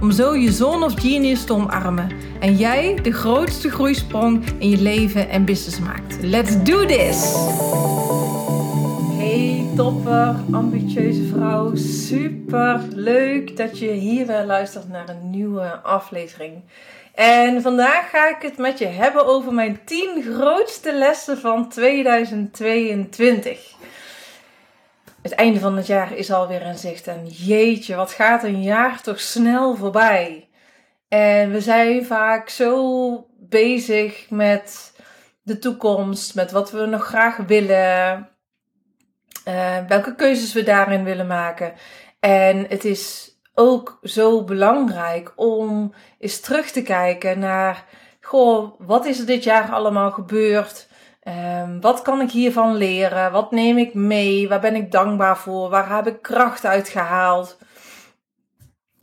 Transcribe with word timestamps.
om 0.00 0.10
zo 0.10 0.36
je 0.36 0.52
zone 0.52 0.84
of 0.84 1.00
genius 1.00 1.44
te 1.44 1.52
omarmen 1.52 2.10
en 2.40 2.56
jij 2.56 2.98
de 3.02 3.12
grootste 3.12 3.70
groeisprong 3.70 4.44
in 4.58 4.68
je 4.68 4.82
leven 4.82 5.28
en 5.28 5.44
business 5.44 5.80
maakt. 5.80 6.22
Let's 6.22 6.62
do 6.62 6.86
this! 6.86 7.34
Hey 9.18 9.66
topper, 9.76 10.34
ambitieuze 10.52 11.24
vrouw, 11.24 11.74
super 11.74 12.80
leuk 12.94 13.56
dat 13.56 13.78
je 13.78 13.90
hier 13.90 14.26
weer 14.26 14.44
luistert 14.44 14.88
naar 14.88 15.08
een 15.08 15.30
nieuwe 15.30 15.80
aflevering. 15.82 16.62
En 17.14 17.62
vandaag 17.62 18.10
ga 18.10 18.28
ik 18.28 18.42
het 18.42 18.58
met 18.58 18.78
je 18.78 18.86
hebben 18.86 19.26
over 19.26 19.52
mijn 19.52 19.80
10 19.84 20.22
grootste 20.22 20.94
lessen 20.94 21.38
van 21.38 21.68
2022 21.68 23.78
het 25.22 25.32
einde 25.32 25.60
van 25.60 25.76
het 25.76 25.86
jaar 25.86 26.16
is 26.16 26.32
alweer 26.32 26.62
in 26.62 26.78
zicht. 26.78 27.06
En 27.06 27.26
jeetje, 27.26 27.94
wat 27.94 28.12
gaat 28.12 28.44
een 28.44 28.62
jaar 28.62 29.02
toch 29.02 29.20
snel 29.20 29.76
voorbij. 29.76 30.48
En 31.08 31.50
we 31.50 31.60
zijn 31.60 32.06
vaak 32.06 32.48
zo 32.48 33.26
bezig 33.38 34.30
met 34.30 34.92
de 35.42 35.58
toekomst, 35.58 36.34
met 36.34 36.50
wat 36.50 36.70
we 36.70 36.86
nog 36.86 37.04
graag 37.06 37.36
willen, 37.36 38.28
uh, 39.48 39.76
welke 39.88 40.14
keuzes 40.14 40.52
we 40.52 40.62
daarin 40.62 41.04
willen 41.04 41.26
maken. 41.26 41.72
En 42.20 42.66
het 42.68 42.84
is 42.84 43.34
ook 43.54 43.98
zo 44.02 44.44
belangrijk 44.44 45.32
om 45.36 45.94
eens 46.18 46.40
terug 46.40 46.70
te 46.70 46.82
kijken 46.82 47.38
naar, 47.38 47.84
goh, 48.20 48.74
wat 48.78 49.06
is 49.06 49.18
er 49.18 49.26
dit 49.26 49.44
jaar 49.44 49.70
allemaal 49.70 50.10
gebeurd? 50.10 50.88
Um, 51.30 51.80
wat 51.80 52.02
kan 52.02 52.20
ik 52.20 52.30
hiervan 52.30 52.76
leren? 52.76 53.32
Wat 53.32 53.50
neem 53.50 53.78
ik 53.78 53.94
mee? 53.94 54.48
Waar 54.48 54.60
ben 54.60 54.74
ik 54.74 54.90
dankbaar 54.90 55.38
voor? 55.38 55.68
Waar 55.68 55.96
heb 55.96 56.06
ik 56.06 56.22
kracht 56.22 56.64
uit 56.64 56.88
gehaald? 56.88 57.58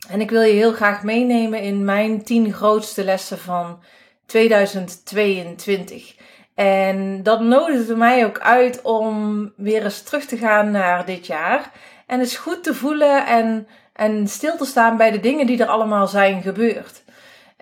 En 0.08 0.20
ik 0.20 0.30
wil 0.30 0.42
je 0.42 0.52
heel 0.52 0.72
graag 0.72 1.02
meenemen 1.02 1.60
in 1.60 1.84
mijn 1.84 2.22
10 2.24 2.52
grootste 2.52 3.04
lessen 3.04 3.38
van 3.38 3.82
2022. 4.26 6.16
En 6.54 7.22
dat 7.22 7.40
nodigde 7.40 7.96
mij 7.96 8.24
ook 8.24 8.38
uit 8.38 8.82
om 8.82 9.52
weer 9.56 9.84
eens 9.84 10.02
terug 10.02 10.24
te 10.24 10.36
gaan 10.36 10.70
naar 10.70 11.04
dit 11.04 11.26
jaar. 11.26 11.72
En 12.06 12.20
eens 12.20 12.36
goed 12.36 12.64
te 12.64 12.74
voelen 12.74 13.26
en, 13.26 13.68
en 13.92 14.28
stil 14.28 14.56
te 14.56 14.64
staan 14.64 14.96
bij 14.96 15.10
de 15.10 15.20
dingen 15.20 15.46
die 15.46 15.62
er 15.62 15.68
allemaal 15.68 16.06
zijn 16.06 16.42
gebeurd. 16.42 17.04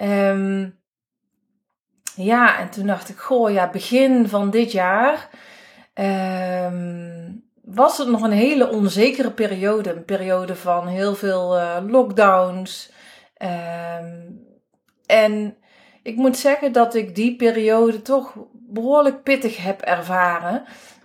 Um, 0.03 0.79
ja, 2.17 2.59
en 2.59 2.71
toen 2.71 2.87
dacht 2.87 3.09
ik, 3.09 3.17
goh, 3.19 3.51
ja, 3.51 3.71
begin 3.71 4.29
van 4.29 4.51
dit 4.51 4.73
jaar 4.73 5.29
um, 5.95 7.45
was 7.63 7.99
het 7.99 8.09
nog 8.09 8.23
een 8.23 8.31
hele 8.31 8.71
onzekere 8.71 9.31
periode. 9.31 9.91
Een 9.91 10.05
periode 10.05 10.57
van 10.57 10.87
heel 10.87 11.15
veel 11.15 11.57
uh, 11.57 11.77
lockdowns. 11.87 12.93
Um, 13.43 14.45
en 15.07 15.57
ik 16.03 16.17
moet 16.17 16.37
zeggen 16.37 16.73
dat 16.73 16.95
ik 16.95 17.15
die 17.15 17.37
periode 17.37 18.03
toch 18.03 18.35
behoorlijk 18.53 19.23
pittig 19.23 19.63
heb 19.63 19.81
ervaren. 19.81 20.65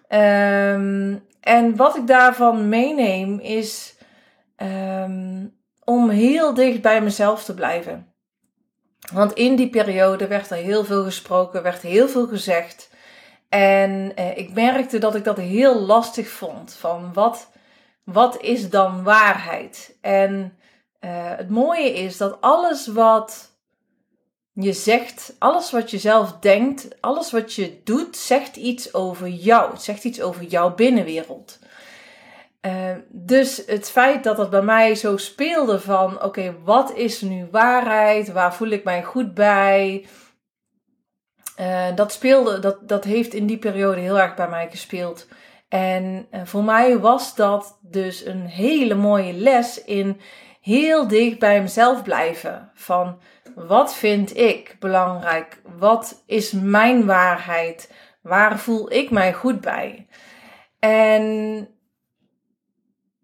Um, 0.10 1.26
en 1.42 1.76
wat 1.76 1.98
ik 1.98 2.08
daarvan 2.08 2.70
meeneem 2.70 3.40
is 3.40 3.98
om 5.84 6.10
heel 6.10 6.54
dicht 6.54 6.82
bij 6.82 7.02
mezelf 7.02 7.44
te 7.44 7.54
blijven. 7.54 8.11
Want 9.12 9.34
in 9.34 9.56
die 9.56 9.70
periode 9.70 10.28
werd 10.28 10.50
er 10.50 10.58
heel 10.58 10.86
veel 10.86 11.04
gesproken, 11.04 11.64
werd 11.64 11.82
heel 11.82 12.08
veel 12.08 12.28
gezegd. 12.28 12.90
En 13.50 14.16
eh, 14.16 14.38
ik 14.38 14.54
merkte 14.54 14.98
dat 14.98 15.16
ik 15.16 15.24
dat 15.24 15.38
heel 15.38 15.80
lastig 15.80 16.28
vond. 16.30 16.74
Van 16.74 17.14
wat, 17.14 17.52
wat 18.04 18.42
is 18.42 18.70
dan 18.70 19.04
waarheid? 19.04 19.98
En 20.02 20.58
eh, 21.00 21.10
het 21.14 21.50
mooie 21.50 21.94
is 21.94 22.18
dat 22.18 22.42
alles 22.42 22.88
wat 22.88 23.52
je 24.54 24.74
zegt, 24.74 25.36
alles 25.40 25.72
wat 25.72 25.92
je 25.92 25.98
zelf 25.98 26.38
denkt, 26.40 27.02
alles 27.02 27.32
wat 27.32 27.54
je 27.54 27.82
doet, 27.84 28.18
zegt 28.18 28.56
iets 28.56 28.94
over 28.94 29.28
jou. 29.28 29.72
Het 29.72 29.82
zegt 29.82 30.04
iets 30.04 30.22
over 30.22 30.44
jouw 30.44 30.76
binnenwereld. 30.76 31.60
Uh, 32.66 32.92
dus 33.10 33.64
het 33.66 33.90
feit 33.90 34.24
dat 34.24 34.38
het 34.38 34.50
bij 34.50 34.62
mij 34.62 34.96
zo 34.96 35.18
speelde 35.18 35.80
van, 35.80 36.24
oké, 36.24 36.56
wat 36.64 36.94
is 36.94 37.22
nu 37.22 37.48
waarheid? 37.52 38.32
Waar 38.32 38.54
voel 38.54 38.70
ik 38.70 38.84
mij 38.84 39.04
goed 39.04 39.34
bij? 39.34 40.06
Uh, 41.60 41.96
dat 41.96 42.12
speelde, 42.12 42.60
dat, 42.60 42.88
dat 42.88 43.04
heeft 43.04 43.34
in 43.34 43.46
die 43.46 43.58
periode 43.58 44.02
heel 44.02 44.20
erg 44.20 44.36
bij 44.36 44.50
mij 44.50 44.70
gespeeld. 44.70 45.28
En 45.70 46.28
uh, 46.32 46.42
voor 46.44 46.64
mij 46.64 47.00
was 47.00 47.36
dat 47.36 47.80
dus 47.82 48.26
een 48.26 48.46
hele 48.46 48.96
mooie 48.96 49.34
les 49.34 49.84
in 49.84 50.20
heel 50.62 51.08
dicht 51.08 51.40
bij 51.40 51.62
mezelf 51.62 52.04
blijven. 52.04 52.72
Van 52.74 53.20
wat 53.56 53.96
vind 53.96 54.38
ik 54.38 54.76
belangrijk? 54.80 55.62
Wat 55.78 56.24
is 56.26 56.52
mijn 56.52 57.06
waarheid? 57.06 57.94
Waar 58.22 58.60
voel 58.60 58.92
ik 58.92 59.12
mij 59.12 59.34
goed 59.34 59.62
bij? 59.62 60.08
En 60.80 61.68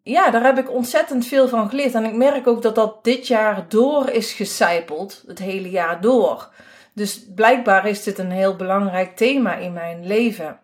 ja, 0.08 0.30
daar 0.30 0.44
heb 0.44 0.58
ik 0.58 0.72
ontzettend 0.72 1.26
veel 1.26 1.48
van 1.48 1.70
geleerd. 1.70 1.94
En 1.94 2.06
ik 2.06 2.14
merk 2.14 2.48
ook 2.48 2.62
dat 2.62 2.76
dat 2.76 3.04
dit 3.04 3.28
jaar 3.28 3.66
door 3.68 4.10
is 4.10 4.34
gecijpeld. 4.34 5.24
Het 5.28 5.40
hele 5.40 5.70
jaar 5.70 6.02
door. 6.02 6.50
Dus 6.94 7.26
blijkbaar 7.36 7.88
is 7.88 8.04
dit 8.04 8.20
een 8.20 8.32
heel 8.32 8.56
belangrijk 8.56 9.16
thema 9.16 9.56
in 9.56 9.74
mijn 9.74 10.08
leven. 10.08 10.60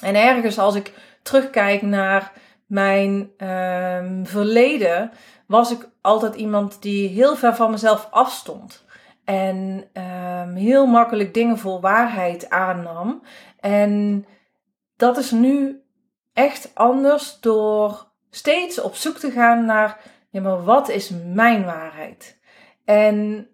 En 0.00 0.14
ergens 0.14 0.58
als 0.58 0.74
ik 0.74 0.92
terugkijk 1.22 1.82
naar 1.82 2.32
mijn 2.66 3.30
um, 3.38 4.26
verleden, 4.26 5.10
was 5.46 5.72
ik 5.72 5.88
altijd 6.00 6.34
iemand 6.34 6.82
die 6.82 7.08
heel 7.08 7.36
ver 7.36 7.54
van 7.54 7.70
mezelf 7.70 8.08
afstond. 8.10 8.84
En 9.24 9.84
um, 9.92 10.54
heel 10.54 10.86
makkelijk 10.86 11.34
dingen 11.34 11.58
voor 11.58 11.80
waarheid 11.80 12.50
aannam. 12.50 13.22
En 13.60 14.26
dat 14.96 15.18
is 15.18 15.30
nu 15.30 15.82
echt 16.32 16.70
anders 16.74 17.40
door 17.40 18.09
steeds 18.30 18.80
op 18.80 18.94
zoek 18.94 19.16
te 19.16 19.30
gaan 19.30 19.64
naar, 19.64 20.00
ja, 20.30 20.40
maar 20.40 20.64
wat 20.64 20.88
is 20.88 21.10
mijn 21.24 21.64
waarheid? 21.64 22.40
En 22.84 23.48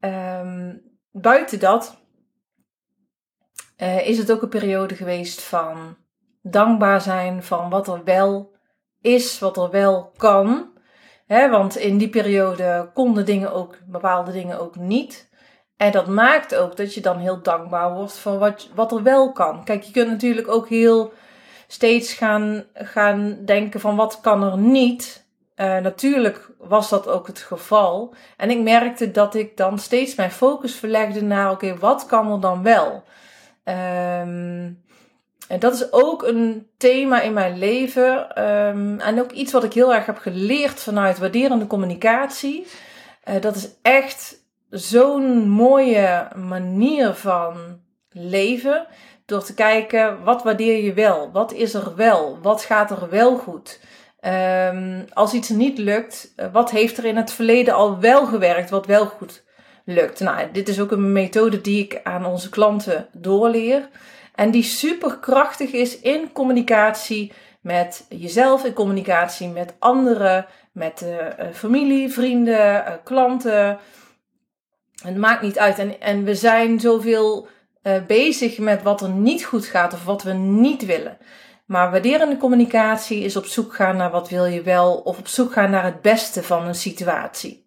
um, 0.00 0.82
buiten 1.10 1.60
dat 1.60 2.04
uh, 3.76 4.08
is 4.08 4.18
het 4.18 4.32
ook 4.32 4.42
een 4.42 4.48
periode 4.48 4.94
geweest 4.94 5.42
van 5.42 5.96
dankbaar 6.42 7.00
zijn 7.00 7.42
van 7.42 7.70
wat 7.70 7.88
er 7.88 8.04
wel 8.04 8.54
is, 9.00 9.38
wat 9.38 9.56
er 9.56 9.70
wel 9.70 10.12
kan. 10.16 10.74
Want 11.26 11.76
in 11.76 11.98
die 11.98 12.08
periode 12.08 12.90
konden 12.94 13.24
dingen 13.24 13.52
ook, 13.52 13.78
bepaalde 13.86 14.32
dingen 14.32 14.60
ook 14.60 14.76
niet. 14.76 15.30
En 15.76 15.92
dat 15.92 16.06
maakt 16.06 16.54
ook 16.54 16.76
dat 16.76 16.94
je 16.94 17.00
dan 17.00 17.18
heel 17.18 17.42
dankbaar 17.42 17.94
wordt 17.94 18.18
voor 18.18 18.38
wat, 18.38 18.68
wat 18.74 18.92
er 18.92 19.02
wel 19.02 19.32
kan. 19.32 19.64
Kijk, 19.64 19.82
je 19.82 19.92
kunt 19.92 20.10
natuurlijk 20.10 20.48
ook 20.48 20.68
heel 20.68 21.12
steeds 21.66 22.12
gaan, 22.12 22.64
gaan 22.74 23.38
denken 23.44 23.80
van 23.80 23.96
wat 23.96 24.20
kan 24.20 24.42
er 24.42 24.58
niet. 24.58 25.24
Uh, 25.56 25.78
natuurlijk 25.78 26.50
was 26.58 26.88
dat 26.88 27.08
ook 27.08 27.26
het 27.26 27.38
geval. 27.38 28.14
En 28.36 28.50
ik 28.50 28.60
merkte 28.60 29.10
dat 29.10 29.34
ik 29.34 29.56
dan 29.56 29.78
steeds 29.78 30.14
mijn 30.14 30.30
focus 30.30 30.74
verlegde 30.74 31.22
naar 31.22 31.50
oké, 31.50 31.76
wat 31.78 32.06
kan 32.06 32.32
er 32.32 32.40
dan 32.40 32.62
wel? 32.62 33.04
Um, 33.64 34.84
en 35.48 35.58
dat 35.58 35.74
is 35.74 35.92
ook 35.92 36.22
een 36.22 36.66
thema 36.76 37.20
in 37.20 37.32
mijn 37.32 37.58
leven. 37.58 38.42
Um, 38.44 39.00
en 39.00 39.20
ook 39.20 39.30
iets 39.30 39.52
wat 39.52 39.64
ik 39.64 39.72
heel 39.72 39.94
erg 39.94 40.06
heb 40.06 40.18
geleerd 40.18 40.80
vanuit 40.80 41.18
waarderende 41.18 41.66
communicatie. 41.66 42.66
Uh, 43.28 43.40
dat 43.40 43.56
is 43.56 43.68
echt 43.82 44.44
zo'n 44.70 45.48
mooie 45.48 46.28
manier 46.34 47.14
van 47.14 47.80
leven. 48.10 48.86
Door 49.26 49.42
te 49.42 49.54
kijken, 49.54 50.24
wat 50.24 50.42
waardeer 50.42 50.84
je 50.84 50.92
wel? 50.92 51.30
Wat 51.32 51.52
is 51.52 51.74
er 51.74 51.94
wel? 51.96 52.38
Wat 52.42 52.62
gaat 52.62 52.90
er 52.90 53.10
wel 53.10 53.36
goed? 53.36 53.80
Um, 54.20 55.04
als 55.12 55.32
iets 55.32 55.48
niet 55.48 55.78
lukt, 55.78 56.32
eh, 56.36 56.46
wat 56.52 56.70
heeft 56.70 56.98
er 56.98 57.04
in 57.04 57.16
het 57.16 57.32
verleden 57.32 57.74
al 57.74 57.98
wel 58.00 58.26
gewerkt, 58.26 58.70
wat 58.70 58.86
wel 58.86 59.06
goed 59.06 59.44
lukt? 59.84 60.20
Nou, 60.20 60.50
dit 60.52 60.68
is 60.68 60.80
ook 60.80 60.90
een 60.90 61.12
methode 61.12 61.60
die 61.60 61.84
ik 61.84 62.00
aan 62.02 62.24
onze 62.24 62.48
klanten 62.48 63.08
doorleer. 63.12 63.88
En 64.34 64.50
die 64.50 64.62
super 64.62 65.18
krachtig 65.18 65.72
is 65.72 66.00
in 66.00 66.32
communicatie 66.32 67.32
met 67.60 68.06
jezelf, 68.08 68.64
in 68.64 68.72
communicatie 68.72 69.48
met 69.48 69.74
anderen, 69.78 70.46
met 70.72 71.02
uh, 71.04 71.46
familie, 71.52 72.12
vrienden, 72.12 73.00
klanten. 73.04 73.78
Het 75.02 75.16
maakt 75.16 75.42
niet 75.42 75.58
uit. 75.58 75.78
En, 75.78 76.00
en 76.00 76.24
we 76.24 76.34
zijn 76.34 76.80
zoveel 76.80 77.48
bezig 78.06 78.58
met 78.58 78.82
wat 78.82 79.00
er 79.00 79.08
niet 79.08 79.44
goed 79.44 79.66
gaat 79.66 79.92
of 79.92 80.04
wat 80.04 80.22
we 80.22 80.32
niet 80.32 80.84
willen. 80.86 81.18
Maar 81.66 81.90
waarderende 81.90 82.36
communicatie 82.36 83.20
is 83.20 83.36
op 83.36 83.44
zoek 83.44 83.74
gaan 83.74 83.96
naar 83.96 84.10
wat 84.10 84.28
wil 84.28 84.44
je 84.44 84.62
wel 84.62 84.94
of 84.94 85.18
op 85.18 85.26
zoek 85.26 85.52
gaan 85.52 85.70
naar 85.70 85.84
het 85.84 86.02
beste 86.02 86.42
van 86.42 86.66
een 86.66 86.74
situatie. 86.74 87.66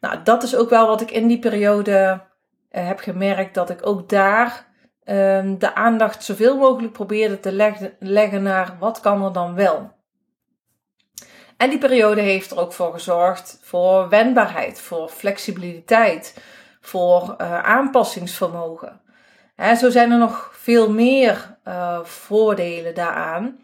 Nou, 0.00 0.22
dat 0.24 0.42
is 0.42 0.56
ook 0.56 0.70
wel 0.70 0.86
wat 0.86 1.00
ik 1.00 1.10
in 1.10 1.26
die 1.26 1.38
periode 1.38 2.22
uh, 2.70 2.86
heb 2.86 2.98
gemerkt 2.98 3.54
dat 3.54 3.70
ik 3.70 3.86
ook 3.86 4.08
daar 4.08 4.66
um, 5.04 5.58
de 5.58 5.74
aandacht 5.74 6.24
zoveel 6.24 6.56
mogelijk 6.56 6.92
probeerde 6.92 7.40
te 7.40 7.52
leggen, 7.98 8.42
naar 8.42 8.76
wat 8.78 9.00
kan 9.00 9.24
er 9.24 9.32
dan 9.32 9.54
wel. 9.54 9.92
En 11.56 11.70
die 11.70 11.78
periode 11.78 12.20
heeft 12.20 12.50
er 12.50 12.58
ook 12.58 12.72
voor 12.72 12.92
gezorgd 12.92 13.58
voor 13.62 14.08
wendbaarheid, 14.08 14.80
voor 14.80 15.08
flexibiliteit, 15.08 16.40
voor 16.80 17.34
uh, 17.40 17.62
aanpassingsvermogen. 17.62 19.00
Hè, 19.56 19.74
zo 19.74 19.90
zijn 19.90 20.10
er 20.10 20.18
nog 20.18 20.50
veel 20.52 20.90
meer 20.90 21.56
uh, 21.68 22.04
voordelen 22.04 22.94
daaraan. 22.94 23.58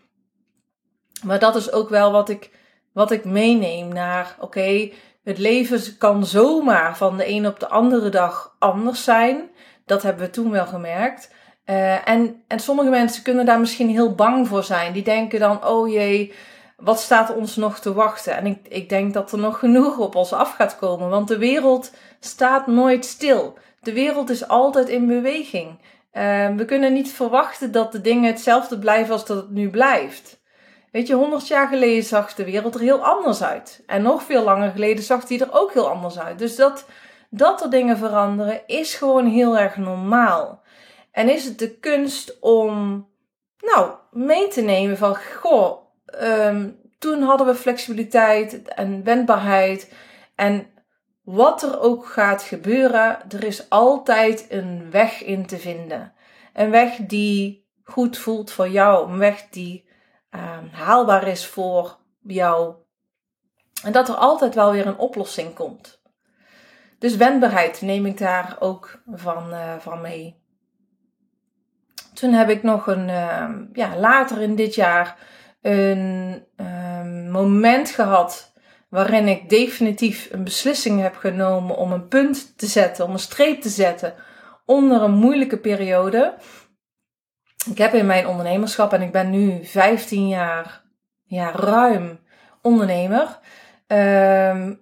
Maar 1.22 1.38
dat 1.38 1.56
is 1.56 1.72
ook 1.72 1.88
wel 1.88 2.12
wat 2.12 2.28
ik, 2.28 2.50
wat 2.92 3.10
ik 3.10 3.24
meeneem 3.24 3.88
naar, 3.88 4.36
oké, 4.38 4.90
het 5.24 5.38
leven 5.38 5.98
kan 5.98 6.26
zomaar 6.26 6.96
van 6.96 7.16
de 7.16 7.28
een 7.28 7.46
op 7.46 7.60
de 7.60 7.68
andere 7.68 8.08
dag 8.08 8.56
anders 8.58 9.04
zijn. 9.04 9.50
Dat 9.86 10.02
hebben 10.02 10.24
we 10.24 10.30
toen 10.30 10.50
wel 10.50 10.66
gemerkt. 10.66 11.32
Uh, 11.66 12.08
en, 12.08 12.42
en 12.46 12.60
sommige 12.60 12.90
mensen 12.90 13.22
kunnen 13.22 13.46
daar 13.46 13.60
misschien 13.60 13.88
heel 13.88 14.14
bang 14.14 14.48
voor 14.48 14.64
zijn. 14.64 14.92
Die 14.92 15.02
denken 15.02 15.40
dan, 15.40 15.66
oh 15.66 15.88
jee, 15.88 16.34
wat 16.76 17.00
staat 17.00 17.34
ons 17.34 17.56
nog 17.56 17.78
te 17.78 17.92
wachten? 17.92 18.36
En 18.36 18.46
ik, 18.46 18.58
ik 18.68 18.88
denk 18.88 19.14
dat 19.14 19.32
er 19.32 19.38
nog 19.38 19.58
genoeg 19.58 19.98
op 19.98 20.14
ons 20.14 20.32
af 20.32 20.54
gaat 20.54 20.76
komen, 20.76 21.08
want 21.08 21.28
de 21.28 21.38
wereld 21.38 21.92
staat 22.20 22.66
nooit 22.66 23.04
stil. 23.04 23.58
De 23.80 23.92
wereld 23.92 24.30
is 24.30 24.48
altijd 24.48 24.88
in 24.88 25.06
beweging. 25.06 25.78
Uh, 26.12 26.54
we 26.56 26.64
kunnen 26.64 26.92
niet 26.92 27.12
verwachten 27.12 27.72
dat 27.72 27.92
de 27.92 28.00
dingen 28.00 28.30
hetzelfde 28.30 28.78
blijven 28.78 29.12
als 29.12 29.26
dat 29.26 29.36
het 29.36 29.50
nu 29.50 29.70
blijft. 29.70 30.40
Weet 30.92 31.06
je, 31.06 31.14
honderd 31.14 31.48
jaar 31.48 31.68
geleden 31.68 32.04
zag 32.04 32.34
de 32.34 32.44
wereld 32.44 32.74
er 32.74 32.80
heel 32.80 33.04
anders 33.04 33.42
uit. 33.42 33.82
En 33.86 34.02
nog 34.02 34.22
veel 34.22 34.42
langer 34.42 34.70
geleden 34.70 35.04
zag 35.04 35.24
die 35.24 35.40
er 35.40 35.52
ook 35.52 35.72
heel 35.72 35.88
anders 35.88 36.18
uit. 36.18 36.38
Dus 36.38 36.56
dat, 36.56 36.86
dat 37.30 37.62
er 37.62 37.70
dingen 37.70 37.96
veranderen 37.96 38.60
is 38.66 38.94
gewoon 38.94 39.26
heel 39.26 39.58
erg 39.58 39.76
normaal. 39.76 40.62
En 41.12 41.28
is 41.28 41.44
het 41.44 41.58
de 41.58 41.78
kunst 41.78 42.40
om, 42.40 43.06
nou, 43.58 43.90
mee 44.10 44.48
te 44.48 44.60
nemen 44.60 44.96
van, 44.96 45.16
goh, 45.16 45.78
um, 46.22 46.78
toen 46.98 47.22
hadden 47.22 47.46
we 47.46 47.54
flexibiliteit 47.54 48.62
en 48.62 49.04
wendbaarheid. 49.04 49.92
En 50.34 50.66
wat 51.22 51.62
er 51.62 51.80
ook 51.80 52.06
gaat 52.06 52.42
gebeuren, 52.42 53.18
er 53.28 53.44
is 53.44 53.68
altijd 53.68 54.46
een 54.48 54.90
weg 54.90 55.22
in 55.22 55.46
te 55.46 55.58
vinden. 55.58 56.12
Een 56.52 56.70
weg 56.70 56.96
die 56.96 57.68
goed 57.82 58.18
voelt 58.18 58.50
voor 58.50 58.68
jou, 58.68 59.10
een 59.10 59.18
weg 59.18 59.48
die 59.50 59.88
um, 60.30 60.68
haalbaar 60.72 61.26
is 61.26 61.46
voor 61.46 61.98
jou. 62.22 62.74
En 63.82 63.92
dat 63.92 64.08
er 64.08 64.14
altijd 64.14 64.54
wel 64.54 64.72
weer 64.72 64.86
een 64.86 64.98
oplossing 64.98 65.54
komt. 65.54 66.02
Dus 66.98 67.16
wendbaarheid 67.16 67.80
neem 67.80 68.06
ik 68.06 68.18
daar 68.18 68.56
ook 68.58 69.02
van, 69.06 69.50
uh, 69.50 69.74
van 69.78 70.00
mee. 70.00 70.38
Toen 72.14 72.32
heb 72.32 72.48
ik 72.48 72.62
nog 72.62 72.86
een, 72.86 73.08
uh, 73.08 73.48
ja, 73.72 73.96
later 73.96 74.40
in 74.40 74.54
dit 74.54 74.74
jaar 74.74 75.16
een 75.62 76.44
um, 76.56 77.30
moment 77.30 77.90
gehad 77.90 78.49
waarin 78.90 79.28
ik 79.28 79.48
definitief 79.48 80.28
een 80.32 80.44
beslissing 80.44 81.00
heb 81.00 81.16
genomen 81.16 81.76
om 81.76 81.92
een 81.92 82.08
punt 82.08 82.58
te 82.58 82.66
zetten, 82.66 83.04
om 83.04 83.12
een 83.12 83.18
streep 83.18 83.60
te 83.60 83.68
zetten 83.68 84.14
onder 84.64 85.02
een 85.02 85.14
moeilijke 85.14 85.58
periode. 85.58 86.34
Ik 87.70 87.78
heb 87.78 87.94
in 87.94 88.06
mijn 88.06 88.26
ondernemerschap, 88.26 88.92
en 88.92 89.02
ik 89.02 89.12
ben 89.12 89.30
nu 89.30 89.64
15 89.64 90.28
jaar, 90.28 90.82
ja, 91.24 91.50
ruim 91.50 92.20
ondernemer, 92.62 93.38
um, 93.86 94.80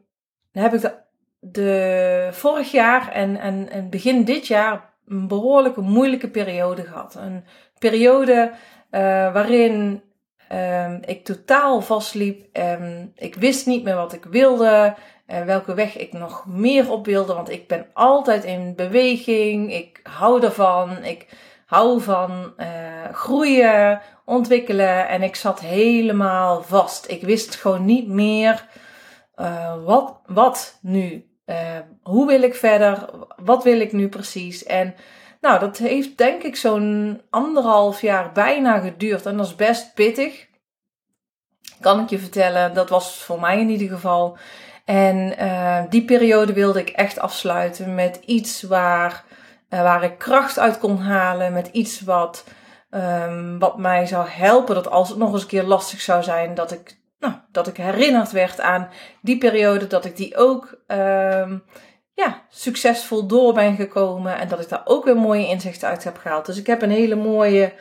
heb 0.52 0.74
ik 0.74 0.94
de, 1.40 2.28
vorig 2.32 2.70
jaar 2.70 3.12
en, 3.12 3.36
en, 3.40 3.70
en 3.70 3.90
begin 3.90 4.24
dit 4.24 4.46
jaar 4.46 4.94
een 5.06 5.28
behoorlijke 5.28 5.80
moeilijke 5.80 6.28
periode 6.28 6.82
gehad. 6.84 7.14
Een 7.14 7.44
periode 7.78 8.52
uh, 8.90 9.00
waarin 9.32 10.02
um, 10.52 11.00
ik 11.04 11.24
totaal 11.24 11.80
vastliep. 11.80 12.56
Um, 12.58 13.12
ik 13.14 13.34
wist 13.34 13.66
niet 13.66 13.84
meer 13.84 13.94
wat 13.94 14.12
ik 14.12 14.24
wilde. 14.24 14.94
Uh, 15.26 15.42
welke 15.42 15.74
weg 15.74 15.96
ik 15.96 16.12
nog 16.12 16.46
meer 16.46 16.90
op 16.90 17.06
wilde. 17.06 17.34
Want 17.34 17.50
ik 17.50 17.68
ben 17.68 17.86
altijd 17.92 18.44
in 18.44 18.74
beweging. 18.76 19.74
Ik 19.74 20.00
hou 20.02 20.42
ervan. 20.42 21.04
Ik 21.04 21.26
hou 21.66 22.00
van 22.00 22.52
uh, 22.56 22.66
groeien, 23.12 24.00
ontwikkelen. 24.24 25.08
En 25.08 25.22
ik 25.22 25.36
zat 25.36 25.60
helemaal 25.60 26.62
vast. 26.62 27.10
Ik 27.10 27.22
wist 27.22 27.54
gewoon 27.54 27.84
niet 27.84 28.08
meer 28.08 28.66
uh, 29.36 29.74
wat, 29.84 30.20
wat 30.26 30.78
nu. 30.82 31.26
hoe 32.02 32.26
wil 32.26 32.42
ik 32.42 32.54
verder? 32.54 33.10
Wat 33.36 33.64
wil 33.64 33.80
ik 33.80 33.92
nu 33.92 34.08
precies? 34.08 34.64
En 34.64 34.94
nou, 35.40 35.60
dat 35.60 35.76
heeft 35.76 36.18
denk 36.18 36.42
ik 36.42 36.56
zo'n 36.56 37.20
anderhalf 37.30 38.00
jaar 38.00 38.32
bijna 38.32 38.78
geduurd. 38.78 39.26
En 39.26 39.36
dat 39.36 39.46
is 39.46 39.54
best 39.54 39.94
pittig. 39.94 40.46
Kan 41.80 42.00
ik 42.00 42.10
je 42.10 42.18
vertellen. 42.18 42.74
Dat 42.74 42.88
was 42.88 43.24
voor 43.24 43.40
mij 43.40 43.60
in 43.60 43.70
ieder 43.70 43.88
geval. 43.88 44.38
En 44.84 45.34
uh, 45.38 45.82
die 45.88 46.04
periode 46.04 46.52
wilde 46.52 46.80
ik 46.80 46.88
echt 46.88 47.18
afsluiten 47.18 47.94
met 47.94 48.20
iets 48.24 48.62
waar, 48.62 49.24
uh, 49.70 49.82
waar 49.82 50.02
ik 50.02 50.18
kracht 50.18 50.58
uit 50.58 50.78
kon 50.78 50.98
halen. 50.98 51.52
Met 51.52 51.66
iets 51.66 52.00
wat, 52.00 52.44
um, 52.90 53.58
wat 53.58 53.78
mij 53.78 54.06
zou 54.06 54.28
helpen. 54.28 54.74
Dat 54.74 54.90
als 54.90 55.08
het 55.08 55.18
nog 55.18 55.32
eens 55.32 55.42
een 55.42 55.48
keer 55.48 55.62
lastig 55.62 56.00
zou 56.00 56.22
zijn, 56.22 56.54
dat 56.54 56.72
ik, 56.72 56.98
nou, 57.18 57.34
dat 57.52 57.66
ik 57.66 57.76
herinnerd 57.76 58.30
werd 58.30 58.60
aan 58.60 58.88
die 59.22 59.38
periode. 59.38 59.86
Dat 59.86 60.04
ik 60.04 60.16
die 60.16 60.36
ook 60.36 60.78
um, 60.86 61.64
ja, 62.18 62.42
succesvol 62.50 63.26
door 63.26 63.52
ben 63.52 63.76
gekomen. 63.76 64.38
En 64.38 64.48
dat 64.48 64.60
ik 64.60 64.68
daar 64.68 64.82
ook 64.84 65.04
weer 65.04 65.16
mooie 65.16 65.46
inzichten 65.46 65.88
uit 65.88 66.04
heb 66.04 66.16
gehaald. 66.16 66.46
Dus 66.46 66.56
ik 66.56 66.66
heb 66.66 66.82
een 66.82 66.90
hele 66.90 67.14
mooie 67.14 67.72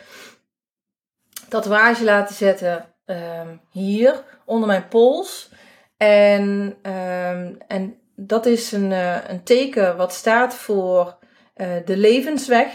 tatoeage 1.50 2.04
laten 2.04 2.36
zetten 2.36 2.86
um, 3.06 3.62
hier 3.72 4.24
onder 4.46 4.68
mijn 4.68 4.88
pols. 4.88 5.50
En, 5.98 6.78
um, 6.82 7.58
en 7.68 8.00
dat 8.16 8.46
is 8.46 8.72
een, 8.72 8.92
uh, 8.92 9.30
een 9.30 9.44
teken 9.44 9.98
wat 9.98 10.14
staat 10.14 10.56
voor 10.56 11.18
uh, 11.56 11.68
de 11.86 11.98
levensweg. 11.98 12.68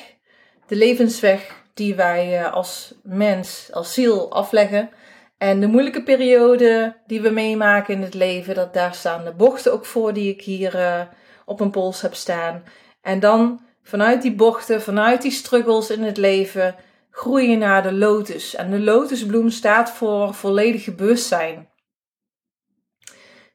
De 0.66 0.76
levensweg 0.76 1.62
die 1.75 1.95
wij 1.95 2.40
uh, 2.40 2.52
als 2.52 2.95
mens, 3.02 3.69
als 3.73 3.95
ziel 3.95 4.33
afleggen. 4.33 4.90
En 5.38 5.61
de 5.61 5.66
moeilijke 5.66 6.02
periode 6.02 6.97
die 7.07 7.21
we 7.21 7.31
meemaken 7.31 7.95
in 7.95 8.02
het 8.02 8.14
leven, 8.14 8.54
dat, 8.54 8.75
daar 8.75 8.95
staan 8.95 9.25
de 9.25 9.33
bochten 9.33 9.73
ook 9.73 9.87
voor 9.87 10.12
die 10.12 10.35
ik 10.35 10.42
hier 10.42 11.11
op 11.44 11.58
mijn 11.58 11.70
pols 11.70 12.00
heb 12.00 12.14
staan. 12.14 12.64
En 13.00 13.20
dan 13.20 13.61
vanuit 13.82 14.22
die 14.22 14.34
bochten, 14.34 14.82
vanuit 14.82 15.22
die 15.22 15.30
struggles 15.30 15.90
in 15.90 16.02
het 16.02 16.16
leven, 16.16 16.76
groeien 17.11 17.58
naar 17.58 17.82
de 17.82 17.92
lotus. 17.92 18.54
En 18.54 18.70
de 18.70 18.80
lotusbloem 18.80 19.50
staat 19.50 19.90
voor 19.90 20.34
volledig 20.34 20.94
bewustzijn. 20.94 21.70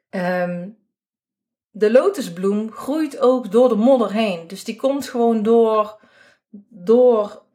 Um, 0.09 0.77
de 1.69 1.91
lotusbloem 1.91 2.71
groeit 2.71 3.19
ook 3.19 3.51
door 3.51 3.69
de 3.69 3.75
modder 3.75 4.11
heen. 4.11 4.47
Dus 4.47 4.63
die 4.63 4.75
komt 4.75 5.09
gewoon 5.09 5.43
door, 5.43 6.01
door 6.69 7.45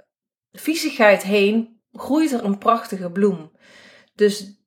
viezigheid 0.53 1.23
heen, 1.23 1.81
groeit 1.93 2.33
er 2.33 2.45
een 2.45 2.59
prachtige 2.59 3.11
bloem. 3.11 3.53
Dus 4.15 4.63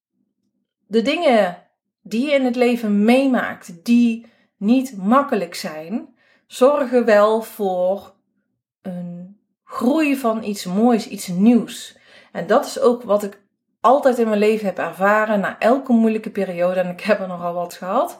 de 0.88 1.02
dingen 1.02 1.64
die 2.02 2.26
je 2.26 2.32
in 2.32 2.46
het 2.46 2.56
leven 2.56 3.04
meemaakt, 3.04 3.86
die 3.86 4.26
niet 4.58 4.98
makkelijk 4.98 5.56
zijn, 5.56 6.16
zorgen 6.48 7.06
wel 7.06 7.42
voor 7.42 8.14
een 8.82 9.40
groei 9.64 10.18
van 10.18 10.44
iets 10.44 10.66
moois, 10.66 11.08
iets 11.08 11.28
nieuws. 11.28 11.98
En 12.32 12.48
dat 12.48 12.66
is 12.66 12.80
ook 12.80 13.04
wat 13.04 13.24
ik 13.24 13.44
altijd 13.82 14.18
in 14.18 14.28
mijn 14.28 14.40
leven 14.40 14.66
heb 14.66 14.78
ervaren 14.78 15.40
na 15.40 15.60
elke 15.60 15.92
moeilijke 15.92 16.30
periode. 16.30 16.80
En 16.80 16.90
ik 16.90 17.02
heb 17.02 17.20
er 17.20 17.28
nogal 17.28 17.54
wat 17.54 17.74
gehad. 17.74 18.20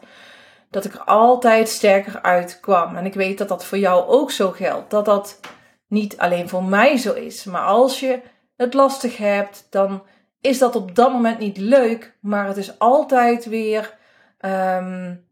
Dat 0.70 0.86
ik 0.86 0.94
er 0.94 1.04
altijd 1.04 1.70
sterker 1.70 2.22
uitkwam. 2.22 2.96
En 2.96 3.06
ik 3.06 3.14
weet 3.14 3.38
dat 3.38 3.48
dat 3.48 3.66
voor 3.66 3.78
jou 3.78 4.08
ook 4.08 4.32
zo 4.32 4.52
geldt. 4.52 4.90
Dat 4.90 5.06
dat 5.06 5.40
niet 5.88 6.18
alleen 6.18 6.50
voor 6.50 6.64
mij 6.64 6.98
zo 6.98 7.14
is. 7.14 7.44
Maar 7.44 7.66
als 7.66 8.00
je 8.00 8.22
het 8.58 8.74
lastig 8.74 9.18
hebt, 9.18 9.68
dan 9.70 10.04
is 10.42 10.58
dat 10.58 10.76
op 10.76 10.96
dat 10.96 11.12
moment 11.12 11.40
niet 11.40 11.58
leuk. 11.58 12.18
Maar 12.22 12.48
het 12.48 12.58
is 12.58 12.80
altijd 12.80 13.46
weer 13.46 13.98
um, 14.40 15.26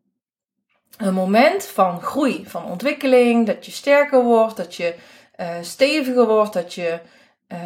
een 0.97 1.13
moment 1.13 1.65
van 1.65 2.01
groei, 2.01 2.45
van 2.47 2.65
ontwikkeling. 2.65 3.47
Dat 3.47 3.65
je 3.65 3.71
sterker 3.71 4.23
wordt, 4.23 4.57
dat 4.57 4.75
je 4.75 4.95
uh, 5.39 5.47
steviger 5.61 6.27
wordt, 6.27 6.53
dat 6.53 6.73
je 6.73 6.99
uh, 7.47 7.57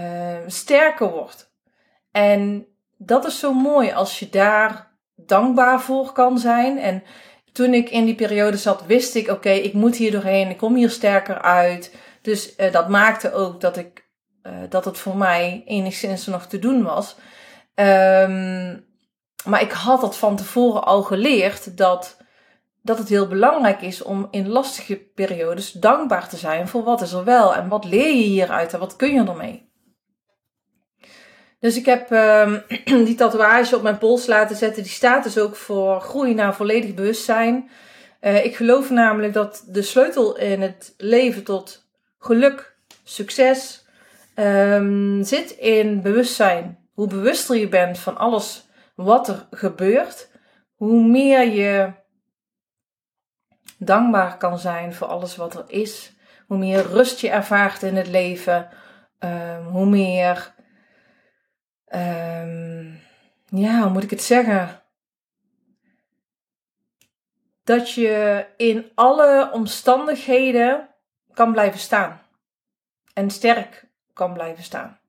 sterker 0.48 1.10
wordt. 1.10 1.52
En 2.12 2.68
dat 2.98 3.26
is 3.26 3.40
zo 3.40 3.54
mooi 3.54 3.92
als 3.92 4.20
je 4.20 4.30
daar 4.30 4.98
dankbaar 5.16 5.82
voor 5.82 6.12
kan 6.12 6.40
zijn. 6.40 6.80
En 6.80 7.04
toen 7.52 7.74
ik 7.74 7.90
in 7.90 8.06
die 8.06 8.16
periode 8.16 8.58
zat, 8.58 8.86
wist 8.86 9.16
ik, 9.16 9.30
oké, 9.30 9.50
ik 9.50 9.74
moet 9.74 9.96
hier 9.96 10.12
doorheen, 10.12 10.50
ik 10.50 10.58
kom 10.58 10.76
hier 10.76 10.90
sterker 10.90 11.42
uit. 11.42 11.96
Dus 12.22 12.54
uh, 12.58 12.72
dat 12.72 12.90
maakte 12.90 13.34
ook 13.34 13.62
dat, 13.62 13.78
ik, 13.78 14.06
dat 14.70 14.86
het 14.86 14.98
voor 14.98 15.18
mij 15.18 15.64
enigszins 15.66 16.26
nog 16.26 16.46
te 16.46 16.60
doen 16.60 16.84
was. 16.84 17.16
Um, 17.76 18.86
maar 19.46 19.62
ik 19.62 19.72
had 19.72 20.02
dat 20.02 20.18
van 20.18 20.36
tevoren 20.36 20.84
al 20.84 21.02
geleerd 21.04 21.78
dat, 21.78 22.17
dat 22.88 22.98
het 22.98 23.10
heel 23.10 23.28
belangrijk 23.28 23.82
is 23.82 24.02
om 24.02 24.28
in 24.32 24.48
lastige 24.48 24.96
periodes 24.96 25.72
dankbaar 25.72 26.30
te 26.30 26.38
zijn 26.38 26.68
voor 26.68 26.84
wat 26.84 27.02
is 27.02 27.12
er 27.12 27.24
wel 27.24 27.56
en 27.56 27.68
wat 27.68 27.86
leer 27.86 28.16
je 28.16 28.24
hieruit 28.24 28.74
en 28.74 28.80
wat 28.80 28.96
kun 28.96 29.14
je 29.14 29.24
ermee. 29.24 29.70
Dus 31.60 31.78
ik 31.78 31.86
heb 31.86 32.12
um, 32.12 32.64
die 33.08 33.16
tatoeage 33.16 33.76
op 33.76 33.82
mijn 33.82 33.98
pols 33.98 34.26
laten 34.26 34.56
zetten. 34.56 34.84
Die 34.84 34.92
staat 34.92 35.24
dus 35.24 35.38
ook 35.38 35.56
voor 35.56 36.02
groei 36.02 36.34
naar 36.34 36.56
volledig 36.56 36.94
bewustzijn. 36.94 37.70
Uh, 38.22 38.46
ik 38.46 38.56
geloof 38.56 38.90
namelijk 38.90 39.34
dat 39.34 39.64
de 39.68 39.82
sleutel 39.82 40.38
in 40.38 40.62
het 40.62 40.94
leven 40.98 41.44
tot 41.44 41.90
geluk, 42.20 42.76
succes, 43.04 43.86
um, 44.36 45.24
zit 45.24 45.52
in 45.52 46.02
bewustzijn. 46.02 46.78
Hoe 46.94 47.08
bewuster 47.08 47.56
je 47.56 47.68
bent 47.68 48.00
van 48.00 48.18
alles 48.18 48.68
wat 48.96 49.28
er 49.28 49.48
gebeurt, 49.52 50.30
hoe 50.76 51.08
meer 51.08 51.52
je 51.52 51.92
dankbaar 53.78 54.38
kan 54.38 54.60
zijn 54.60 54.94
voor 54.94 55.08
alles 55.08 55.36
wat 55.36 55.56
er 55.56 55.66
is. 55.68 56.12
Hoe 56.48 56.58
meer 56.58 56.82
rust 56.82 57.20
je 57.20 57.30
ervaart 57.30 57.84
in 57.84 57.96
het 57.96 58.08
leven, 58.08 58.70
um, 59.20 59.66
hoe 59.66 59.86
meer 59.86 60.54
um, 61.96 63.00
ja, 63.50 63.82
hoe 63.82 63.90
moet 63.90 64.04
ik 64.04 64.10
het 64.10 64.24
zeggen? 64.24 64.82
Dat 67.64 67.92
je 67.92 68.46
in 68.58 68.92
alle 68.96 69.50
omstandigheden 69.54 70.90
kan 71.34 71.52
blijven 71.52 71.80
staan. 71.80 72.22
En 73.14 73.30
sterk 73.30 73.86
kan 74.14 74.34
blijven 74.34 74.64
staan. 74.64 75.00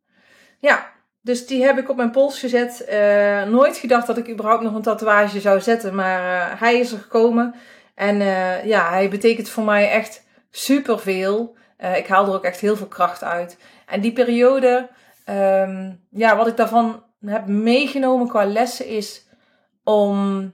Ja, 0.59 0.93
dus 1.21 1.47
die 1.47 1.65
heb 1.65 1.79
ik 1.79 1.89
op 1.89 1.97
mijn 1.97 2.11
pols 2.11 2.39
gezet. 2.39 2.87
Uh, 2.89 3.43
nooit 3.43 3.77
gedacht 3.77 4.07
dat 4.07 4.19
ik 4.19 4.29
überhaupt 4.29 4.63
nog 4.63 4.75
een 4.75 4.83
tatoeage 4.83 5.41
zou 5.41 5.61
zetten. 5.61 5.95
Maar 5.95 6.53
uh, 6.53 6.61
hij 6.61 6.79
is 6.79 6.93
er 6.93 6.99
gekomen. 6.99 7.55
En 7.99 8.21
uh, 8.21 8.65
ja, 8.65 8.89
hij 8.89 9.11
betekent 9.11 9.49
voor 9.49 9.65
mij 9.65 9.91
echt 9.91 10.25
superveel. 10.51 11.57
ik 11.95 12.07
haal 12.07 12.27
er 12.27 12.35
ook 12.35 12.45
echt 12.45 12.61
heel 12.61 12.77
veel 12.77 12.87
kracht 12.87 13.25
uit. 13.25 13.59
En 13.87 14.01
die 14.01 14.13
periode 14.13 14.89
um, 15.29 16.01
ja, 16.11 16.37
wat 16.37 16.47
ik 16.47 16.57
daarvan 16.57 17.05
heb 17.27 17.47
meegenomen 17.47 18.29
qua 18.29 18.45
lessen 18.45 18.87
is 18.87 19.27
om 19.85 20.53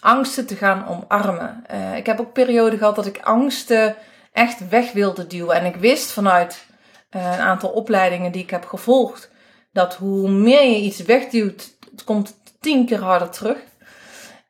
angsten 0.00 0.46
te 0.46 0.56
gaan 0.56 0.86
omarmen. 0.88 1.64
Uh, 1.72 1.96
ik 1.96 2.06
heb 2.06 2.20
ook 2.20 2.32
perioden 2.32 2.78
gehad 2.78 2.96
dat 2.96 3.06
ik 3.06 3.20
angsten 3.22 3.96
echt 4.32 4.68
weg 4.68 4.92
wilde 4.92 5.26
duwen. 5.26 5.56
En 5.56 5.64
ik 5.64 5.76
wist 5.76 6.12
vanuit 6.12 6.66
uh, 7.10 7.32
een 7.32 7.40
aantal 7.40 7.70
opleidingen 7.70 8.32
die 8.32 8.42
ik 8.42 8.50
heb 8.50 8.64
gevolgd, 8.64 9.30
dat 9.72 9.94
hoe 9.94 10.30
meer 10.30 10.64
je 10.64 10.76
iets 10.76 11.02
wegduwt, 11.02 11.76
het 11.90 12.04
komt 12.04 12.40
tien 12.60 12.86
keer 12.86 13.00
harder 13.00 13.30
terug. 13.30 13.58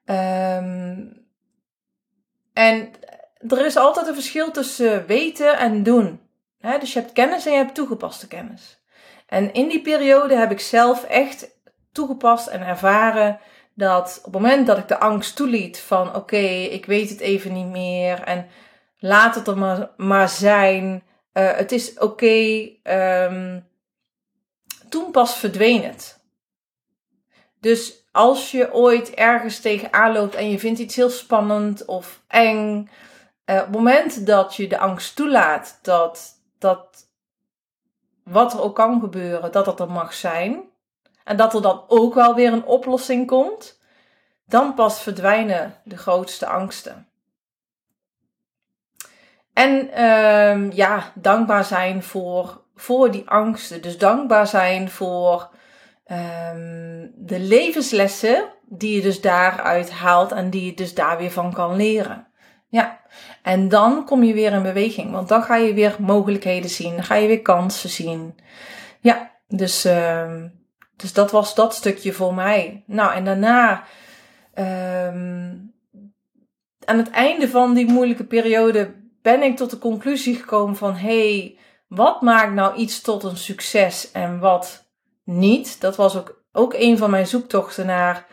Um, 0.05 1.22
en 2.53 2.91
er 3.49 3.67
is 3.67 3.77
altijd 3.77 4.07
een 4.07 4.15
verschil 4.15 4.51
tussen 4.51 5.07
weten 5.07 5.59
en 5.59 5.83
doen. 5.83 6.21
dus 6.81 6.93
je 6.93 6.99
hebt 6.99 7.13
kennis 7.13 7.47
en 7.47 7.53
je 7.53 7.59
hebt 7.59 7.75
toegepaste 7.75 8.29
kennis. 8.29 8.81
En 9.27 9.53
in 9.53 9.69
die 9.69 9.83
periode 9.83 10.37
heb 10.37 10.51
ik 10.51 10.61
zelf 10.61 11.05
echt 11.05 11.51
toegepast 11.93 12.47
en 12.47 12.67
ervaren 12.67 13.41
dat 13.75 14.19
op 14.19 14.33
het 14.33 14.43
moment 14.43 14.67
dat 14.67 14.79
ik 14.79 14.89
de 14.89 14.99
angst 14.99 15.37
toeliet 15.37 15.79
van 15.79 16.15
oké, 16.15 16.37
ik 16.47 16.87
weet 16.87 17.09
het 17.09 17.21
even 17.21 17.53
niet 17.53 17.67
meer 17.67 18.23
en 18.23 18.47
laat 18.99 19.35
het 19.35 19.47
er 19.47 19.59
maar, 19.59 19.91
maar 19.97 20.29
zijn, 20.29 21.03
uh, 21.33 21.53
het 21.53 21.73
is 21.73 21.99
oké, 21.99 22.69
um, 22.83 23.67
toen 24.89 25.11
pas 25.11 25.37
verdween 25.37 25.83
het. 25.85 26.21
Dus 27.61 28.02
als 28.13 28.51
je 28.51 28.73
ooit 28.75 29.11
ergens 29.11 29.61
tegenaan 29.61 30.13
loopt 30.13 30.35
en 30.35 30.51
je 30.51 30.59
vindt 30.59 30.79
iets 30.79 30.97
heel 30.97 31.11
spannend 31.11 31.85
of 31.85 32.23
eng, 32.27 32.91
uh, 33.47 33.57
op 33.57 33.63
het 33.63 33.71
moment 33.71 34.27
dat 34.27 34.57
je 34.57 34.67
de 34.67 34.79
angst 34.79 35.17
toelaat 35.17 35.79
dat, 35.83 36.41
dat 36.59 37.07
wat 38.25 38.53
er 38.53 38.63
ook 38.63 38.75
kan 38.75 39.01
gebeuren, 39.01 39.53
dat 39.53 39.65
dat 39.65 39.81
er 39.81 39.91
mag 39.91 40.15
zijn. 40.15 40.63
En 41.25 41.37
dat 41.37 41.55
er 41.55 41.63
dan 41.63 41.85
ook 41.89 42.15
wel 42.15 42.35
weer 42.35 42.53
een 42.53 42.65
oplossing 42.65 43.27
komt. 43.27 43.81
Dan 44.47 44.75
pas 44.75 45.03
verdwijnen 45.03 45.75
de 45.85 45.97
grootste 45.97 46.47
angsten. 46.47 47.07
En 49.53 49.91
uh, 49.99 50.73
ja, 50.73 51.13
dankbaar 51.15 51.65
zijn 51.65 52.03
voor, 52.03 52.63
voor 52.75 53.11
die 53.11 53.29
angsten. 53.29 53.83
Dus 53.83 53.99
dankbaar 53.99 54.47
zijn 54.47 54.91
voor 54.91 55.51
um, 56.13 57.13
de 57.17 57.41
levenslessen 57.41 58.49
die 58.69 58.95
je 58.95 59.01
dus 59.01 59.21
daaruit 59.21 59.91
haalt 59.91 60.33
en 60.33 60.51
die 60.51 60.65
je 60.65 60.75
dus 60.75 60.95
daar 60.95 61.19
weer 61.19 61.31
van 61.31 61.53
kan 61.53 61.77
leren. 61.77 62.27
Ja, 62.69 63.01
en 63.43 63.69
dan 63.69 64.05
kom 64.05 64.23
je 64.23 64.35
weer 64.35 64.53
in 64.53 64.63
beweging, 64.63 65.11
want 65.11 65.29
dan 65.29 65.43
ga 65.43 65.57
je 65.57 65.75
weer 65.75 65.97
mogelijkheden 65.99 66.71
zien, 66.71 66.95
dan 66.95 67.05
ga 67.05 67.15
je 67.15 67.27
weer 67.27 67.43
kansen 67.43 67.91
zien. 67.91 68.35
Ja, 69.01 69.31
dus, 69.49 69.87
uh, 69.87 70.43
dus 70.97 71.13
dat 71.13 71.31
was 71.31 71.55
dat 71.55 71.75
stukje 71.75 72.13
voor 72.13 72.35
mij. 72.35 72.85
Nou, 72.87 73.15
en 73.15 73.25
daarna, 73.25 73.85
um, 74.55 75.75
aan 76.85 76.99
het 76.99 77.11
einde 77.11 77.49
van 77.49 77.75
die 77.75 77.87
moeilijke 77.87 78.25
periode, 78.25 78.95
ben 79.23 79.43
ik 79.43 79.57
tot 79.57 79.71
de 79.71 79.79
conclusie 79.79 80.37
gekomen 80.37 80.77
van, 80.77 80.95
hé, 80.95 81.39
hey, 81.39 81.59
wat 81.89 82.23
maakt 82.23 82.53
nou 82.53 82.77
iets 82.77 83.01
tot 83.01 83.23
een 83.23 83.37
succes 83.37 84.11
en 84.13 84.39
wat 84.39 84.92
niet? 85.25 85.81
Dat 85.81 85.97
was 85.97 86.17
ook, 86.17 86.45
ook 86.53 86.75
een 86.75 86.99
van 86.99 87.11
mijn 87.11 87.27
zoektochten 87.27 87.87
naar 87.87 88.27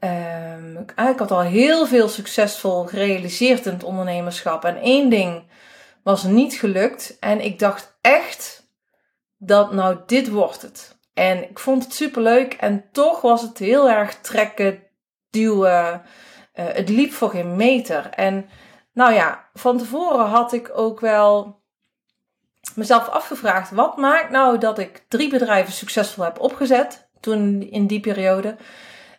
Um, 0.00 0.78
ik 1.10 1.18
had 1.18 1.30
al 1.30 1.40
heel 1.40 1.86
veel 1.86 2.08
succesvol 2.08 2.84
gerealiseerd 2.84 3.66
in 3.66 3.72
het 3.72 3.84
ondernemerschap. 3.84 4.64
En 4.64 4.76
één 4.76 5.10
ding 5.10 5.50
was 6.02 6.22
niet 6.22 6.54
gelukt. 6.54 7.18
En 7.20 7.40
ik 7.40 7.58
dacht 7.58 7.98
echt 8.00 8.70
dat 9.36 9.72
nou 9.72 9.98
dit 10.06 10.28
wordt 10.28 10.62
het. 10.62 10.98
En 11.14 11.50
ik 11.50 11.58
vond 11.58 11.84
het 11.84 11.94
superleuk. 11.94 12.52
En 12.52 12.84
toch 12.92 13.20
was 13.20 13.42
het 13.42 13.58
heel 13.58 13.90
erg 13.90 14.20
trekken, 14.20 14.82
duwen. 15.30 16.02
Uh, 16.54 16.64
het 16.66 16.88
liep 16.88 17.12
voor 17.12 17.30
geen 17.30 17.56
meter. 17.56 18.10
En 18.10 18.48
nou 18.92 19.12
ja, 19.12 19.48
van 19.54 19.78
tevoren 19.78 20.26
had 20.26 20.52
ik 20.52 20.70
ook 20.74 21.00
wel 21.00 21.60
mezelf 22.76 23.08
afgevraagd. 23.08 23.70
Wat 23.70 23.96
maakt 23.96 24.30
nou 24.30 24.58
dat 24.58 24.78
ik 24.78 25.04
drie 25.08 25.28
bedrijven 25.28 25.72
succesvol 25.72 26.24
heb 26.24 26.40
opgezet? 26.40 27.08
Toen 27.20 27.70
in 27.70 27.86
die 27.86 28.00
periode. 28.00 28.56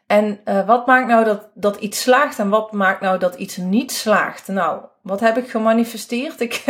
En 0.07 0.39
uh, 0.45 0.67
wat 0.67 0.85
maakt 0.85 1.07
nou 1.07 1.23
dat, 1.25 1.49
dat 1.53 1.75
iets 1.75 2.01
slaagt 2.01 2.39
en 2.39 2.49
wat 2.49 2.71
maakt 2.71 3.01
nou 3.01 3.19
dat 3.19 3.35
iets 3.35 3.57
niet 3.57 3.91
slaagt? 3.91 4.47
Nou, 4.47 4.85
wat 5.01 5.19
heb 5.19 5.37
ik 5.37 5.49
gemanifesteerd? 5.49 6.41
Ik, 6.47 6.63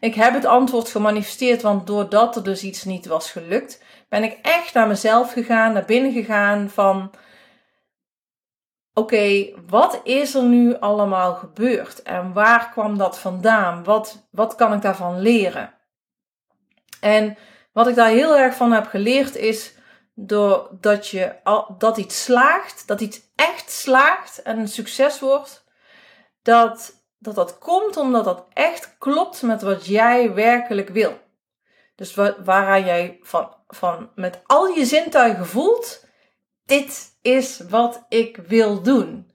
ik 0.00 0.14
heb 0.14 0.34
het 0.34 0.44
antwoord 0.44 0.88
gemanifesteerd, 0.88 1.62
want 1.62 1.86
doordat 1.86 2.36
er 2.36 2.42
dus 2.42 2.62
iets 2.62 2.84
niet 2.84 3.06
was 3.06 3.30
gelukt, 3.30 3.82
ben 4.08 4.22
ik 4.22 4.38
echt 4.42 4.74
naar 4.74 4.86
mezelf 4.86 5.32
gegaan, 5.32 5.72
naar 5.72 5.84
binnen 5.84 6.12
gegaan 6.12 6.70
van, 6.70 7.10
oké, 8.94 9.48
wat 9.68 10.00
is 10.04 10.34
er 10.34 10.42
nu 10.42 10.78
allemaal 10.78 11.34
gebeurd? 11.34 12.02
En 12.02 12.32
waar 12.32 12.70
kwam 12.70 12.98
dat 12.98 13.18
vandaan? 13.18 13.84
Wat, 13.84 14.26
wat 14.30 14.54
kan 14.54 14.72
ik 14.72 14.82
daarvan 14.82 15.20
leren? 15.20 15.73
En 17.04 17.36
wat 17.72 17.88
ik 17.88 17.94
daar 17.94 18.08
heel 18.08 18.36
erg 18.36 18.54
van 18.54 18.72
heb 18.72 18.86
geleerd 18.86 19.36
is, 19.36 19.74
doordat 20.14 21.08
je 21.08 21.34
dat 21.78 21.96
iets 21.96 22.24
slaagt, 22.24 22.86
dat 22.86 23.00
iets 23.00 23.20
echt 23.34 23.70
slaagt 23.70 24.42
en 24.42 24.58
een 24.58 24.68
succes 24.68 25.20
wordt, 25.20 25.64
dat 26.42 27.02
dat, 27.18 27.34
dat 27.34 27.58
komt 27.58 27.96
omdat 27.96 28.24
dat 28.24 28.46
echt 28.52 28.96
klopt 28.98 29.42
met 29.42 29.62
wat 29.62 29.86
jij 29.86 30.34
werkelijk 30.34 30.88
wil. 30.88 31.18
Dus 31.94 32.14
waaraan 32.44 32.84
jij 32.84 33.18
van, 33.22 33.54
van 33.66 34.10
met 34.14 34.40
al 34.46 34.66
je 34.66 34.84
zintuigen 34.84 35.46
voelt, 35.46 36.06
dit 36.64 37.18
is 37.22 37.60
wat 37.68 38.04
ik 38.08 38.36
wil 38.36 38.82
doen. 38.82 39.32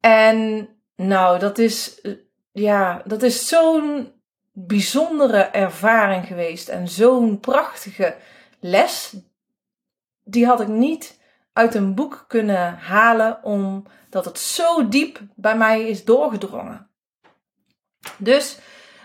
En 0.00 0.68
nou, 0.96 1.38
dat 1.38 1.58
is, 1.58 2.00
ja, 2.52 3.02
dat 3.04 3.22
is 3.22 3.48
zo'n 3.48 4.21
bijzondere 4.52 5.42
ervaring 5.42 6.26
geweest 6.26 6.68
en 6.68 6.88
zo'n 6.88 7.40
prachtige 7.40 8.16
les 8.60 9.14
die 10.24 10.46
had 10.46 10.60
ik 10.60 10.68
niet 10.68 11.20
uit 11.52 11.74
een 11.74 11.94
boek 11.94 12.24
kunnen 12.28 12.74
halen, 12.78 13.44
omdat 13.44 14.24
het 14.24 14.38
zo 14.38 14.88
diep 14.88 15.20
bij 15.34 15.56
mij 15.56 15.88
is 15.88 16.04
doorgedrongen. 16.04 16.90
Dus 18.16 18.58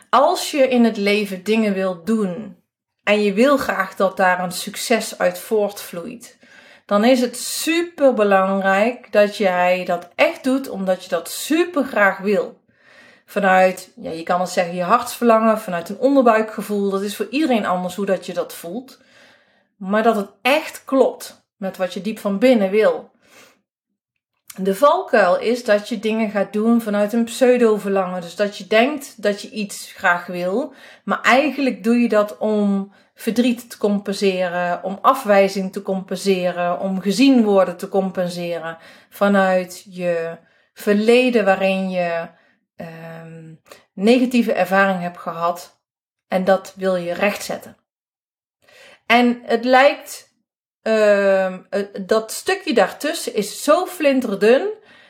als 0.09 0.51
je 0.51 0.67
in 0.67 0.83
het 0.83 0.97
leven 0.97 1.43
dingen 1.43 1.73
wilt 1.73 2.05
doen 2.05 2.63
en 3.03 3.21
je 3.21 3.33
wil 3.33 3.57
graag 3.57 3.95
dat 3.95 4.17
daar 4.17 4.43
een 4.43 4.51
succes 4.51 5.17
uit 5.17 5.39
voortvloeit, 5.39 6.37
dan 6.85 7.03
is 7.03 7.21
het 7.21 7.37
super 7.37 8.13
belangrijk 8.13 9.11
dat 9.11 9.37
jij 9.37 9.85
dat 9.85 10.09
echt 10.15 10.43
doet 10.43 10.69
omdat 10.69 11.03
je 11.03 11.09
dat 11.09 11.29
super 11.29 11.83
graag 11.83 12.17
wil. 12.17 12.56
Vanuit, 13.29 13.91
ja, 13.95 14.11
je 14.11 14.23
kan 14.23 14.39
het 14.39 14.49
zeggen, 14.49 14.75
je 14.75 14.83
hartsverlangen, 14.83 15.59
vanuit 15.59 15.89
een 15.89 15.99
onderbuikgevoel. 15.99 16.89
Dat 16.89 17.01
is 17.01 17.15
voor 17.15 17.27
iedereen 17.29 17.65
anders 17.65 17.95
hoe 17.95 18.05
dat 18.05 18.25
je 18.25 18.33
dat 18.33 18.53
voelt. 18.53 18.99
Maar 19.77 20.03
dat 20.03 20.15
het 20.15 20.29
echt 20.41 20.81
klopt 20.85 21.45
met 21.57 21.77
wat 21.77 21.93
je 21.93 22.01
diep 22.01 22.19
van 22.19 22.39
binnen 22.39 22.69
wil. 22.69 23.11
De 24.55 24.75
valkuil 24.75 25.39
is 25.39 25.63
dat 25.63 25.89
je 25.89 25.99
dingen 25.99 26.29
gaat 26.29 26.53
doen 26.53 26.81
vanuit 26.81 27.13
een 27.13 27.23
pseudo-verlangen. 27.23 28.21
Dus 28.21 28.35
dat 28.35 28.57
je 28.57 28.67
denkt 28.67 29.21
dat 29.21 29.41
je 29.41 29.49
iets 29.49 29.91
graag 29.95 30.25
wil, 30.25 30.73
maar 31.03 31.21
eigenlijk 31.21 31.83
doe 31.83 31.95
je 31.95 32.09
dat 32.09 32.37
om 32.37 32.93
verdriet 33.15 33.69
te 33.69 33.77
compenseren, 33.77 34.83
om 34.83 34.99
afwijzing 35.01 35.73
te 35.73 35.81
compenseren, 35.81 36.79
om 36.79 37.01
gezien 37.01 37.43
worden 37.43 37.77
te 37.77 37.89
compenseren. 37.89 38.77
Vanuit 39.09 39.85
je 39.89 40.37
verleden 40.73 41.45
waarin 41.45 41.89
je 41.89 42.35
um, 42.77 43.61
negatieve 43.93 44.53
ervaring 44.53 45.01
hebt 45.01 45.17
gehad 45.17 45.81
en 46.27 46.43
dat 46.43 46.73
wil 46.75 46.95
je 46.95 47.13
rechtzetten. 47.13 47.77
En 49.05 49.41
het 49.43 49.65
lijkt 49.65 50.35
uh, 50.83 51.55
dat 52.05 52.31
stukje 52.31 52.73
daartussen 52.73 53.33
is 53.33 53.63
zo 53.63 53.85
flinterdun 53.85 54.69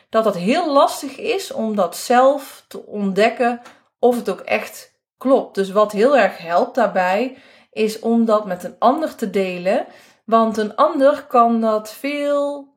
dat 0.09 0.25
het 0.25 0.35
heel 0.35 0.73
lastig 0.73 1.17
is 1.17 1.51
om 1.51 1.75
dat 1.75 1.97
zelf 1.97 2.65
te 2.67 2.85
ontdekken 2.85 3.61
of 3.99 4.15
het 4.15 4.29
ook 4.29 4.39
echt 4.39 4.99
klopt. 5.17 5.55
Dus 5.55 5.71
wat 5.71 5.91
heel 5.91 6.17
erg 6.17 6.37
helpt 6.37 6.75
daarbij 6.75 7.37
is 7.71 7.99
om 7.99 8.25
dat 8.25 8.45
met 8.45 8.63
een 8.63 8.75
ander 8.79 9.15
te 9.15 9.29
delen, 9.29 9.85
want 10.25 10.57
een 10.57 10.75
ander 10.75 11.25
kan 11.25 11.61
dat 11.61 11.93
veel 11.93 12.73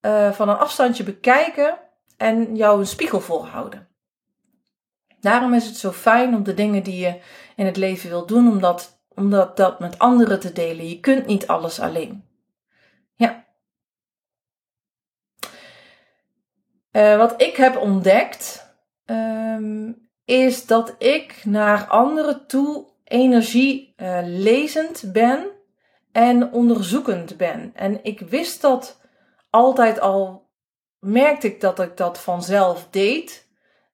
uh, 0.00 0.32
van 0.32 0.48
een 0.48 0.56
afstandje 0.56 1.04
bekijken 1.04 1.78
en 2.16 2.56
jou 2.56 2.80
een 2.80 2.86
spiegel 2.86 3.20
voorhouden. 3.20 3.89
Daarom 5.20 5.54
is 5.54 5.66
het 5.66 5.76
zo 5.76 5.92
fijn 5.92 6.34
om 6.34 6.42
de 6.42 6.54
dingen 6.54 6.82
die 6.82 6.98
je 6.98 7.20
in 7.56 7.66
het 7.66 7.76
leven 7.76 8.08
wilt 8.08 8.28
doen, 8.28 8.48
om 8.48 8.60
dat 8.60 9.00
dat, 9.28 9.56
dat 9.56 9.80
met 9.80 9.98
anderen 9.98 10.40
te 10.40 10.52
delen. 10.52 10.88
Je 10.88 11.00
kunt 11.00 11.26
niet 11.26 11.46
alles 11.46 11.80
alleen. 11.80 12.24
Ja. 13.14 13.44
Uh, 16.92 17.16
wat 17.16 17.42
ik 17.42 17.56
heb 17.56 17.76
ontdekt, 17.76 18.74
um, 19.06 20.08
is 20.24 20.66
dat 20.66 20.94
ik 20.98 21.44
naar 21.44 21.86
anderen 21.86 22.46
toe 22.46 22.88
energie 23.04 23.94
uh, 23.96 24.18
lezend 24.22 25.12
ben 25.12 25.46
en 26.12 26.52
onderzoekend 26.52 27.36
ben. 27.36 27.72
En 27.74 28.04
ik 28.04 28.20
wist 28.20 28.60
dat 28.60 29.00
altijd 29.50 30.00
al, 30.00 30.50
merkte 30.98 31.46
ik 31.46 31.60
dat 31.60 31.80
ik 31.80 31.96
dat 31.96 32.20
vanzelf 32.20 32.88
deed. 32.90 33.48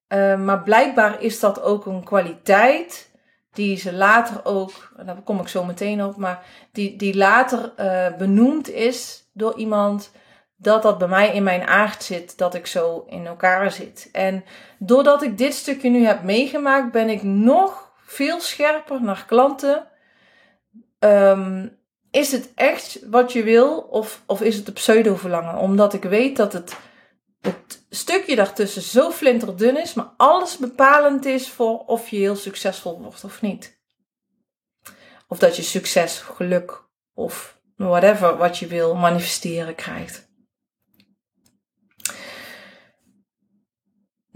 Uh, 0.08 0.36
maar 0.36 0.62
blijkbaar 0.62 1.22
is 1.22 1.40
dat 1.40 1.62
ook 1.62 1.86
een 1.86 2.04
kwaliteit 2.04 3.10
die 3.52 3.76
ze 3.76 3.92
later 3.92 4.40
ook, 4.44 4.92
daar 5.04 5.22
kom 5.24 5.40
ik 5.40 5.48
zo 5.48 5.64
meteen 5.64 6.04
op, 6.04 6.16
maar 6.16 6.44
die, 6.72 6.96
die 6.96 7.16
later 7.16 7.72
uh, 7.80 8.16
benoemd 8.18 8.70
is 8.70 9.28
door 9.32 9.56
iemand 9.56 10.10
dat 10.56 10.82
dat 10.82 10.98
bij 10.98 11.08
mij 11.08 11.34
in 11.34 11.42
mijn 11.42 11.66
aard 11.66 12.02
zit, 12.02 12.38
dat 12.38 12.54
ik 12.54 12.66
zo 12.66 13.04
in 13.08 13.26
elkaar 13.26 13.72
zit. 13.72 14.08
En 14.12 14.44
doordat 14.78 15.22
ik 15.22 15.38
dit 15.38 15.54
stukje 15.54 15.90
nu 15.90 16.04
heb 16.04 16.22
meegemaakt, 16.22 16.92
ben 16.92 17.08
ik 17.08 17.22
nog 17.22 17.92
veel 18.04 18.40
scherper 18.40 19.02
naar 19.02 19.24
klanten. 19.26 19.86
Um, 20.98 21.78
is 22.10 22.32
het 22.32 22.52
echt 22.54 22.98
wat 23.10 23.32
je 23.32 23.42
wil 23.42 23.78
of, 23.78 24.22
of 24.26 24.40
is 24.40 24.56
het 24.56 24.68
een 24.68 24.72
pseudo-verlangen? 24.72 25.58
Omdat 25.58 25.92
ik 25.92 26.02
weet 26.02 26.36
dat 26.36 26.52
het 26.52 26.76
het 27.46 27.84
stukje 27.90 28.36
daartussen 28.36 28.82
zo 28.82 29.10
flinterdun 29.10 29.80
is, 29.80 29.94
maar 29.94 30.10
alles 30.16 30.56
bepalend 30.56 31.24
is 31.24 31.50
voor 31.50 31.78
of 31.78 32.08
je 32.08 32.16
heel 32.16 32.36
succesvol 32.36 33.00
wordt 33.00 33.24
of 33.24 33.42
niet. 33.42 33.78
Of 35.28 35.38
dat 35.38 35.56
je 35.56 35.62
succes, 35.62 36.18
geluk 36.18 36.84
of 37.14 37.58
whatever 37.76 38.36
wat 38.36 38.58
je 38.58 38.66
wil 38.66 38.94
manifesteren 38.94 39.74
krijgt. 39.74 40.26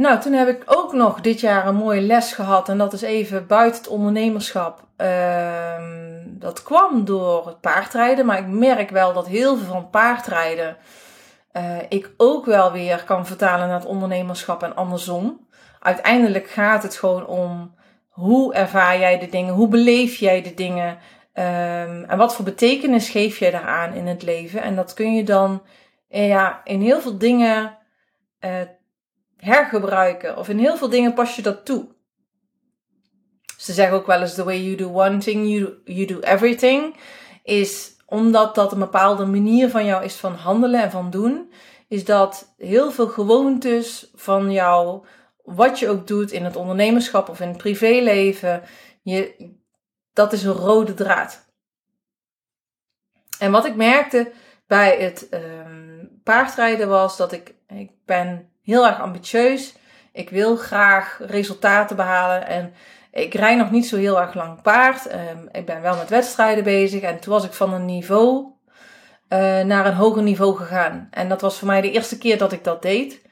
Nou, 0.01 0.21
toen 0.21 0.33
heb 0.33 0.49
ik 0.49 0.63
ook 0.67 0.93
nog 0.93 1.21
dit 1.21 1.41
jaar 1.41 1.67
een 1.67 1.75
mooie 1.75 2.01
les 2.01 2.33
gehad. 2.33 2.69
En 2.69 2.79
dat 2.79 2.93
is 2.93 3.03
even 3.03 3.47
buiten 3.47 3.81
het 3.81 3.91
ondernemerschap. 3.91 4.87
Ehm, 4.97 6.23
dat 6.27 6.63
kwam 6.63 7.05
door 7.05 7.47
het 7.47 7.61
paardrijden. 7.61 8.27
Maar 8.27 8.39
ik 8.39 8.47
merk 8.47 8.91
wel 8.91 9.13
dat 9.13 9.27
heel 9.27 9.57
veel 9.57 9.67
van 9.67 9.91
paardrijden 9.91 10.77
uh, 11.53 11.77
ik 11.89 12.11
ook 12.17 12.45
wel 12.47 12.73
weer 12.73 13.05
kan 13.05 13.27
vertalen 13.27 13.69
naar 13.69 13.79
het 13.79 13.89
ondernemerschap 13.89 14.63
en 14.63 14.77
andersom. 14.77 15.49
Uiteindelijk 15.81 16.49
gaat 16.49 16.83
het 16.83 16.97
gewoon 16.97 17.27
om 17.27 17.75
hoe 18.09 18.55
ervaar 18.55 18.99
jij 18.99 19.19
de 19.19 19.29
dingen, 19.29 19.55
hoe 19.55 19.69
beleef 19.69 20.17
jij 20.17 20.43
de 20.43 20.55
dingen 20.55 20.99
um, 21.35 22.05
en 22.05 22.17
wat 22.17 22.35
voor 22.35 22.45
betekenis 22.45 23.09
geef 23.09 23.39
jij 23.39 23.51
daaraan 23.51 23.95
in 23.95 24.07
het 24.07 24.23
leven. 24.23 24.63
En 24.63 24.77
dat 24.77 24.95
kun 24.95 25.15
je 25.15 25.25
dan 25.25 25.63
eh, 26.09 26.29
ja, 26.29 26.61
in 26.65 26.81
heel 26.81 27.01
veel 27.01 27.19
dingen 27.19 27.79
uh, 28.41 28.61
hergebruiken 29.37 30.37
of 30.37 30.49
in 30.49 30.59
heel 30.59 30.77
veel 30.77 30.89
dingen 30.89 31.15
pas 31.15 31.37
je 31.37 31.43
dat 31.43 31.65
toe. 31.65 31.89
Ze 33.57 33.73
zeggen 33.73 33.97
ook 33.97 34.07
wel 34.07 34.21
eens: 34.21 34.35
the 34.35 34.45
way 34.45 34.63
you 34.63 34.77
do 34.77 34.89
one 34.89 35.19
thing, 35.19 35.49
you, 35.49 35.75
you 35.85 36.07
do 36.07 36.19
everything. 36.19 36.97
Is 37.43 37.97
omdat 38.11 38.55
dat 38.55 38.73
een 38.73 38.79
bepaalde 38.79 39.27
manier 39.27 39.71
van 39.71 39.85
jou 39.85 40.05
is 40.05 40.17
van 40.17 40.35
handelen 40.35 40.83
en 40.83 40.91
van 40.91 41.11
doen, 41.11 41.53
is 41.89 42.05
dat 42.05 42.55
heel 42.57 42.91
veel 42.91 43.09
gewoontes 43.09 44.11
van 44.15 44.53
jou, 44.53 45.05
wat 45.45 45.79
je 45.79 45.89
ook 45.89 46.07
doet 46.07 46.33
in 46.33 46.45
het 46.45 46.57
ondernemerschap 46.57 47.29
of 47.29 47.41
in 47.41 47.49
het 47.49 47.57
privéleven, 47.57 48.63
je, 49.03 49.51
dat 50.13 50.33
is 50.33 50.45
een 50.45 50.53
rode 50.53 50.95
draad. 50.95 51.49
En 53.39 53.51
wat 53.51 53.67
ik 53.67 53.77
merkte 53.77 54.33
bij 54.67 54.97
het 54.99 55.27
um, 55.31 56.21
paardrijden 56.25 56.89
was 56.89 57.17
dat 57.17 57.33
ik, 57.33 57.55
ik 57.69 57.91
ben 58.05 58.51
heel 58.63 58.87
erg 58.87 59.01
ambitieus. 59.01 59.75
Ik 60.13 60.31
wil 60.31 60.57
graag 60.57 61.21
resultaten 61.23 61.97
behalen 61.97 62.47
en 62.47 62.75
ik 63.13 63.35
rij 63.35 63.57
nog 63.57 63.71
niet 63.71 63.87
zo 63.87 63.97
heel 63.97 64.21
erg 64.21 64.35
lang 64.35 64.63
paard. 64.63 65.13
Um, 65.13 65.49
ik 65.53 65.67
ben 65.67 65.83
wel 65.83 65.97
met 65.97 66.09
wedstrijden 66.09 66.65
bezig. 66.65 67.03
En 67.03 67.21
toen 67.21 67.33
was 67.33 67.45
ik 67.45 67.53
van 67.53 67.73
een 67.73 67.85
niveau 67.85 68.45
uh, 69.29 69.61
naar 69.61 69.87
een 69.87 69.95
hoger 69.95 70.23
niveau 70.23 70.57
gegaan. 70.57 71.09
En 71.11 71.29
dat 71.29 71.41
was 71.41 71.59
voor 71.59 71.69
mij 71.69 71.81
de 71.81 71.91
eerste 71.91 72.19
keer 72.19 72.39
dat 72.39 72.53
ik 72.53 72.65
dat 72.65 72.83
deed. 72.83 73.23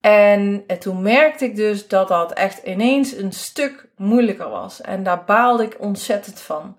En, 0.00 0.64
en 0.66 0.78
toen 0.78 1.02
merkte 1.02 1.44
ik 1.44 1.56
dus 1.56 1.88
dat 1.88 2.08
dat 2.08 2.32
echt 2.32 2.62
ineens 2.64 3.16
een 3.16 3.32
stuk 3.32 3.88
moeilijker 3.96 4.48
was. 4.48 4.80
En 4.80 5.02
daar 5.02 5.24
baalde 5.24 5.62
ik 5.62 5.76
ontzettend 5.80 6.40
van. 6.40 6.76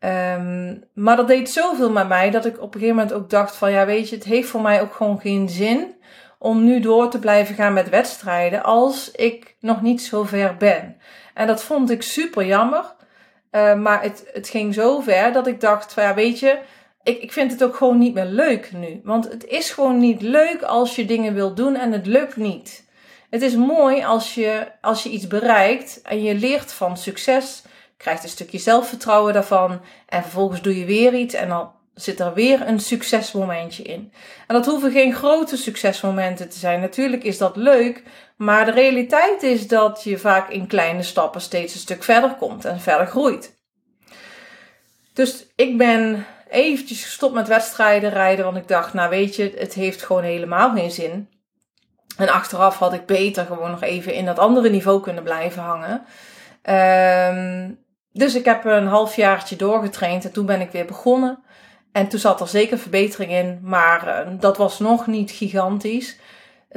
Um, 0.00 0.84
maar 0.94 1.16
dat 1.16 1.28
deed 1.28 1.50
zoveel 1.50 1.90
met 1.90 2.08
mij 2.08 2.30
dat 2.30 2.44
ik 2.46 2.62
op 2.62 2.74
een 2.74 2.80
gegeven 2.80 2.96
moment 2.96 3.14
ook 3.14 3.30
dacht 3.30 3.56
van 3.56 3.70
ja 3.70 3.86
weet 3.86 4.08
je, 4.08 4.14
het 4.14 4.24
heeft 4.24 4.48
voor 4.48 4.60
mij 4.60 4.80
ook 4.80 4.94
gewoon 4.94 5.20
geen 5.20 5.48
zin 5.48 5.96
om 6.38 6.64
nu 6.64 6.80
door 6.80 7.10
te 7.10 7.18
blijven 7.18 7.54
gaan 7.54 7.72
met 7.72 7.88
wedstrijden 7.88 8.62
als 8.62 9.10
ik 9.10 9.56
nog 9.60 9.82
niet 9.82 10.02
zo 10.02 10.22
ver 10.22 10.56
ben. 10.56 10.96
En 11.38 11.46
dat 11.46 11.62
vond 11.62 11.90
ik 11.90 12.02
super 12.02 12.46
jammer. 12.46 12.94
Uh, 13.52 13.74
maar 13.74 14.02
het, 14.02 14.30
het 14.32 14.48
ging 14.48 14.74
zo 14.74 15.00
ver 15.00 15.32
dat 15.32 15.46
ik 15.46 15.60
dacht, 15.60 15.94
ja, 15.96 16.14
weet 16.14 16.38
je, 16.38 16.58
ik, 17.02 17.22
ik 17.22 17.32
vind 17.32 17.50
het 17.52 17.64
ook 17.64 17.76
gewoon 17.76 17.98
niet 17.98 18.14
meer 18.14 18.24
leuk 18.24 18.72
nu. 18.72 19.00
Want 19.04 19.28
het 19.28 19.44
is 19.44 19.70
gewoon 19.70 19.98
niet 19.98 20.22
leuk 20.22 20.62
als 20.62 20.96
je 20.96 21.04
dingen 21.04 21.34
wilt 21.34 21.56
doen 21.56 21.76
en 21.76 21.92
het 21.92 22.06
lukt 22.06 22.36
niet. 22.36 22.86
Het 23.30 23.42
is 23.42 23.54
mooi 23.54 24.04
als 24.04 24.34
je, 24.34 24.66
als 24.80 25.02
je 25.02 25.08
iets 25.08 25.26
bereikt 25.26 26.00
en 26.02 26.22
je 26.22 26.34
leert 26.34 26.72
van 26.72 26.96
succes, 26.96 27.62
krijgt 27.96 28.22
een 28.22 28.28
stukje 28.28 28.58
zelfvertrouwen 28.58 29.32
daarvan 29.32 29.80
en 30.06 30.22
vervolgens 30.22 30.62
doe 30.62 30.78
je 30.78 30.84
weer 30.84 31.14
iets 31.14 31.34
en 31.34 31.48
dan 31.48 31.70
zit 32.00 32.20
er 32.20 32.34
weer 32.34 32.66
een 32.66 32.80
succesmomentje 32.80 33.82
in. 33.82 34.12
En 34.46 34.54
dat 34.54 34.66
hoeven 34.66 34.92
geen 34.92 35.14
grote 35.14 35.56
succesmomenten 35.56 36.48
te 36.48 36.58
zijn. 36.58 36.80
Natuurlijk 36.80 37.24
is 37.24 37.38
dat 37.38 37.56
leuk, 37.56 38.02
maar 38.36 38.64
de 38.64 38.70
realiteit 38.70 39.42
is 39.42 39.68
dat 39.68 40.04
je 40.04 40.18
vaak 40.18 40.50
in 40.50 40.66
kleine 40.66 41.02
stappen 41.02 41.40
steeds 41.40 41.74
een 41.74 41.80
stuk 41.80 42.02
verder 42.02 42.34
komt 42.34 42.64
en 42.64 42.80
verder 42.80 43.06
groeit. 43.06 43.56
Dus 45.12 45.46
ik 45.56 45.78
ben 45.78 46.26
eventjes 46.48 47.04
gestopt 47.04 47.34
met 47.34 47.48
wedstrijden 47.48 48.10
rijden, 48.10 48.44
want 48.44 48.56
ik 48.56 48.68
dacht, 48.68 48.92
nou 48.92 49.10
weet 49.10 49.36
je, 49.36 49.54
het 49.56 49.74
heeft 49.74 50.02
gewoon 50.02 50.22
helemaal 50.22 50.74
geen 50.74 50.90
zin. 50.90 51.28
En 52.16 52.28
achteraf 52.28 52.78
had 52.78 52.92
ik 52.92 53.06
beter 53.06 53.44
gewoon 53.44 53.70
nog 53.70 53.82
even 53.82 54.14
in 54.14 54.24
dat 54.24 54.38
andere 54.38 54.70
niveau 54.70 55.00
kunnen 55.00 55.22
blijven 55.22 55.62
hangen. 55.62 56.04
Um, 57.34 57.86
dus 58.12 58.34
ik 58.34 58.44
heb 58.44 58.64
een 58.64 58.86
halfjaartje 58.86 59.56
doorgetraind 59.56 60.24
en 60.24 60.32
toen 60.32 60.46
ben 60.46 60.60
ik 60.60 60.70
weer 60.70 60.86
begonnen. 60.86 61.42
En 61.98 62.08
toen 62.08 62.20
zat 62.20 62.40
er 62.40 62.48
zeker 62.48 62.78
verbetering 62.78 63.32
in, 63.32 63.58
maar 63.62 64.26
uh, 64.26 64.40
dat 64.40 64.56
was 64.56 64.78
nog 64.78 65.06
niet 65.06 65.30
gigantisch. 65.30 66.18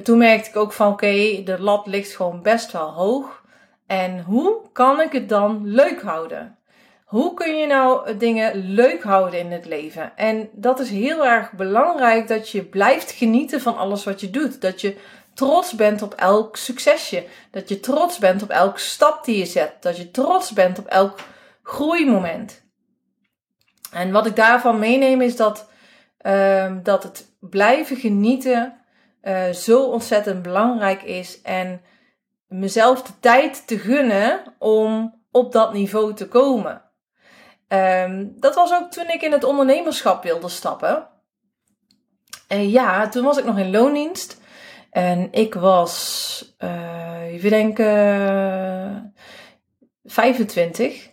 Toen 0.03 0.17
merkte 0.17 0.49
ik 0.49 0.55
ook 0.55 0.73
van 0.73 0.91
oké, 0.91 1.41
de 1.43 1.55
lat 1.60 1.88
ligt 1.88 2.15
gewoon 2.15 2.41
best 2.41 2.71
wel 2.71 2.89
hoog. 2.89 3.43
En 3.88 4.21
hoe 4.21 4.62
kan 4.73 5.01
ik 5.01 5.12
het 5.12 5.29
dan 5.29 5.62
leuk 5.63 6.01
houden? 6.01 6.57
hoe 7.12 7.34
kun 7.34 7.57
je 7.57 7.67
nou 7.67 8.17
dingen 8.17 8.73
leuk 8.73 9.03
houden 9.03 9.39
in 9.39 9.51
het 9.51 9.65
leven? 9.65 10.17
En 10.17 10.49
dat 10.51 10.79
is 10.79 10.89
heel 10.89 11.25
erg 11.25 11.51
belangrijk 11.51 12.27
dat 12.27 12.49
je 12.49 12.63
blijft 12.63 13.12
genieten 13.12 13.62
van 13.62 13.77
alles 13.77 14.03
wat 14.03 14.21
je 14.21 14.29
doet. 14.29 14.62
Dat 14.62 14.81
je 14.81 14.97
trots 15.34 15.75
bent 15.75 16.01
op 16.01 16.13
elk 16.13 16.57
succesje. 16.57 17.25
Dat 17.51 17.69
je 17.69 17.79
trots 17.79 18.17
bent 18.17 18.43
op 18.43 18.49
elke 18.49 18.79
stap 18.79 19.25
die 19.25 19.38
je 19.38 19.45
zet. 19.45 19.73
Dat 19.79 19.97
je 19.97 20.12
trots 20.12 20.51
bent 20.51 20.79
op 20.79 20.86
elk 20.86 21.19
groeimoment. 21.63 22.61
En 23.91 24.12
wat 24.12 24.25
ik 24.25 24.36
daarvan 24.36 24.80
meeneem 24.80 25.21
is 25.21 25.36
dat, 25.36 25.69
uh, 26.21 26.75
dat 26.84 27.04
het 27.04 27.32
blijven 27.39 27.97
genieten 27.97 28.82
uh, 29.23 29.49
zo 29.49 29.84
ontzettend 29.84 30.41
belangrijk 30.41 31.04
is. 31.04 31.41
En 31.41 31.82
mezelf 32.47 33.01
de 33.01 33.13
tijd 33.19 33.67
te 33.67 33.80
gunnen 33.80 34.56
om 34.58 35.19
op 35.32 35.51
dat 35.51 35.73
niveau 35.73 36.13
te 36.13 36.27
komen. 36.27 36.82
Um, 37.67 38.34
dat 38.39 38.56
was 38.56 38.73
ook 38.73 38.91
toen 38.91 39.10
ik 39.10 39.21
in 39.21 39.32
het 39.32 39.43
ondernemerschap 39.43 40.23
wilde 40.23 40.49
stappen. 40.49 41.08
En 42.47 42.69
ja, 42.69 43.10
toen 43.10 43.23
was 43.23 43.38
ik 43.38 43.45
nog 43.45 43.58
in 43.58 43.71
loondienst. 43.71 44.41
En 44.89 45.27
ik 45.32 45.54
was, 45.54 46.56
uh, 46.60 47.21
even 47.21 47.49
denken, 47.49 49.13
25. 50.04 51.11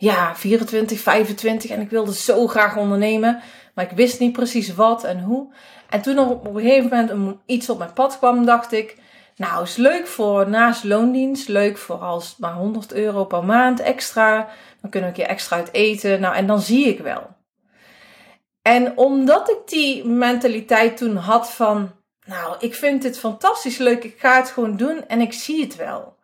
Ja, 0.00 0.36
24, 0.36 1.00
25. 1.00 1.70
En 1.70 1.80
ik 1.80 1.90
wilde 1.90 2.14
zo 2.14 2.46
graag 2.46 2.76
ondernemen. 2.76 3.40
Maar 3.74 3.84
ik 3.84 3.96
wist 3.96 4.20
niet 4.20 4.32
precies 4.32 4.74
wat 4.74 5.04
en 5.04 5.20
hoe. 5.20 5.52
En 5.88 6.00
toen 6.00 6.18
op 6.18 6.46
een 6.46 6.60
gegeven 6.60 6.88
moment 6.88 7.36
iets 7.46 7.70
op 7.70 7.78
mijn 7.78 7.92
pad 7.92 8.18
kwam, 8.18 8.44
dacht 8.44 8.72
ik... 8.72 8.96
Nou, 9.36 9.62
is 9.62 9.76
leuk 9.76 10.06
voor 10.06 10.48
naast 10.48 10.84
loondienst. 10.84 11.48
Leuk 11.48 11.78
voor 11.78 11.96
als 11.96 12.36
maar 12.38 12.52
100 12.52 12.92
euro 12.92 13.24
per 13.24 13.44
maand 13.44 13.80
extra. 13.80 14.48
Dan 14.80 14.90
kunnen 14.90 15.10
we 15.10 15.16
een 15.16 15.22
keer 15.22 15.34
extra 15.34 15.56
uit 15.56 15.72
eten. 15.72 16.20
Nou, 16.20 16.34
en 16.34 16.46
dan 16.46 16.60
zie 16.60 16.86
ik 16.86 16.98
wel. 16.98 17.36
En 18.62 18.96
omdat 18.96 19.50
ik 19.50 19.58
die 19.66 20.04
mentaliteit 20.04 20.96
toen 20.96 21.16
had 21.16 21.50
van... 21.50 21.90
Nou, 22.26 22.56
ik 22.58 22.74
vind 22.74 23.02
dit 23.02 23.18
fantastisch 23.18 23.78
leuk. 23.78 24.04
Ik 24.04 24.18
ga 24.18 24.36
het 24.36 24.50
gewoon 24.50 24.76
doen 24.76 25.06
en 25.06 25.20
ik 25.20 25.32
zie 25.32 25.62
het 25.62 25.76
wel. 25.76 26.16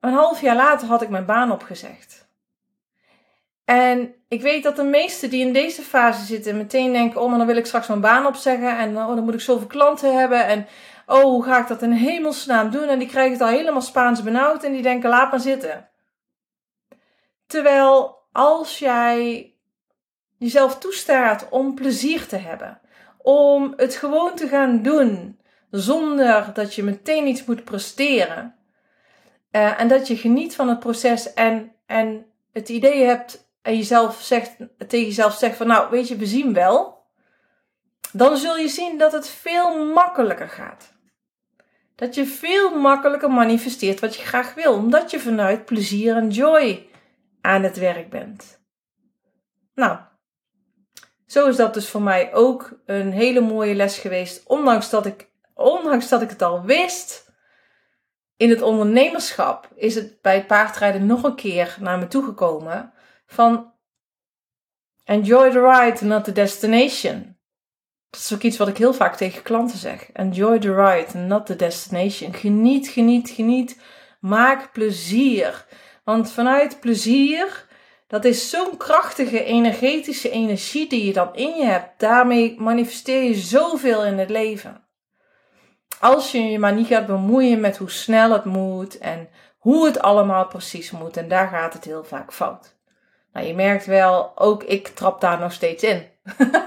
Een 0.00 0.12
half 0.12 0.40
jaar 0.40 0.56
later 0.56 0.88
had 0.88 1.02
ik 1.02 1.08
mijn 1.08 1.26
baan 1.26 1.52
opgezegd. 1.52 2.23
En 3.64 4.14
ik 4.28 4.42
weet 4.42 4.62
dat 4.62 4.76
de 4.76 4.82
meesten 4.82 5.30
die 5.30 5.46
in 5.46 5.52
deze 5.52 5.82
fase 5.82 6.24
zitten 6.24 6.56
meteen 6.56 6.92
denken: 6.92 7.20
Oh, 7.20 7.28
maar 7.28 7.38
dan 7.38 7.46
wil 7.46 7.56
ik 7.56 7.66
straks 7.66 7.86
mijn 7.86 8.00
baan 8.00 8.26
opzeggen. 8.26 8.78
En 8.78 8.96
oh, 8.96 9.06
dan 9.06 9.24
moet 9.24 9.34
ik 9.34 9.40
zoveel 9.40 9.66
klanten 9.66 10.18
hebben. 10.18 10.46
En 10.46 10.66
oh, 11.06 11.22
hoe 11.22 11.44
ga 11.44 11.60
ik 11.60 11.68
dat 11.68 11.82
in 11.82 11.92
hemelsnaam 11.92 12.70
doen? 12.70 12.88
En 12.88 12.98
die 12.98 13.08
krijgen 13.08 13.32
het 13.32 13.40
al 13.40 13.48
helemaal 13.48 13.82
Spaans 13.82 14.22
benauwd 14.22 14.64
en 14.64 14.72
die 14.72 14.82
denken: 14.82 15.10
Laat 15.10 15.30
maar 15.30 15.40
zitten. 15.40 15.88
Terwijl 17.46 18.22
als 18.32 18.78
jij 18.78 19.52
jezelf 20.38 20.78
toestaat 20.78 21.48
om 21.50 21.74
plezier 21.74 22.26
te 22.26 22.36
hebben, 22.36 22.80
om 23.18 23.72
het 23.76 23.96
gewoon 23.96 24.34
te 24.34 24.48
gaan 24.48 24.82
doen 24.82 25.40
zonder 25.70 26.50
dat 26.52 26.74
je 26.74 26.82
meteen 26.82 27.26
iets 27.26 27.44
moet 27.44 27.64
presteren. 27.64 28.54
Uh, 29.52 29.80
en 29.80 29.88
dat 29.88 30.06
je 30.06 30.16
geniet 30.16 30.54
van 30.54 30.68
het 30.68 30.78
proces 30.78 31.32
en, 31.32 31.72
en 31.86 32.26
het 32.52 32.68
idee 32.68 33.04
hebt 33.04 33.43
en 33.64 33.76
jezelf 33.76 34.20
zegt, 34.22 34.56
tegen 34.88 35.06
jezelf 35.06 35.34
zegt 35.34 35.56
van 35.56 35.66
nou 35.66 35.90
weet 35.90 36.08
je, 36.08 36.16
we 36.16 36.26
zien 36.26 36.52
wel. 36.52 37.02
Dan 38.12 38.36
zul 38.36 38.56
je 38.56 38.68
zien 38.68 38.98
dat 38.98 39.12
het 39.12 39.28
veel 39.28 39.84
makkelijker 39.84 40.48
gaat. 40.48 40.92
Dat 41.94 42.14
je 42.14 42.26
veel 42.26 42.78
makkelijker 42.78 43.30
manifesteert 43.30 44.00
wat 44.00 44.16
je 44.16 44.22
graag 44.22 44.54
wil, 44.54 44.72
omdat 44.72 45.10
je 45.10 45.20
vanuit 45.20 45.64
plezier 45.64 46.16
en 46.16 46.30
joy 46.30 46.88
aan 47.40 47.62
het 47.62 47.78
werk 47.78 48.10
bent. 48.10 48.60
Nou, 49.74 49.98
zo 51.26 51.46
is 51.48 51.56
dat 51.56 51.74
dus 51.74 51.88
voor 51.88 52.02
mij 52.02 52.34
ook 52.34 52.78
een 52.86 53.12
hele 53.12 53.40
mooie 53.40 53.74
les 53.74 53.98
geweest. 53.98 54.46
Ondanks 54.46 54.90
dat 54.90 55.06
ik, 55.06 55.30
ondanks 55.54 56.08
dat 56.08 56.22
ik 56.22 56.30
het 56.30 56.42
al 56.42 56.62
wist. 56.62 57.32
In 58.36 58.50
het 58.50 58.62
ondernemerschap 58.62 59.68
is 59.74 59.94
het 59.94 60.20
bij 60.20 60.46
paardrijden 60.46 61.06
nog 61.06 61.22
een 61.22 61.34
keer 61.34 61.76
naar 61.80 61.98
me 61.98 62.08
toegekomen. 62.08 62.93
Van 63.26 63.72
enjoy 65.04 65.50
the 65.50 65.60
ride, 65.60 66.04
not 66.04 66.24
the 66.24 66.32
destination. 66.32 67.36
Dat 68.10 68.20
is 68.20 68.32
ook 68.32 68.42
iets 68.42 68.56
wat 68.56 68.68
ik 68.68 68.76
heel 68.76 68.94
vaak 68.94 69.16
tegen 69.16 69.42
klanten 69.42 69.78
zeg. 69.78 70.12
Enjoy 70.12 70.58
the 70.58 70.74
ride, 70.74 71.18
not 71.18 71.46
the 71.46 71.56
destination. 71.56 72.34
Geniet, 72.34 72.88
geniet, 72.88 73.30
geniet. 73.30 73.80
Maak 74.20 74.72
plezier. 74.72 75.66
Want 76.04 76.32
vanuit 76.32 76.80
plezier 76.80 77.66
dat 78.06 78.24
is 78.24 78.50
zo'n 78.50 78.76
krachtige 78.76 79.44
energetische 79.44 80.30
energie 80.30 80.88
die 80.88 81.06
je 81.06 81.12
dan 81.12 81.34
in 81.34 81.56
je 81.56 81.64
hebt. 81.64 82.00
Daarmee 82.00 82.60
manifesteer 82.60 83.22
je 83.22 83.34
zoveel 83.34 84.04
in 84.04 84.18
het 84.18 84.30
leven. 84.30 84.84
Als 86.00 86.32
je 86.32 86.38
je 86.38 86.58
maar 86.58 86.74
niet 86.74 86.86
gaat 86.86 87.06
bemoeien 87.06 87.60
met 87.60 87.76
hoe 87.76 87.90
snel 87.90 88.30
het 88.30 88.44
moet 88.44 88.98
en 88.98 89.28
hoe 89.58 89.86
het 89.86 90.00
allemaal 90.00 90.46
precies 90.46 90.90
moet. 90.90 91.16
En 91.16 91.28
daar 91.28 91.48
gaat 91.48 91.72
het 91.72 91.84
heel 91.84 92.04
vaak 92.04 92.32
fout. 92.32 92.73
Nou, 93.34 93.46
je 93.46 93.54
merkt 93.54 93.86
wel, 93.86 94.32
ook 94.34 94.62
ik 94.62 94.88
trap 94.88 95.20
daar 95.20 95.38
nog 95.38 95.52
steeds 95.52 95.82
in. 95.82 96.06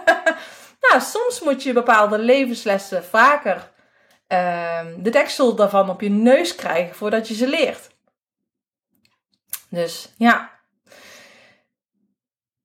nou, 0.89 1.01
soms 1.01 1.41
moet 1.43 1.63
je 1.63 1.73
bepaalde 1.73 2.17
levenslessen 2.17 3.03
vaker 3.03 3.71
uh, 4.27 4.79
de 4.97 5.09
deksel 5.09 5.55
daarvan 5.55 5.89
op 5.89 6.01
je 6.01 6.09
neus 6.09 6.55
krijgen 6.55 6.95
voordat 6.95 7.27
je 7.27 7.33
ze 7.33 7.47
leert. 7.47 7.89
Dus 9.69 10.13
ja, 10.17 10.57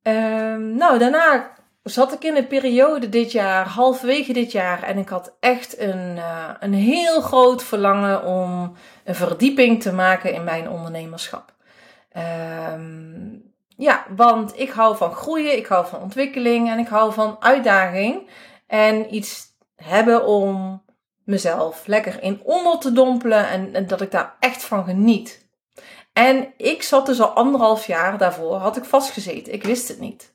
Um, 0.03 0.77
nou, 0.77 0.99
daarna 0.99 1.51
zat 1.83 2.13
ik 2.13 2.25
in 2.25 2.37
een 2.37 2.47
periode 2.47 3.09
dit 3.09 3.33
jaar, 3.33 3.67
halverwege 3.67 4.33
dit 4.33 4.53
jaar, 4.53 4.83
en 4.83 4.99
ik 4.99 5.09
had 5.09 5.37
echt 5.41 5.79
een, 5.79 6.17
uh, 6.17 6.51
een 6.61 6.75
heel 6.75 7.21
groot 7.21 7.63
verlangen 7.65 8.25
om 8.25 8.77
een 9.05 9.15
verdieping 9.15 9.83
te 9.83 9.93
maken 9.93 10.33
in 10.33 10.45
mijn 10.45 10.69
ondernemerschap. 10.69 11.55
Um, 12.73 13.52
ja, 13.83 14.05
want 14.17 14.59
ik 14.59 14.71
hou 14.71 14.97
van 14.97 15.13
groeien, 15.13 15.57
ik 15.57 15.67
hou 15.67 15.87
van 15.87 16.01
ontwikkeling 16.01 16.71
en 16.71 16.79
ik 16.79 16.89
hou 16.89 17.13
van 17.13 17.37
uitdaging 17.41 18.29
en 18.67 19.15
iets 19.15 19.45
hebben 19.77 20.27
om 20.27 20.83
mezelf 21.25 21.87
lekker 21.87 22.23
in 22.23 22.41
onder 22.45 22.79
te 22.79 22.93
dompelen 22.93 23.49
en, 23.49 23.87
dat 23.87 24.01
ik 24.01 24.11
daar 24.11 24.37
echt 24.41 24.65
van 24.65 24.85
geniet. 24.85 25.47
En 26.13 26.53
ik 26.57 26.83
zat 26.83 27.07
dus 27.07 27.21
al 27.21 27.29
anderhalf 27.29 27.87
jaar 27.87 28.19
daarvoor, 28.19 28.55
had 28.55 28.77
ik 28.77 28.85
vastgezeten. 28.85 29.53
Ik 29.53 29.63
wist 29.63 29.89
het 29.89 30.01
niet. 30.01 30.35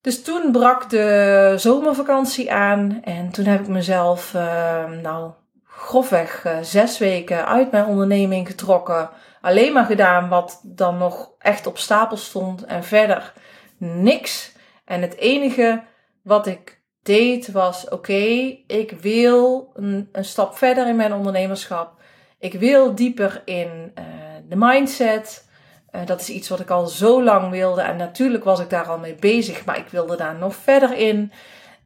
Dus 0.00 0.22
toen 0.22 0.52
brak 0.52 0.90
de 0.90 1.54
zomervakantie 1.56 2.52
aan 2.52 3.02
en 3.02 3.30
toen 3.30 3.44
heb 3.44 3.60
ik 3.60 3.68
mezelf, 3.68 4.34
uh, 4.34 4.90
nou, 4.90 5.32
grofweg 5.64 6.44
uh, 6.46 6.58
zes 6.62 6.98
weken 6.98 7.46
uit 7.46 7.70
mijn 7.70 7.86
onderneming 7.86 8.46
getrokken. 8.46 9.10
Alleen 9.44 9.72
maar 9.72 9.84
gedaan 9.84 10.28
wat 10.28 10.60
dan 10.62 10.98
nog 10.98 11.30
echt 11.38 11.66
op 11.66 11.78
stapel 11.78 12.16
stond 12.16 12.64
en 12.64 12.84
verder 12.84 13.32
niks. 13.78 14.52
En 14.84 15.02
het 15.02 15.16
enige 15.16 15.82
wat 16.22 16.46
ik 16.46 16.82
deed 17.02 17.52
was: 17.52 17.88
oké, 17.88 18.22
ik 18.66 18.94
wil 19.00 19.70
een, 19.74 20.08
een 20.12 20.24
stap 20.24 20.56
verder 20.56 20.88
in 20.88 20.96
mijn 20.96 21.12
ondernemerschap. 21.12 22.00
Ik 22.38 22.52
wil 22.52 22.94
dieper 22.94 23.42
in 23.44 23.92
uh, 23.98 24.04
de 24.48 24.56
mindset. 24.56 25.48
Uh, 25.90 26.06
dat 26.06 26.20
is 26.20 26.28
iets 26.28 26.48
wat 26.48 26.60
ik 26.60 26.70
al 26.70 26.86
zo 26.86 27.22
lang 27.22 27.50
wilde. 27.50 27.82
En 27.82 27.96
natuurlijk 27.96 28.44
was 28.44 28.60
ik 28.60 28.70
daar 28.70 28.86
al 28.88 28.98
mee 28.98 29.14
bezig, 29.14 29.64
maar 29.64 29.78
ik 29.78 29.88
wilde 29.88 30.16
daar 30.16 30.34
nog 30.34 30.56
verder 30.56 30.96
in. 30.96 31.32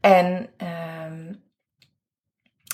En 0.00 0.48
uh, 0.62 0.68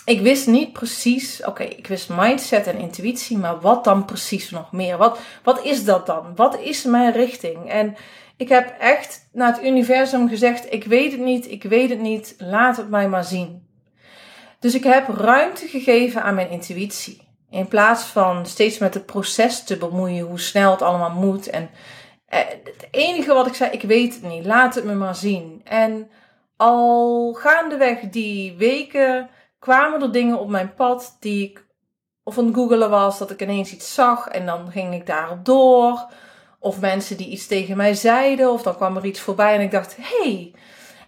ik 0.05 0.21
wist 0.21 0.47
niet 0.47 0.73
precies, 0.73 1.45
oké, 1.45 1.63
ik 1.63 1.87
wist 1.87 2.09
mindset 2.09 2.67
en 2.67 2.79
intuïtie, 2.79 3.39
maar 3.39 3.61
wat 3.61 3.85
dan 3.85 4.05
precies 4.05 4.51
nog 4.51 4.73
meer? 4.73 4.97
Wat, 4.97 5.19
wat 5.43 5.65
is 5.65 5.85
dat 5.85 6.07
dan? 6.07 6.33
Wat 6.35 6.59
is 6.59 6.85
mijn 6.85 7.13
richting? 7.13 7.71
En 7.71 7.97
ik 8.37 8.49
heb 8.49 8.75
echt 8.79 9.29
naar 9.33 9.53
het 9.53 9.65
universum 9.65 10.29
gezegd: 10.29 10.73
ik 10.73 10.85
weet 10.85 11.13
het 11.13 11.21
niet, 11.21 11.51
ik 11.51 11.63
weet 11.63 11.91
het 11.91 12.01
niet, 12.01 12.35
laat 12.39 12.77
het 12.77 12.91
mij 12.91 13.09
maar 13.09 13.25
zien. 13.25 13.67
Dus 14.59 14.75
ik 14.75 14.85
heb 14.85 15.09
ruimte 15.09 15.67
gegeven 15.67 16.23
aan 16.23 16.35
mijn 16.35 16.51
intuïtie. 16.51 17.23
In 17.51 17.69
plaats 17.69 18.03
van 18.03 18.47
steeds 18.47 18.79
met 18.79 18.95
het 18.95 19.07
proces 19.07 19.65
te 19.65 19.77
bemoeien, 19.77 20.27
hoe 20.27 20.41
snel 20.41 20.71
het 20.71 20.83
allemaal 20.83 21.11
moet. 21.11 21.49
En 21.49 21.71
eh, 22.27 22.41
het 22.65 22.89
enige 22.91 23.35
wat 23.35 23.47
ik 23.47 23.55
zei, 23.55 23.71
ik 23.71 23.83
weet 23.83 24.15
het 24.15 24.23
niet, 24.23 24.45
laat 24.45 24.75
het 24.75 24.85
me 24.85 24.95
maar 24.95 25.15
zien. 25.15 25.61
En 25.65 26.11
al 26.57 27.33
gaandeweg 27.33 28.01
die 28.01 28.57
weken 28.57 29.31
kwamen 29.65 30.03
er 30.03 30.13
dingen 30.13 30.39
op 30.39 30.49
mijn 30.49 30.75
pad 30.75 31.17
die 31.21 31.49
ik 31.51 31.67
of 32.23 32.39
aan 32.39 32.47
het 32.47 32.55
googelen 32.55 32.91
was, 32.91 33.19
dat 33.19 33.31
ik 33.31 33.43
ineens 33.43 33.73
iets 33.73 33.95
zag 33.95 34.29
en 34.29 34.47
dan 34.47 34.71
ging 34.71 34.95
ik 34.95 35.07
daarop 35.07 35.45
door. 35.45 36.11
Of 36.59 36.81
mensen 36.81 37.17
die 37.17 37.29
iets 37.29 37.47
tegen 37.47 37.77
mij 37.77 37.95
zeiden, 37.95 38.53
of 38.53 38.63
dan 38.63 38.77
kwam 38.77 38.97
er 38.97 39.05
iets 39.05 39.21
voorbij 39.21 39.55
en 39.55 39.61
ik 39.61 39.71
dacht, 39.71 39.97
hey. 40.01 40.55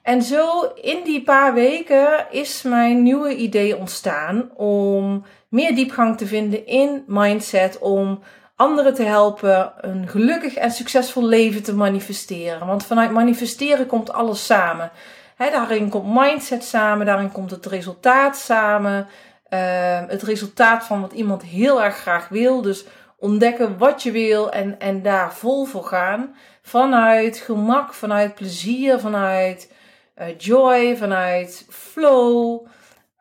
En 0.02 0.22
zo 0.22 0.72
in 0.74 1.04
die 1.04 1.22
paar 1.22 1.54
weken 1.54 2.26
is 2.30 2.62
mijn 2.62 3.02
nieuwe 3.02 3.36
idee 3.36 3.76
ontstaan 3.76 4.50
om 4.54 5.24
meer 5.48 5.74
diepgang 5.74 6.16
te 6.16 6.26
vinden 6.26 6.66
in 6.66 7.04
mindset, 7.06 7.78
om 7.78 8.22
anderen 8.54 8.94
te 8.94 9.02
helpen 9.02 9.72
een 9.80 10.08
gelukkig 10.08 10.54
en 10.54 10.70
succesvol 10.70 11.24
leven 11.24 11.62
te 11.62 11.74
manifesteren. 11.74 12.66
Want 12.66 12.86
vanuit 12.86 13.10
manifesteren 13.10 13.86
komt 13.86 14.12
alles 14.12 14.46
samen. 14.46 14.90
Daarin 15.36 15.88
komt 15.88 16.14
mindset 16.14 16.64
samen, 16.64 17.06
daarin 17.06 17.32
komt 17.32 17.50
het 17.50 17.66
resultaat 17.66 18.36
samen. 18.36 19.08
Ehm, 19.48 20.08
het 20.08 20.22
resultaat 20.22 20.84
van 20.84 21.00
wat 21.00 21.12
iemand 21.12 21.42
heel 21.42 21.82
erg 21.82 21.96
graag 21.96 22.28
wil. 22.28 22.62
Dus 22.62 22.84
ontdekken 23.16 23.78
wat 23.78 24.02
je 24.02 24.10
wil 24.10 24.50
en, 24.50 24.78
en 24.78 25.02
daar 25.02 25.34
vol 25.34 25.64
voor 25.64 25.84
gaan. 25.84 26.36
Vanuit 26.62 27.36
gemak, 27.36 27.94
vanuit 27.94 28.34
plezier, 28.34 29.00
vanuit 29.00 29.72
uh, 30.16 30.38
joy, 30.38 30.96
vanuit 30.96 31.66
flow. 31.68 32.66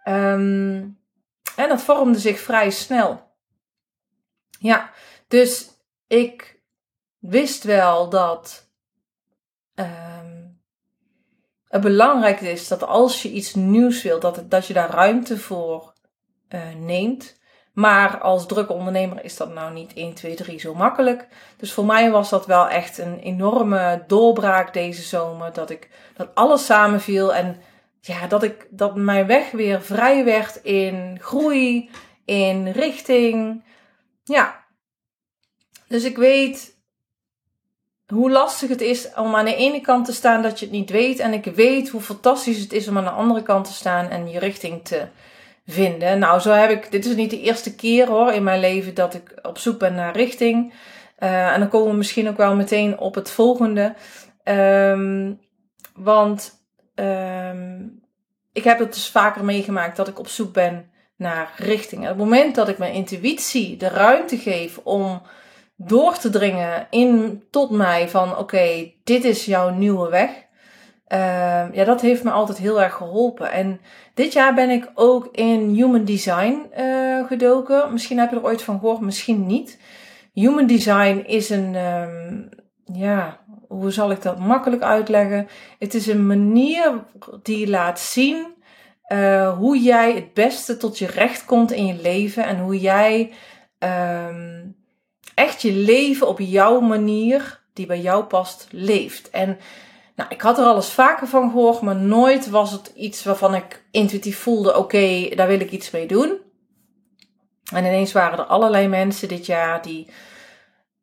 Ehm, 0.04 0.88
en 1.56 1.69
dat 1.69 1.82
vormde 1.82 2.19
zich 2.19 2.39
vrij 2.39 2.69
snel. 2.69 3.34
Ja, 4.60 4.89
dus 5.28 5.69
ik 6.08 6.60
wist 7.19 7.63
wel 7.63 8.10
dat 8.10 8.69
um, 9.75 10.14
het 11.75 11.83
belangrijk 11.83 12.41
is 12.41 12.67
dat 12.67 12.83
als 12.83 13.21
je 13.21 13.31
iets 13.31 13.53
nieuws 13.53 14.03
wilt, 14.03 14.21
dat, 14.21 14.43
dat 14.49 14.67
je 14.67 14.73
daar 14.73 14.89
ruimte 14.89 15.38
voor 15.38 15.93
uh, 16.49 16.61
neemt. 16.77 17.39
Maar 17.73 18.19
als 18.19 18.45
drukke 18.45 18.73
ondernemer 18.73 19.23
is 19.23 19.38
dat 19.38 19.53
nou 19.53 19.73
niet 19.73 19.93
1, 19.93 20.13
2, 20.13 20.35
3 20.35 20.59
zo 20.59 20.73
makkelijk. 20.73 21.27
Dus 21.57 21.73
voor 21.73 21.85
mij 21.85 22.11
was 22.11 22.29
dat 22.29 22.45
wel 22.45 22.69
echt 22.69 22.97
een 22.97 23.19
enorme 23.19 24.03
doorbraak 24.07 24.73
deze 24.73 25.01
zomer. 25.01 25.53
Dat 25.53 25.69
ik 25.69 25.89
dat 26.13 26.35
alles 26.35 26.65
samenviel 26.65 27.33
en 27.33 27.61
ja, 27.99 28.27
dat 28.27 28.43
ik 28.43 28.67
dat 28.69 28.95
mijn 28.95 29.27
weg 29.27 29.51
weer 29.51 29.81
vrij 29.81 30.25
werd 30.25 30.55
in 30.55 31.17
groei, 31.21 31.89
in 32.25 32.67
richting. 32.67 33.63
Ja. 34.23 34.65
Dus 35.88 36.03
ik 36.03 36.17
weet 36.17 36.74
hoe 38.08 38.32
lastig 38.32 38.70
het 38.70 38.82
is 38.82 39.13
om 39.15 39.36
aan 39.36 39.46
de 39.46 39.56
ene 39.56 39.82
kant 39.82 40.06
te 40.06 40.13
staan 40.13 40.41
dat 40.41 40.60
je 40.60 40.65
het 40.65 40.74
niet 40.74 40.89
weet. 40.89 41.20
En 41.20 41.34
ik 41.34 41.46
weet 41.46 41.89
hoe 41.89 42.02
fantastisch 42.02 42.60
het 42.60 42.74
is 42.74 42.88
om 42.88 42.98
aan 42.98 43.04
de 43.04 43.10
andere 43.10 43.41
kant 43.41 43.65
te 43.65 43.74
staan 43.74 44.10
en 44.10 44.30
je 44.30 44.39
richting 44.39 44.86
te 44.86 45.08
vinden. 45.68 46.20
Nou, 46.20 46.39
zo 46.39 46.52
heb 46.52 46.70
ik, 46.70 46.91
dit 46.91 47.06
is 47.06 47.15
niet 47.15 47.30
de 47.30 47.41
eerste 47.41 47.76
keer 47.76 48.08
hoor 48.08 48.32
in 48.32 48.44
mijn 48.44 48.60
leven 48.60 48.94
dat 48.94 49.13
ik 49.13 49.34
op 49.41 49.58
zoek 49.58 49.80
ben 49.80 49.96
naar 49.96 50.15
richting. 50.15 50.74
Uh, 51.20 51.54
en 51.54 51.60
dan 51.60 51.70
komen 51.70 51.91
we 51.91 51.98
misschien 51.98 52.30
ook 52.30 52.38
wel 52.38 52.56
meteen 52.56 53.00
op 53.00 53.15
het 53.15 53.32
volgende. 53.32 53.96
Um, 54.44 55.39
want 55.96 56.65
um, 56.96 58.02
ik 58.54 58.63
heb 58.63 58.80
het 58.80 58.94
dus 58.94 59.10
vaker 59.10 59.46
meegemaakt 59.46 59.98
dat 59.98 60.08
ik 60.08 60.20
op 60.20 60.28
zoek 60.28 60.54
ben 60.54 60.89
naar 61.15 61.54
richting. 61.58 62.04
En 62.04 62.12
op 62.12 62.18
het 62.18 62.26
moment 62.26 62.56
dat 62.56 62.68
ik 62.68 62.78
mijn 62.78 62.94
intuïtie 62.94 63.78
de 63.78 63.88
ruimte 63.88 64.38
geef 64.38 64.78
om 64.78 65.22
door 65.75 66.17
te 66.17 66.29
dringen 66.29 66.88
in 66.89 67.43
tot 67.49 67.69
mij 67.69 68.09
van 68.09 68.38
oké, 68.38 68.91
dit 69.03 69.23
is 69.23 69.45
jouw 69.45 69.69
nieuwe 69.69 70.09
weg. 70.09 70.29
Uh, 71.07 71.73
ja, 71.73 71.83
dat 71.83 72.01
heeft 72.01 72.23
me 72.23 72.31
altijd 72.31 72.57
heel 72.57 72.81
erg 72.81 72.93
geholpen. 72.93 73.51
En 73.51 73.81
dit 74.13 74.33
jaar 74.33 74.53
ben 74.53 74.69
ik 74.69 74.91
ook 74.93 75.27
in 75.31 75.69
Human 75.69 76.05
Design 76.05 76.65
uh, 76.77 77.27
gedoken. 77.27 77.91
Misschien 77.91 78.19
heb 78.19 78.29
je 78.29 78.35
er 78.35 78.43
ooit 78.43 78.61
van 78.61 78.79
gehoord, 78.79 78.99
misschien 78.99 79.45
niet. 79.45 79.79
Human 80.33 80.67
Design 80.67 81.23
is 81.25 81.49
een, 81.49 81.75
um, 81.75 82.49
ja, 82.93 83.39
hoe 83.67 83.91
zal 83.91 84.11
ik 84.11 84.21
dat 84.21 84.39
makkelijk 84.39 84.81
uitleggen? 84.81 85.47
Het 85.79 85.93
is 85.93 86.07
een 86.07 86.27
manier 86.27 87.03
die 87.43 87.69
laat 87.69 87.99
zien 87.99 88.53
uh, 89.07 89.57
hoe 89.57 89.79
jij 89.79 90.13
het 90.13 90.33
beste 90.33 90.77
tot 90.77 90.97
je 90.97 91.07
recht 91.07 91.45
komt 91.45 91.71
in 91.71 91.85
je 91.85 92.01
leven 92.01 92.45
en 92.45 92.59
hoe 92.59 92.79
jij 92.79 93.31
um, 93.79 94.75
echt 95.36 95.62
je 95.62 95.71
leven 95.71 96.28
op 96.28 96.39
jouw 96.39 96.80
manier, 96.80 97.62
die 97.74 97.86
bij 97.86 98.00
jou 98.00 98.24
past, 98.24 98.67
leeft. 98.71 99.30
En 99.30 99.58
nou, 100.15 100.30
ik 100.30 100.41
had 100.41 100.58
er 100.58 100.65
alles 100.65 100.89
vaker 100.89 101.28
van 101.28 101.50
gehoord, 101.50 101.82
maar 101.82 101.95
nooit 101.95 102.50
was 102.50 102.71
het 102.71 102.91
iets 102.95 103.24
waarvan 103.24 103.56
ik 103.56 103.84
intuïtief 103.91 104.38
voelde: 104.38 104.78
oké, 104.78 105.30
daar 105.36 105.48
wil 105.48 105.60
ik 105.60 105.71
iets 105.71 105.91
mee 105.91 106.08
doen. 106.08 106.38
En 107.74 107.86
ineens 107.86 108.12
waren 108.12 108.39
er 108.39 108.45
allerlei 108.45 108.88
mensen 108.88 109.28
dit 109.28 109.45
jaar 109.45 109.82
die 109.82 110.10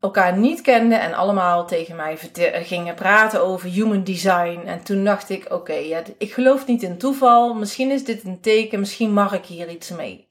elkaar 0.00 0.38
niet 0.38 0.60
kenden 0.60 1.00
en 1.00 1.14
allemaal 1.14 1.66
tegen 1.66 1.96
mij 1.96 2.18
gingen 2.52 2.94
praten 2.94 3.44
over 3.44 3.68
human 3.68 4.04
design. 4.04 4.60
En 4.66 4.82
toen 4.82 5.04
dacht 5.04 5.30
ik: 5.30 5.52
oké, 5.52 5.74
ja, 5.74 6.02
ik 6.18 6.32
geloof 6.32 6.66
niet 6.66 6.82
in 6.82 6.98
toeval. 6.98 7.54
Misschien 7.54 7.90
is 7.90 8.04
dit 8.04 8.24
een 8.24 8.40
teken, 8.40 8.80
misschien 8.80 9.12
mag 9.12 9.32
ik 9.32 9.44
hier 9.44 9.68
iets 9.68 9.90
mee. 9.90 10.30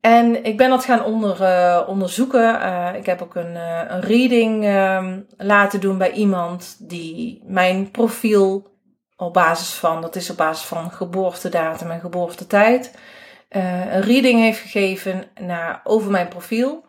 En 0.00 0.44
ik 0.44 0.56
ben 0.56 0.70
dat 0.70 0.84
gaan 0.84 1.04
onder, 1.04 1.40
uh, 1.40 1.88
onderzoeken. 1.88 2.54
Uh, 2.54 2.90
ik 2.94 3.06
heb 3.06 3.22
ook 3.22 3.34
een, 3.34 3.54
uh, 3.54 3.80
een 3.88 4.00
reading 4.00 4.64
ehm, 4.64 5.20
laten 5.36 5.80
doen 5.80 5.98
bij 5.98 6.12
iemand 6.12 6.76
die 6.78 7.42
mijn 7.44 7.90
profiel 7.90 8.68
op 9.16 9.32
basis 9.32 9.74
van, 9.74 10.00
dat 10.00 10.16
is 10.16 10.30
op 10.30 10.36
basis 10.36 10.66
van 10.66 10.90
geboortedatum 10.90 11.90
en 11.90 12.00
geboortetijd, 12.00 12.94
een 13.48 14.00
reading 14.00 14.40
heeft 14.40 14.58
gegeven 14.58 15.24
naar, 15.40 15.80
over 15.84 16.10
mijn 16.10 16.28
profiel. 16.28 16.84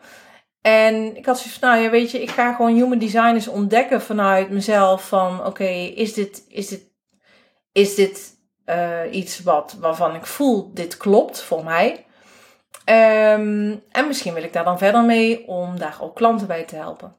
En 0.62 1.18
ik 1.18 1.26
had 1.26 1.38
zoiets 1.38 1.60
van, 1.60 1.70
nou 1.70 1.82
ja, 1.82 1.90
weet 1.90 2.12
je, 2.12 2.22
ik 2.22 2.30
ga 2.30 2.54
gewoon 2.54 2.76
human 2.76 2.98
design 2.98 3.34
eens 3.34 3.48
ontdekken 3.48 4.02
vanuit 4.02 4.50
mezelf 4.50 5.08
van, 5.08 5.46
oké, 5.46 5.70
is 5.96 6.14
dit, 6.14 6.46
is 6.48 6.68
dit, 6.68 6.84
is 7.72 7.96
dit 7.96 8.38
iets 9.12 9.44
wat, 9.44 9.78
waarvan 9.80 10.16
ik 10.16 10.26
voel, 10.26 10.74
dit 10.74 10.98
klopt 10.98 11.42
voor 11.42 11.64
mij? 11.64 12.06
Um, 12.86 13.84
en 13.92 14.08
misschien 14.08 14.34
wil 14.34 14.44
ik 14.44 14.54
daar 14.54 14.64
dan 14.64 14.78
verder 14.78 15.04
mee 15.04 15.48
om 15.48 15.80
daar 15.80 15.98
ook 16.00 16.16
klanten 16.16 16.48
bij 16.48 16.64
te 16.64 16.76
helpen. 16.76 17.16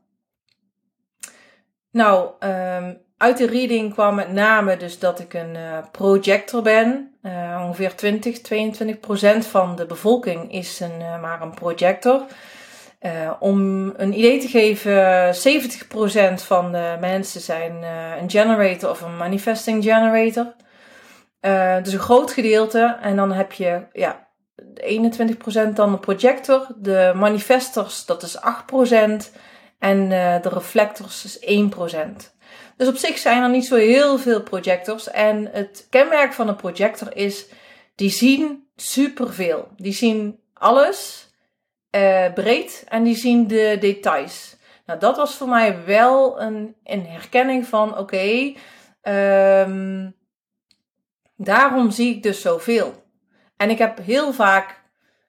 Nou, 1.90 2.30
um, 2.40 3.00
uit 3.16 3.38
de 3.38 3.46
reading 3.46 3.92
kwam 3.92 4.14
met 4.14 4.32
name 4.32 4.76
dus 4.76 4.98
dat 4.98 5.20
ik 5.20 5.34
een 5.34 5.54
uh, 5.54 5.78
projector 5.92 6.62
ben. 6.62 7.14
Uh, 7.22 7.62
ongeveer 7.64 7.94
20, 7.94 8.40
22 8.40 9.00
procent 9.00 9.46
van 9.46 9.76
de 9.76 9.86
bevolking 9.86 10.52
is 10.52 10.80
een, 10.80 11.00
uh, 11.00 11.20
maar 11.20 11.42
een 11.42 11.54
projector. 11.54 12.26
om 13.38 13.58
een 13.96 14.18
idee 14.18 14.40
te 14.40 14.48
geven, 14.48 15.34
70 15.34 15.86
procent 15.86 16.42
van 16.42 16.72
de 16.72 16.96
mensen 17.00 17.40
zijn 17.40 17.82
een 18.20 18.30
generator 18.30 18.90
of 18.90 19.00
een 19.00 19.16
manifesting 19.16 19.84
generator. 19.84 20.54
dus 21.82 21.92
een 21.92 21.98
groot 21.98 22.32
gedeelte. 22.32 22.98
En 23.00 23.16
dan 23.16 23.32
heb 23.32 23.52
je 23.52 23.82
ja, 23.92 24.28
21% 24.74 25.72
dan 25.74 25.92
de 25.92 25.98
projector. 25.98 26.66
De 26.76 27.12
manifestors, 27.14 28.06
dat 28.06 28.22
is 28.22 28.36
8%. 28.36 28.40
En 29.78 29.98
uh, 29.98 30.42
de 30.42 30.48
reflectors 30.48 31.24
is 31.24 31.68
1%. 31.70 32.32
Dus 32.76 32.88
op 32.88 32.96
zich 32.96 33.18
zijn 33.18 33.42
er 33.42 33.50
niet 33.50 33.66
zo 33.66 33.76
heel 33.76 34.18
veel 34.18 34.42
projectors. 34.42 35.10
En 35.10 35.48
het 35.52 35.86
kenmerk 35.90 36.32
van 36.32 36.48
een 36.48 36.56
projector 36.56 37.16
is, 37.16 37.46
die 37.94 38.10
zien 38.10 38.66
superveel. 38.76 39.68
Die 39.76 39.92
zien 39.92 40.40
alles 40.52 41.30
uh, 41.96 42.32
breed 42.32 42.84
en 42.88 43.02
die 43.02 43.16
zien 43.16 43.46
de 43.46 43.76
details. 43.80 44.56
Nou, 44.86 44.98
dat 44.98 45.16
was 45.16 45.34
voor 45.34 45.48
mij 45.48 45.84
wel 45.84 46.40
een, 46.40 46.76
een 46.84 47.06
herkenning 47.06 47.66
van, 47.66 47.98
oké, 47.98 48.54
um, 49.02 50.14
daarom 51.36 51.90
zie 51.90 52.14
ik 52.14 52.22
dus 52.22 52.40
zoveel. 52.40 53.01
En 53.62 53.70
ik 53.70 53.78
heb 53.78 53.98
heel 53.98 54.32
vaak 54.32 54.80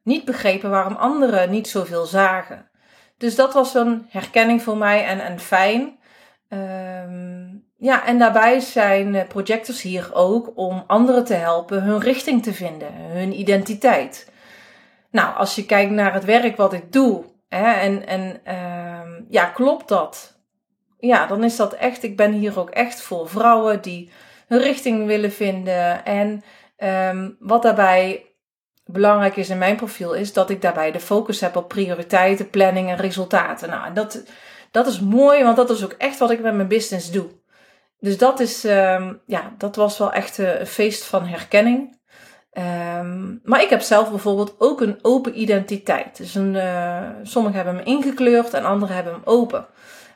niet 0.03 0.25
begrepen 0.25 0.69
waarom 0.69 0.95
anderen 0.95 1.49
niet 1.49 1.67
zoveel 1.67 2.05
zagen. 2.05 2.69
Dus 3.17 3.35
dat 3.35 3.53
was 3.53 3.73
een 3.73 4.05
herkenning 4.09 4.61
voor 4.61 4.77
mij 4.77 5.05
en, 5.05 5.19
en 5.19 5.39
fijn. 5.39 5.99
Um, 6.49 7.65
ja, 7.77 8.05
en 8.05 8.19
daarbij 8.19 8.59
zijn 8.59 9.15
eh, 9.15 9.27
projectors 9.27 9.81
hier 9.81 10.09
ook 10.13 10.51
om 10.55 10.83
anderen 10.87 11.23
te 11.25 11.33
helpen 11.33 11.83
hun 11.83 11.99
richting 11.99 12.43
te 12.43 12.53
vinden, 12.53 12.93
hun 12.93 13.39
identiteit. 13.39 14.31
Nou, 15.11 15.35
als 15.35 15.55
je 15.55 15.65
kijkt 15.65 15.91
naar 15.91 16.13
het 16.13 16.25
werk 16.25 16.57
wat 16.57 16.73
ik 16.73 16.91
doe, 16.91 17.23
hè, 17.49 17.71
en, 17.71 18.07
en 18.07 18.53
um, 18.55 19.25
ja, 19.29 19.45
klopt 19.45 19.87
dat? 19.87 20.39
Ja, 20.99 21.25
dan 21.25 21.43
is 21.43 21.55
dat 21.55 21.73
echt, 21.73 22.03
ik 22.03 22.17
ben 22.17 22.31
hier 22.31 22.59
ook 22.59 22.69
echt 22.69 23.01
voor 23.01 23.29
vrouwen 23.29 23.81
die 23.81 24.11
hun 24.47 24.59
richting 24.59 25.05
willen 25.05 25.31
vinden 25.31 26.05
en 26.05 26.43
Um, 26.83 27.35
wat 27.39 27.61
daarbij 27.61 28.25
belangrijk 28.85 29.35
is 29.35 29.49
in 29.49 29.57
mijn 29.57 29.75
profiel, 29.75 30.13
is 30.13 30.33
dat 30.33 30.49
ik 30.49 30.61
daarbij 30.61 30.91
de 30.91 30.99
focus 30.99 31.39
heb 31.39 31.55
op 31.55 31.67
prioriteiten, 31.67 32.49
planning 32.49 32.89
en 32.89 32.97
resultaten. 32.97 33.69
Nou, 33.69 33.93
dat, 33.93 34.23
dat 34.71 34.87
is 34.87 34.99
mooi, 34.99 35.43
want 35.43 35.55
dat 35.55 35.69
is 35.69 35.83
ook 35.83 35.95
echt 35.97 36.19
wat 36.19 36.31
ik 36.31 36.41
met 36.41 36.55
mijn 36.55 36.67
business 36.67 37.11
doe. 37.11 37.29
Dus 37.99 38.17
dat 38.17 38.39
is, 38.39 38.63
um, 38.63 39.21
ja, 39.25 39.53
dat 39.57 39.75
was 39.75 39.97
wel 39.97 40.11
echt 40.11 40.37
een 40.37 40.67
feest 40.67 41.03
van 41.03 41.25
herkenning. 41.25 42.01
Um, 42.99 43.39
maar 43.43 43.61
ik 43.61 43.69
heb 43.69 43.81
zelf 43.81 44.09
bijvoorbeeld 44.09 44.55
ook 44.57 44.81
een 44.81 44.99
open 45.01 45.41
identiteit. 45.41 46.17
Dus 46.17 46.35
een, 46.35 46.53
uh, 46.53 47.09
sommigen 47.23 47.55
hebben 47.55 47.75
hem 47.75 47.85
ingekleurd 47.85 48.53
en 48.53 48.65
anderen 48.65 48.95
hebben 48.95 49.13
hem 49.13 49.21
open. 49.25 49.67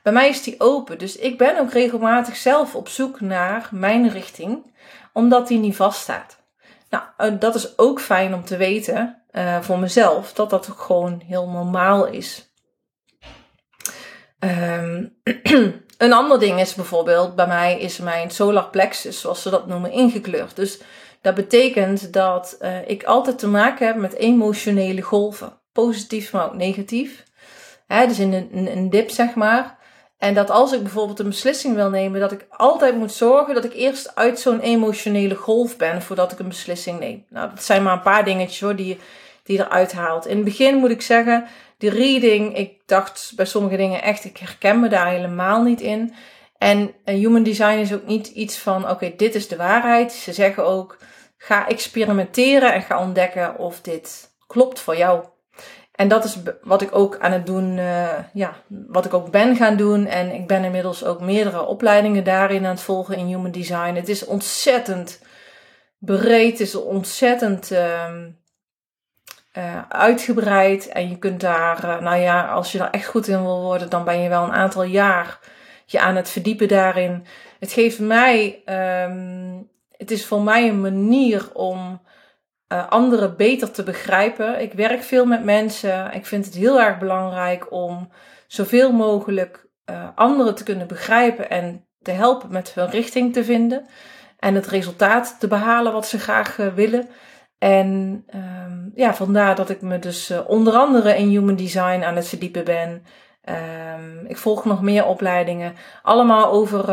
Bij 0.03 0.13
mij 0.13 0.29
is 0.29 0.43
die 0.43 0.55
open, 0.57 0.97
dus 0.97 1.15
ik 1.15 1.37
ben 1.37 1.59
ook 1.59 1.71
regelmatig 1.71 2.35
zelf 2.35 2.75
op 2.75 2.87
zoek 2.87 3.21
naar 3.21 3.69
mijn 3.71 4.09
richting, 4.09 4.73
omdat 5.13 5.47
die 5.47 5.59
niet 5.59 5.75
vaststaat. 5.75 6.36
Nou, 6.89 7.03
eh, 7.17 7.39
dat 7.39 7.55
is 7.55 7.77
ook 7.77 8.01
fijn 8.01 8.33
om 8.33 8.43
te 8.45 8.57
weten 8.57 9.21
uh, 9.31 9.61
voor 9.61 9.79
mezelf, 9.79 10.33
dat 10.33 10.49
dat 10.49 10.69
ook 10.71 10.79
gewoon 10.79 11.21
heel 11.25 11.49
normaal 11.49 12.05
is. 12.05 12.51
Ehm, 14.39 15.05
een 15.97 16.13
ander 16.13 16.39
ding 16.39 16.59
is 16.59 16.75
bijvoorbeeld, 16.75 17.35
bij 17.35 17.47
mij 17.47 17.79
is 17.79 17.97
mijn 17.97 18.31
solar 18.31 18.69
plexus, 18.69 19.21
zoals 19.21 19.41
ze 19.41 19.49
dat 19.49 19.67
noemen, 19.67 19.91
ingekleurd. 19.91 20.55
Dus 20.55 20.79
dat 21.21 21.35
betekent 21.35 22.13
dat 22.13 22.57
uh, 22.61 22.89
ik 22.89 23.03
altijd 23.03 23.39
te 23.39 23.47
maken 23.47 23.87
heb 23.87 23.95
met 23.95 24.13
emotionele 24.13 25.01
golven. 25.01 25.59
Positief, 25.71 26.31
maar 26.31 26.45
ook 26.45 26.55
negatief. 26.55 27.23
Hè, 27.87 28.07
dus 28.07 28.19
in 28.19 28.33
een, 28.33 28.77
een 28.77 28.89
dip, 28.89 29.09
zeg 29.09 29.35
maar. 29.35 29.76
En 30.17 30.33
dat 30.33 30.49
als 30.49 30.71
ik 30.71 30.81
bijvoorbeeld 30.81 31.19
een 31.19 31.29
beslissing 31.29 31.75
wil 31.75 31.89
nemen, 31.89 32.19
dat 32.19 32.31
ik 32.31 32.45
altijd 32.49 32.95
moet 32.95 33.11
zorgen 33.11 33.53
dat 33.53 33.63
ik 33.63 33.73
eerst 33.73 34.15
uit 34.15 34.39
zo'n 34.39 34.59
emotionele 34.59 35.35
golf 35.35 35.77
ben 35.77 36.01
voordat 36.01 36.31
ik 36.31 36.39
een 36.39 36.47
beslissing 36.47 36.99
neem. 36.99 37.25
Nou, 37.29 37.49
dat 37.49 37.63
zijn 37.63 37.83
maar 37.83 37.93
een 37.93 38.01
paar 38.01 38.25
dingetjes 38.25 38.59
hoor, 38.59 38.75
die, 38.75 38.99
die 39.43 39.59
eruit 39.59 39.91
haalt. 39.91 40.27
In 40.27 40.35
het 40.35 40.45
begin 40.45 40.75
moet 40.75 40.89
ik 40.89 41.01
zeggen, 41.01 41.47
die 41.77 41.89
reading, 41.89 42.57
ik 42.57 42.73
dacht 42.85 43.33
bij 43.35 43.45
sommige 43.45 43.77
dingen 43.77 44.01
echt, 44.01 44.25
ik 44.25 44.37
herken 44.37 44.79
me 44.79 44.87
daar 44.87 45.07
helemaal 45.07 45.63
niet 45.63 45.81
in. 45.81 46.13
En 46.57 46.93
human 47.05 47.43
design 47.43 47.77
is 47.77 47.93
ook 47.93 48.05
niet 48.05 48.27
iets 48.27 48.57
van, 48.57 48.89
oké, 48.89 49.13
dit 49.17 49.35
is 49.35 49.47
de 49.47 49.55
waarheid. 49.55 50.11
Ze 50.11 50.33
zeggen 50.33 50.65
ook, 50.65 50.97
ga 51.37 51.67
experimenteren 51.67 52.73
en 52.73 52.81
ga 52.81 52.99
ontdekken 52.99 53.57
of 53.57 53.81
dit 53.81 54.29
klopt 54.47 54.79
voor 54.79 54.97
jou. 54.97 55.23
En 55.97 56.07
dat 56.07 56.23
is 56.23 56.37
wat 56.61 56.81
ik 56.81 56.95
ook 56.95 57.17
aan 57.19 57.31
het 57.31 57.45
doen, 57.45 57.77
uh, 57.77 58.09
ja, 58.33 58.53
wat 58.67 59.05
ik 59.05 59.13
ook 59.13 59.31
ben 59.31 59.55
gaan 59.55 59.77
doen. 59.77 60.05
En 60.05 60.33
ik 60.33 60.47
ben 60.47 60.63
inmiddels 60.63 61.05
ook 61.05 61.21
meerdere 61.21 61.65
opleidingen 61.65 62.23
daarin 62.23 62.65
aan 62.65 62.71
het 62.71 62.81
volgen 62.81 63.17
in 63.17 63.25
Human 63.25 63.51
Design. 63.51 63.95
Het 63.95 64.09
is 64.09 64.25
ontzettend 64.25 65.21
breed, 65.97 66.51
het 66.51 66.59
is 66.59 66.75
ontzettend 66.75 67.71
uh, 67.71 68.13
uh, 69.57 69.81
uitgebreid. 69.89 70.87
En 70.87 71.09
je 71.09 71.17
kunt 71.17 71.41
daar, 71.41 71.85
uh, 71.85 71.99
nou 71.99 72.17
ja, 72.17 72.47
als 72.47 72.71
je 72.71 72.77
daar 72.77 72.91
echt 72.91 73.07
goed 73.07 73.27
in 73.27 73.41
wil 73.41 73.61
worden, 73.61 73.89
dan 73.89 74.03
ben 74.03 74.21
je 74.21 74.29
wel 74.29 74.43
een 74.43 74.53
aantal 74.53 74.83
jaar 74.83 75.39
je 75.85 75.99
aan 75.99 76.15
het 76.15 76.29
verdiepen 76.29 76.67
daarin. 76.67 77.25
Het 77.59 77.71
geeft 77.71 77.99
mij, 77.99 78.61
um, 79.05 79.69
het 79.91 80.11
is 80.11 80.25
voor 80.25 80.41
mij 80.41 80.67
een 80.67 80.81
manier 80.81 81.49
om 81.53 82.01
uh, 82.73 82.87
anderen 82.89 83.35
beter 83.35 83.71
te 83.71 83.83
begrijpen. 83.83 84.61
Ik 84.61 84.73
werk 84.73 85.03
veel 85.03 85.25
met 85.25 85.43
mensen. 85.43 86.13
Ik 86.13 86.25
vind 86.25 86.45
het 86.45 86.55
heel 86.55 86.81
erg 86.81 86.97
belangrijk 86.97 87.71
om 87.71 88.09
zoveel 88.47 88.91
mogelijk 88.91 89.67
uh, 89.89 90.07
anderen 90.15 90.55
te 90.55 90.63
kunnen 90.63 90.87
begrijpen 90.87 91.49
en 91.49 91.87
te 92.01 92.11
helpen 92.11 92.51
met 92.51 92.73
hun 92.73 92.89
richting 92.89 93.33
te 93.33 93.43
vinden. 93.43 93.85
En 94.39 94.55
het 94.55 94.67
resultaat 94.67 95.39
te 95.39 95.47
behalen 95.47 95.93
wat 95.93 96.07
ze 96.07 96.19
graag 96.19 96.57
uh, 96.57 96.67
willen. 96.73 97.09
En 97.57 98.23
um, 98.35 98.91
ja, 98.95 99.13
vandaar 99.13 99.55
dat 99.55 99.69
ik 99.69 99.81
me 99.81 99.99
dus 99.99 100.33
onder 100.47 100.73
andere 100.73 101.17
in 101.17 101.27
human 101.27 101.55
design 101.55 102.03
aan 102.03 102.15
het 102.15 102.27
verdiepen 102.27 102.63
ben. 102.63 103.03
Um, 103.49 104.25
ik 104.27 104.37
volg 104.37 104.65
nog 104.65 104.81
meer 104.81 105.05
opleidingen. 105.05 105.75
Allemaal 106.01 106.51
over 106.51 106.91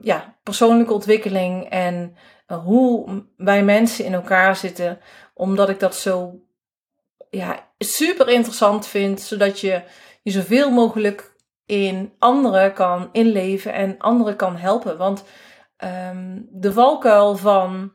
ja, 0.00 0.36
persoonlijke 0.42 0.92
ontwikkeling 0.92 1.68
en 1.68 2.16
hoe 2.58 3.24
wij 3.36 3.64
mensen 3.64 4.04
in 4.04 4.14
elkaar 4.14 4.56
zitten, 4.56 5.00
omdat 5.34 5.68
ik 5.68 5.80
dat 5.80 5.94
zo 5.94 6.40
ja, 7.30 7.68
super 7.78 8.28
interessant 8.28 8.86
vind, 8.86 9.20
zodat 9.20 9.60
je 9.60 9.82
je 10.22 10.30
zoveel 10.30 10.70
mogelijk 10.70 11.34
in 11.66 12.12
anderen 12.18 12.72
kan 12.72 13.08
inleven 13.12 13.72
en 13.72 13.98
anderen 13.98 14.36
kan 14.36 14.56
helpen. 14.56 14.96
Want 14.96 15.24
um, 15.84 16.48
de 16.50 16.72
valkuil 16.72 17.36
van 17.36 17.92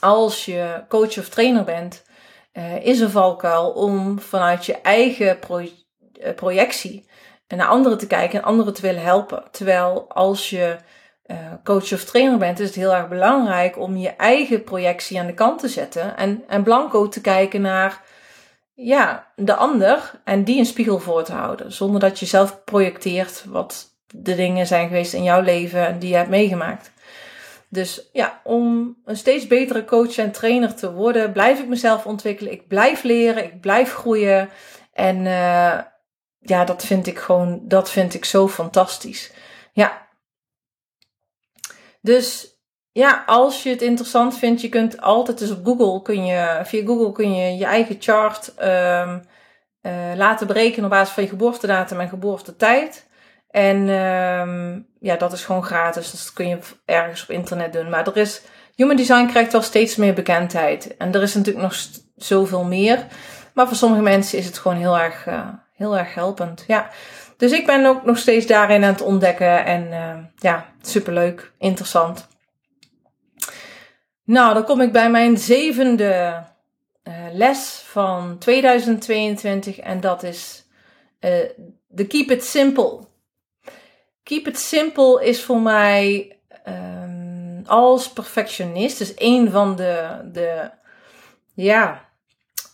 als 0.00 0.44
je 0.44 0.84
coach 0.88 1.18
of 1.18 1.28
trainer 1.28 1.64
bent, 1.64 2.04
uh, 2.52 2.86
is 2.86 3.00
een 3.00 3.10
valkuil 3.10 3.70
om 3.70 4.20
vanuit 4.20 4.66
je 4.66 4.80
eigen 4.80 5.38
eh, 5.40 6.34
projectie 6.34 7.08
naar 7.48 7.66
anderen 7.66 7.98
te 7.98 8.06
kijken 8.06 8.38
en 8.38 8.44
anderen 8.44 8.74
te 8.74 8.82
willen 8.82 9.02
helpen. 9.02 9.44
Terwijl 9.50 10.08
als 10.08 10.50
je 10.50 10.76
uh, 11.26 11.36
coach 11.64 11.92
of 11.92 12.04
trainer 12.04 12.38
bent, 12.38 12.60
is 12.60 12.66
het 12.66 12.76
heel 12.76 12.94
erg 12.94 13.08
belangrijk 13.08 13.78
om 13.78 13.96
je 13.96 14.08
eigen 14.08 14.64
projectie 14.64 15.20
aan 15.20 15.26
de 15.26 15.34
kant 15.34 15.58
te 15.58 15.68
zetten 15.68 16.16
en, 16.16 16.44
en 16.48 16.62
blanco 16.62 17.08
te 17.08 17.20
kijken 17.20 17.60
naar 17.60 18.02
ja, 18.74 19.26
de 19.36 19.54
ander 19.54 20.20
en 20.24 20.44
die 20.44 20.58
een 20.58 20.66
spiegel 20.66 20.98
voor 20.98 21.22
te 21.22 21.32
houden. 21.32 21.72
Zonder 21.72 22.00
dat 22.00 22.18
je 22.18 22.26
zelf 22.26 22.64
projecteert 22.64 23.44
wat 23.48 23.94
de 24.06 24.34
dingen 24.34 24.66
zijn 24.66 24.88
geweest 24.88 25.12
in 25.12 25.22
jouw 25.22 25.40
leven 25.40 25.86
en 25.86 25.98
die 25.98 26.08
je 26.08 26.16
hebt 26.16 26.28
meegemaakt. 26.28 26.92
Dus 27.68 28.08
ja, 28.12 28.40
om 28.44 28.96
een 29.04 29.16
steeds 29.16 29.46
betere 29.46 29.84
coach 29.84 30.16
en 30.16 30.32
trainer 30.32 30.74
te 30.74 30.92
worden, 30.92 31.32
blijf 31.32 31.58
ik 31.58 31.68
mezelf 31.68 32.06
ontwikkelen. 32.06 32.52
Ik 32.52 32.68
blijf 32.68 33.02
leren, 33.02 33.44
ik 33.44 33.60
blijf 33.60 33.92
groeien. 33.92 34.48
En 34.92 35.16
uh, 35.16 35.78
ja, 36.38 36.64
dat 36.64 36.84
vind 36.84 37.06
ik 37.06 37.18
gewoon, 37.18 37.60
dat 37.62 37.90
vind 37.90 38.14
ik 38.14 38.24
zo 38.24 38.48
fantastisch. 38.48 39.32
Ja, 39.72 40.05
dus 42.06 42.54
ja, 42.92 43.22
als 43.26 43.62
je 43.62 43.70
het 43.70 43.82
interessant 43.82 44.38
vindt, 44.38 44.60
je 44.60 44.68
kunt 44.68 45.00
altijd 45.00 45.38
dus 45.38 45.50
op 45.50 45.64
Google, 45.64 46.02
kun 46.02 46.26
je, 46.26 46.60
via 46.64 46.84
Google 46.84 47.12
kun 47.12 47.34
je 47.34 47.56
je 47.56 47.64
eigen 47.64 47.96
chart 47.98 48.54
um, 48.62 49.22
uh, 49.82 49.92
laten 50.16 50.46
berekenen 50.46 50.84
op 50.84 50.90
basis 50.90 51.14
van 51.14 51.22
je 51.22 51.28
geboortedatum 51.28 52.00
en 52.00 52.08
geboortetijd. 52.08 53.06
En 53.50 53.88
um, 53.88 54.86
ja, 55.00 55.16
dat 55.16 55.32
is 55.32 55.44
gewoon 55.44 55.64
gratis, 55.64 56.10
dus 56.10 56.24
dat 56.24 56.32
kun 56.32 56.48
je 56.48 56.58
ergens 56.84 57.22
op 57.22 57.30
internet 57.30 57.72
doen. 57.72 57.90
Maar 57.90 58.06
er 58.06 58.16
is, 58.16 58.42
Human 58.74 58.96
Design 58.96 59.26
krijgt 59.26 59.52
wel 59.52 59.62
steeds 59.62 59.96
meer 59.96 60.14
bekendheid. 60.14 60.96
En 60.96 61.14
er 61.14 61.22
is 61.22 61.34
natuurlijk 61.34 61.64
nog 61.64 61.76
zoveel 62.16 62.64
meer. 62.64 63.06
Maar 63.54 63.66
voor 63.66 63.76
sommige 63.76 64.02
mensen 64.02 64.38
is 64.38 64.46
het 64.46 64.58
gewoon 64.58 64.76
heel 64.76 64.98
erg, 64.98 65.26
uh, 65.26 65.48
heel 65.72 65.96
erg 65.96 66.14
helpend. 66.14 66.64
Ja. 66.66 66.90
Dus 67.36 67.52
ik 67.52 67.66
ben 67.66 67.86
ook 67.86 68.04
nog 68.04 68.18
steeds 68.18 68.46
daarin 68.46 68.84
aan 68.84 68.92
het 68.92 69.02
ontdekken. 69.02 69.64
En 69.64 69.86
uh, 69.86 70.24
ja, 70.36 70.72
superleuk, 70.82 71.52
interessant. 71.58 72.28
Nou, 74.24 74.54
dan 74.54 74.64
kom 74.64 74.80
ik 74.80 74.92
bij 74.92 75.10
mijn 75.10 75.38
zevende 75.38 76.44
uh, 77.04 77.14
les 77.32 77.82
van 77.84 78.38
2022. 78.38 79.78
En 79.78 80.00
dat 80.00 80.22
is 80.22 80.64
uh, 81.20 82.06
Keep 82.08 82.30
It 82.30 82.44
Simple. 82.44 82.98
Keep 84.22 84.46
It 84.46 84.58
Simple 84.58 85.24
is 85.24 85.42
voor 85.42 85.60
mij 85.60 86.36
um, 86.68 87.62
als 87.66 88.10
perfectionist. 88.10 88.98
Dus 88.98 89.12
een 89.16 89.50
van 89.50 89.76
de, 89.76 90.20
de 90.32 90.70
ja, 91.54 92.08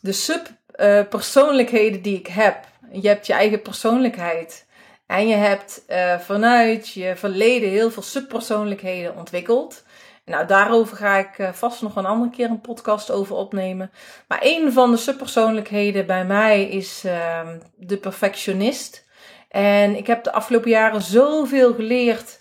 de 0.00 0.12
subpersoonlijkheden 0.12 2.02
die 2.02 2.18
ik 2.18 2.26
heb 2.26 2.66
je 2.92 3.08
hebt 3.08 3.26
je 3.26 3.32
eigen 3.32 3.62
persoonlijkheid. 3.62 4.66
En 5.06 5.28
je 5.28 5.34
hebt 5.34 5.84
uh, 5.88 6.18
vanuit 6.18 6.88
je 6.88 7.12
verleden 7.16 7.68
heel 7.68 7.90
veel 7.90 8.02
subpersoonlijkheden 8.02 9.16
ontwikkeld. 9.16 9.84
Nou, 10.24 10.46
daarover 10.46 10.96
ga 10.96 11.16
ik 11.16 11.38
uh, 11.38 11.52
vast 11.52 11.82
nog 11.82 11.96
een 11.96 12.06
andere 12.06 12.30
keer 12.30 12.50
een 12.50 12.60
podcast 12.60 13.10
over 13.10 13.36
opnemen. 13.36 13.90
Maar 14.28 14.38
een 14.42 14.72
van 14.72 14.90
de 14.90 14.96
subpersoonlijkheden 14.96 16.06
bij 16.06 16.24
mij 16.24 16.62
is 16.64 17.02
uh, 17.06 17.40
de 17.76 17.96
perfectionist. 17.96 19.04
En 19.48 19.96
ik 19.96 20.06
heb 20.06 20.24
de 20.24 20.32
afgelopen 20.32 20.70
jaren 20.70 21.02
zoveel 21.02 21.74
geleerd 21.74 22.40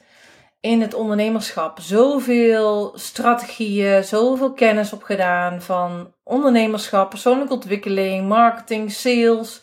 in 0.60 0.82
het 0.82 0.94
ondernemerschap. 0.94 1.80
Zoveel 1.80 2.92
strategieën, 2.96 4.04
zoveel 4.04 4.54
kennis 4.54 4.94
opgedaan 4.94 5.62
van 5.62 6.14
ondernemerschap, 6.24 7.10
persoonlijke 7.10 7.54
ontwikkeling, 7.54 8.28
marketing, 8.28 8.92
sales 8.92 9.62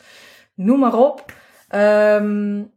noem 0.59 0.79
maar 0.79 0.95
op. 0.95 1.33
Um, 1.75 2.73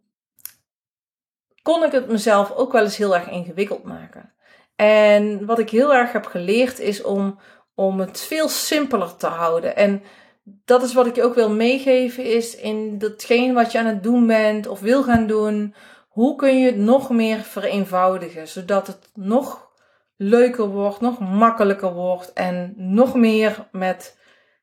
kon 1.62 1.84
ik 1.84 1.92
het 1.92 2.08
mezelf 2.08 2.52
ook 2.52 2.72
wel 2.72 2.84
eens 2.84 2.98
heel 2.98 3.16
erg 3.16 3.30
ingewikkeld 3.30 3.84
maken. 3.84 4.34
En 4.76 5.46
wat 5.46 5.60
ik 5.60 5.70
heel 5.70 5.94
erg 5.94 6.12
heb 6.12 6.26
geleerd 6.26 6.80
is 6.80 7.04
om, 7.04 7.40
om 7.76 8.00
het 8.00 8.22
veel 8.22 8.50
simpeler 8.50 9.16
te 9.16 9.28
houden. 9.28 9.76
En 9.76 10.04
dat 10.44 10.84
is 10.84 10.94
wat 10.94 11.06
ik 11.06 11.16
je 11.16 11.24
ook 11.24 11.36
wil 11.36 11.50
meegeven, 11.50 12.26
is 12.26 12.56
in 12.56 12.98
datgene 12.98 13.54
wat 13.54 13.72
je 13.72 13.80
aan 13.80 13.86
het 13.86 14.04
doen 14.04 14.28
bent 14.28 14.68
of 14.68 14.80
wil 14.80 15.04
gaan 15.04 15.28
doen. 15.28 15.76
Hoe 16.08 16.36
kun 16.36 16.60
je 16.60 16.66
het 16.66 16.78
nog 16.78 17.10
meer 17.10 17.40
vereenvoudigen, 17.40 18.48
zodat 18.48 18.88
het 18.88 19.10
nog 19.14 19.70
leuker 20.18 20.68
wordt, 20.68 21.02
nog 21.02 21.20
makkelijker 21.20 21.94
wordt 21.94 22.34
en 22.34 22.74
nog 22.76 23.16
meer 23.16 23.68
met, 23.72 24.18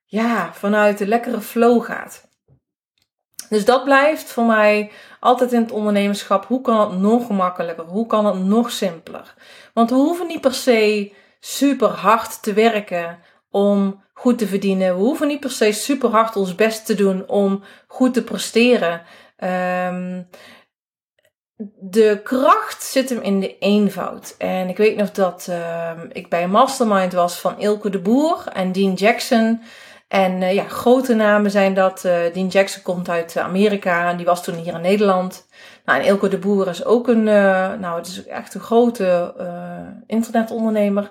ja, 0.05 0.53
vanuit 0.53 0.99
de 0.99 1.07
lekkere 1.07 1.41
flow 1.41 1.85
gaat. 1.85 2.28
Dus 3.49 3.65
dat 3.65 3.85
blijft 3.85 4.33
voor 4.33 4.45
mij 4.45 4.91
altijd 5.21 5.53
in 5.53 5.61
het 5.61 5.73
ondernemerschap. 5.73 6.47
Hoe 6.47 6.61
kan 6.61 6.91
het 6.91 6.99
nog 6.99 7.29
makkelijker? 7.29 7.85
Hoe 7.85 8.07
kan 8.07 8.27
het 8.27 8.45
nog 8.45 8.71
simpeler? 8.71 9.35
Want 9.75 9.91
we 9.91 9.97
hoeven 9.97 10.27
niet 10.27 10.41
per 10.41 10.55
se 10.55 11.13
super 11.41 11.89
hard 11.89 12.43
te 12.43 12.53
werken 12.53 13.19
om 13.51 14.03
goed 14.15 14.39
te 14.39 14.47
verdienen. 14.47 14.97
We 14.97 15.03
hoeven 15.03 15.29
niet 15.29 15.41
per 15.41 15.51
se 15.51 15.73
super 15.73 16.11
hard 16.11 16.37
ons 16.37 16.55
best 16.55 16.87
te 16.87 16.95
doen 16.95 17.29
om 17.29 17.63
goed 17.87 18.15
te 18.15 18.25
presteren. 18.25 19.03
Um, 19.39 20.29
de 21.81 22.21
kracht 22.25 22.83
zit 22.83 23.09
hem 23.09 23.21
in 23.21 23.41
de 23.41 23.59
eenvoud. 23.59 24.35
En 24.39 24.69
ik 24.69 24.77
weet 24.77 24.97
nog 24.97 25.11
dat 25.11 25.47
uh, 25.51 25.91
ik 26.13 26.29
bij 26.29 26.43
een 26.43 26.51
mastermind 26.51 27.13
was 27.13 27.39
van 27.39 27.61
Ilke 27.61 27.91
de 27.91 27.99
Boer 27.99 28.45
en 28.53 28.73
Dean 28.73 28.95
Jackson. 28.95 29.63
En 30.09 30.55
ja, 30.55 30.65
grote 30.65 31.15
namen 31.15 31.51
zijn 31.51 31.75
dat. 31.75 32.01
Dean 32.03 32.47
Jackson 32.47 32.83
komt 32.83 33.09
uit 33.09 33.37
Amerika 33.37 34.11
en 34.11 34.17
die 34.17 34.27
was 34.27 34.45
toen 34.45 34.55
hier 34.55 34.75
in 34.75 34.81
Nederland. 34.81 35.47
Nou, 35.85 36.01
en 36.01 36.07
Ilko 36.07 36.29
de 36.29 36.39
Boer 36.39 36.69
is 36.69 36.85
ook 36.85 37.09
een, 37.09 37.23
nou, 37.81 37.97
het 37.97 38.07
is 38.07 38.27
echt 38.27 38.55
een 38.55 38.61
grote 38.61 39.35
internetondernemer. 40.07 41.11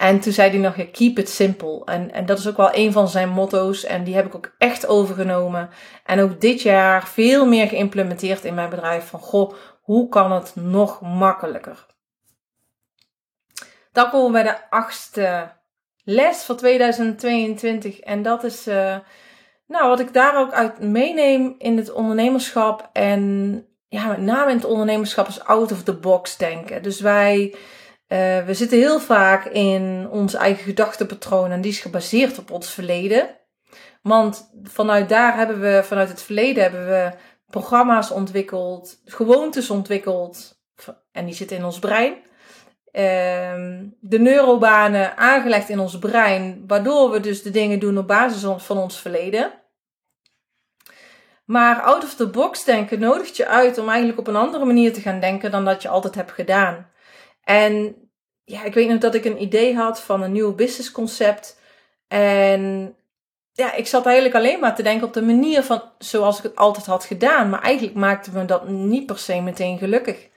En 0.00 0.20
toen 0.20 0.32
zei 0.32 0.50
hij 0.50 0.58
nog, 0.58 0.76
ja, 0.76 0.84
keep 0.92 1.18
it 1.18 1.28
simple. 1.28 1.82
En, 1.84 2.12
en 2.12 2.26
dat 2.26 2.38
is 2.38 2.48
ook 2.48 2.56
wel 2.56 2.74
een 2.74 2.92
van 2.92 3.08
zijn 3.08 3.28
motto's. 3.28 3.84
En 3.84 4.04
die 4.04 4.14
heb 4.14 4.26
ik 4.26 4.34
ook 4.34 4.54
echt 4.58 4.86
overgenomen. 4.86 5.70
En 6.04 6.20
ook 6.20 6.40
dit 6.40 6.62
jaar 6.62 7.06
veel 7.06 7.46
meer 7.46 7.68
geïmplementeerd 7.68 8.44
in 8.44 8.54
mijn 8.54 8.70
bedrijf. 8.70 9.08
Van, 9.08 9.20
goh, 9.20 9.54
hoe 9.80 10.08
kan 10.08 10.32
het 10.32 10.52
nog 10.54 11.00
makkelijker? 11.00 11.86
Dan 13.92 14.10
komen 14.10 14.26
we 14.26 14.32
bij 14.32 14.42
de 14.42 14.70
achtste 14.70 15.52
les 16.10 16.42
van 16.42 16.56
2022. 16.56 18.00
En 18.00 18.22
dat 18.22 18.44
is, 18.44 18.68
uh, 18.68 18.96
nou, 19.66 19.88
wat 19.88 20.00
ik 20.00 20.12
daar 20.12 20.38
ook 20.38 20.52
uit 20.52 20.80
meeneem 20.80 21.54
in 21.58 21.76
het 21.76 21.92
ondernemerschap. 21.92 22.90
En 22.92 23.64
ja, 23.88 24.06
met 24.06 24.20
name 24.20 24.50
in 24.50 24.56
het 24.56 24.64
ondernemerschap 24.64 25.28
is 25.28 25.44
out 25.44 25.72
of 25.72 25.82
the 25.82 25.94
box 25.94 26.36
denken. 26.36 26.82
Dus 26.82 27.00
wij 27.00 27.54
uh, 28.12 28.44
we 28.44 28.54
zitten 28.54 28.78
heel 28.78 29.00
vaak 29.00 29.44
in 29.44 30.08
ons 30.10 30.34
eigen 30.34 30.64
gedachtenpatroon 30.64 31.50
en 31.50 31.60
die 31.60 31.70
is 31.70 31.80
gebaseerd 31.80 32.38
op 32.38 32.50
ons 32.50 32.70
verleden. 32.70 33.36
Want 34.02 34.50
vanuit 34.62 35.08
daar 35.08 35.36
hebben 35.36 35.60
we, 35.60 35.80
vanuit 35.84 36.08
het 36.08 36.22
verleden 36.22 36.62
hebben 36.62 36.86
we 36.86 37.12
programma's 37.46 38.10
ontwikkeld, 38.10 39.00
gewoontes 39.04 39.70
ontwikkeld 39.70 40.60
en 41.12 41.24
die 41.24 41.34
zitten 41.34 41.56
in 41.56 41.64
ons 41.64 41.78
brein. 41.78 42.14
Uh, 42.92 43.02
de 44.00 44.18
neurobanen 44.18 45.16
aangelegd 45.16 45.68
in 45.68 45.78
ons 45.78 45.98
brein, 45.98 46.64
waardoor 46.66 47.10
we 47.10 47.20
dus 47.20 47.42
de 47.42 47.50
dingen 47.50 47.78
doen 47.78 47.98
op 47.98 48.06
basis 48.06 48.64
van 48.64 48.78
ons 48.78 49.00
verleden. 49.00 49.52
Maar 51.44 51.80
out 51.80 52.04
of 52.04 52.14
the 52.14 52.28
box 52.28 52.64
denken 52.64 53.00
nodigt 53.00 53.36
je 53.36 53.46
uit 53.46 53.78
om 53.78 53.88
eigenlijk 53.88 54.18
op 54.18 54.26
een 54.26 54.36
andere 54.36 54.64
manier 54.64 54.92
te 54.92 55.00
gaan 55.00 55.20
denken 55.20 55.50
dan 55.50 55.64
dat 55.64 55.82
je 55.82 55.88
altijd 55.88 56.14
hebt 56.14 56.32
gedaan. 56.32 56.90
En 57.44 57.94
ja, 58.44 58.64
ik 58.64 58.74
weet 58.74 58.88
nog 58.88 58.98
dat 58.98 59.14
ik 59.14 59.24
een 59.24 59.42
idee 59.42 59.76
had 59.76 60.00
van 60.00 60.22
een 60.22 60.32
nieuw 60.32 60.54
businessconcept. 60.54 61.60
En 62.08 62.94
ja, 63.52 63.72
ik 63.72 63.86
zat 63.86 64.06
eigenlijk 64.06 64.34
alleen 64.34 64.60
maar 64.60 64.74
te 64.74 64.82
denken 64.82 65.06
op 65.06 65.12
de 65.12 65.22
manier 65.22 65.62
van 65.62 65.82
zoals 65.98 66.36
ik 66.36 66.42
het 66.42 66.56
altijd 66.56 66.86
had 66.86 67.04
gedaan. 67.04 67.50
Maar 67.50 67.62
eigenlijk 67.62 67.96
maakte 67.96 68.30
me 68.32 68.44
dat 68.44 68.68
niet 68.68 69.06
per 69.06 69.18
se 69.18 69.40
meteen 69.40 69.78
gelukkig. 69.78 70.28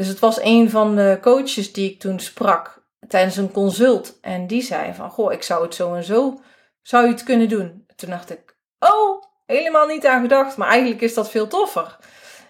Dus 0.00 0.08
het 0.08 0.18
was 0.18 0.40
een 0.40 0.70
van 0.70 0.96
de 0.96 1.18
coaches 1.20 1.72
die 1.72 1.90
ik 1.90 2.00
toen 2.00 2.20
sprak 2.20 2.82
tijdens 3.08 3.36
een 3.36 3.52
consult. 3.52 4.18
En 4.20 4.46
die 4.46 4.62
zei 4.62 4.94
van, 4.94 5.10
goh, 5.10 5.32
ik 5.32 5.42
zou 5.42 5.62
het 5.62 5.74
zo 5.74 5.94
en 5.94 6.04
zo, 6.04 6.40
zou 6.82 7.04
je 7.04 7.12
het 7.12 7.22
kunnen 7.22 7.48
doen? 7.48 7.84
Toen 7.96 8.10
dacht 8.10 8.30
ik, 8.30 8.56
oh, 8.78 9.22
helemaal 9.46 9.86
niet 9.86 10.06
aan 10.06 10.20
gedacht. 10.20 10.56
Maar 10.56 10.68
eigenlijk 10.68 11.00
is 11.00 11.14
dat 11.14 11.30
veel 11.30 11.46
toffer. 11.46 11.98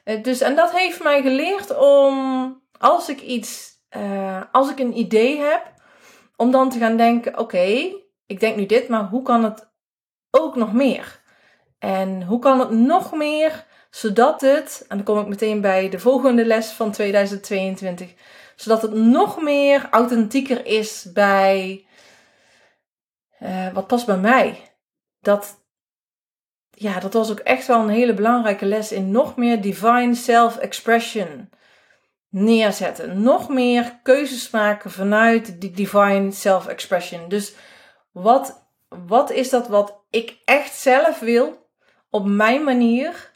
Eh, 0.04 0.22
dus, 0.22 0.40
en 0.40 0.56
dat 0.56 0.72
heeft 0.72 1.02
mij 1.02 1.22
geleerd 1.22 1.76
om, 1.76 2.62
als 2.78 3.08
ik 3.08 3.20
iets 3.20 3.82
uh, 3.96 4.42
als 4.52 4.70
ik 4.70 4.78
een 4.78 4.98
idee 4.98 5.38
heb, 5.38 5.72
om 6.36 6.50
dan 6.50 6.70
te 6.70 6.78
gaan 6.78 6.96
denken: 6.96 7.38
oké, 7.38 7.92
ik 8.26 8.40
denk 8.40 8.56
nu 8.56 8.66
dit, 8.66 8.88
maar 8.88 9.04
hoe 9.04 9.22
kan 9.22 9.44
het 9.44 9.72
ook 10.30 10.56
nog 10.56 10.72
meer? 10.72 11.22
En 11.78 12.22
hoe 12.22 12.38
kan 12.38 12.60
het 12.60 12.70
nog 12.70 13.12
meer, 13.12 13.66
zodat 13.90 14.40
het, 14.40 14.84
en 14.88 14.96
dan 14.96 15.06
kom 15.06 15.18
ik 15.18 15.26
meteen 15.26 15.60
bij 15.60 15.88
de 15.88 15.98
volgende 15.98 16.44
les 16.44 16.70
van 16.70 16.90
2022, 16.90 18.14
zodat 18.56 18.82
het 18.82 18.92
nog 18.92 19.42
meer 19.42 19.88
authentieker 19.90 20.66
is 20.66 21.06
bij 21.12 21.86
uh, 23.42 23.72
wat 23.72 23.86
past 23.86 24.06
bij 24.06 24.18
mij. 24.18 24.74
Dat, 25.20 25.64
ja, 26.70 27.00
dat 27.00 27.12
was 27.12 27.30
ook 27.30 27.38
echt 27.38 27.66
wel 27.66 27.80
een 27.80 27.88
hele 27.88 28.14
belangrijke 28.14 28.66
les 28.66 28.92
in 28.92 29.10
nog 29.10 29.36
meer 29.36 29.60
divine 29.60 30.14
self-expression 30.14 31.50
neerzetten. 32.28 33.22
Nog 33.22 33.48
meer 33.48 33.98
keuzes 34.02 34.50
maken 34.50 34.90
vanuit 34.90 35.60
die 35.60 35.70
divine 35.70 36.30
self-expression. 36.30 37.28
Dus 37.28 37.54
wat, 38.12 38.68
wat 38.88 39.30
is 39.30 39.50
dat 39.50 39.68
wat 39.68 40.04
ik 40.10 40.36
echt 40.44 40.74
zelf 40.74 41.18
wil 41.18 41.68
op 42.10 42.26
mijn 42.26 42.64
manier 42.64 43.29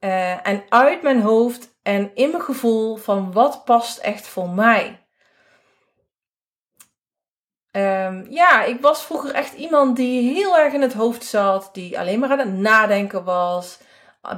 uh, 0.00 0.46
en 0.46 0.64
uit 0.68 1.02
mijn 1.02 1.20
hoofd 1.20 1.68
en 1.82 2.10
in 2.14 2.30
mijn 2.30 2.42
gevoel 2.42 2.96
van 2.96 3.32
wat 3.32 3.64
past 3.64 3.98
echt 3.98 4.26
voor 4.26 4.48
mij? 4.48 5.04
Um, 7.72 8.26
ja, 8.30 8.62
ik 8.62 8.80
was 8.80 9.04
vroeger 9.04 9.34
echt 9.34 9.54
iemand 9.54 9.96
die 9.96 10.32
heel 10.34 10.58
erg 10.58 10.72
in 10.72 10.82
het 10.82 10.92
hoofd 10.92 11.24
zat, 11.24 11.70
die 11.72 11.98
alleen 11.98 12.18
maar 12.18 12.30
aan 12.30 12.38
het 12.38 12.52
nadenken 12.52 13.24
was, 13.24 13.78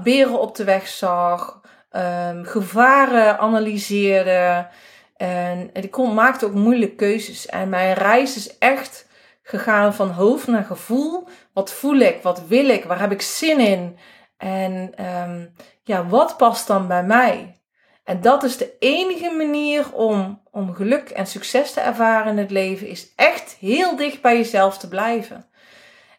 beren 0.02 0.40
op 0.40 0.56
de 0.56 0.64
weg 0.64 0.88
zag, 0.88 1.60
um, 1.92 2.44
gevaren 2.44 3.38
analyseerde. 3.38 4.68
En 5.16 5.70
ik 5.72 5.90
kon, 5.90 6.14
maakte 6.14 6.46
ook 6.46 6.54
moeilijke 6.54 6.94
keuzes. 6.94 7.46
En 7.46 7.68
mijn 7.68 7.94
reis 7.94 8.36
is 8.36 8.58
echt 8.58 9.06
gegaan 9.42 9.94
van 9.94 10.10
hoofd 10.10 10.46
naar 10.46 10.64
gevoel. 10.64 11.28
Wat 11.52 11.72
voel 11.72 11.96
ik? 11.96 12.22
Wat 12.22 12.46
wil 12.46 12.68
ik? 12.68 12.84
Waar 12.84 13.00
heb 13.00 13.12
ik 13.12 13.22
zin 13.22 13.58
in? 13.60 13.98
En 14.42 15.04
um, 15.04 15.54
ja, 15.82 16.06
wat 16.06 16.36
past 16.36 16.66
dan 16.66 16.88
bij 16.88 17.04
mij? 17.04 17.60
En 18.04 18.20
dat 18.20 18.42
is 18.42 18.56
de 18.56 18.76
enige 18.78 19.30
manier 19.30 19.92
om, 19.94 20.42
om 20.50 20.74
geluk 20.74 21.10
en 21.10 21.26
succes 21.26 21.72
te 21.72 21.80
ervaren 21.80 22.32
in 22.32 22.38
het 22.38 22.50
leven, 22.50 22.86
is 22.86 23.14
echt 23.16 23.56
heel 23.60 23.96
dicht 23.96 24.20
bij 24.20 24.36
jezelf 24.36 24.78
te 24.78 24.88
blijven. 24.88 25.48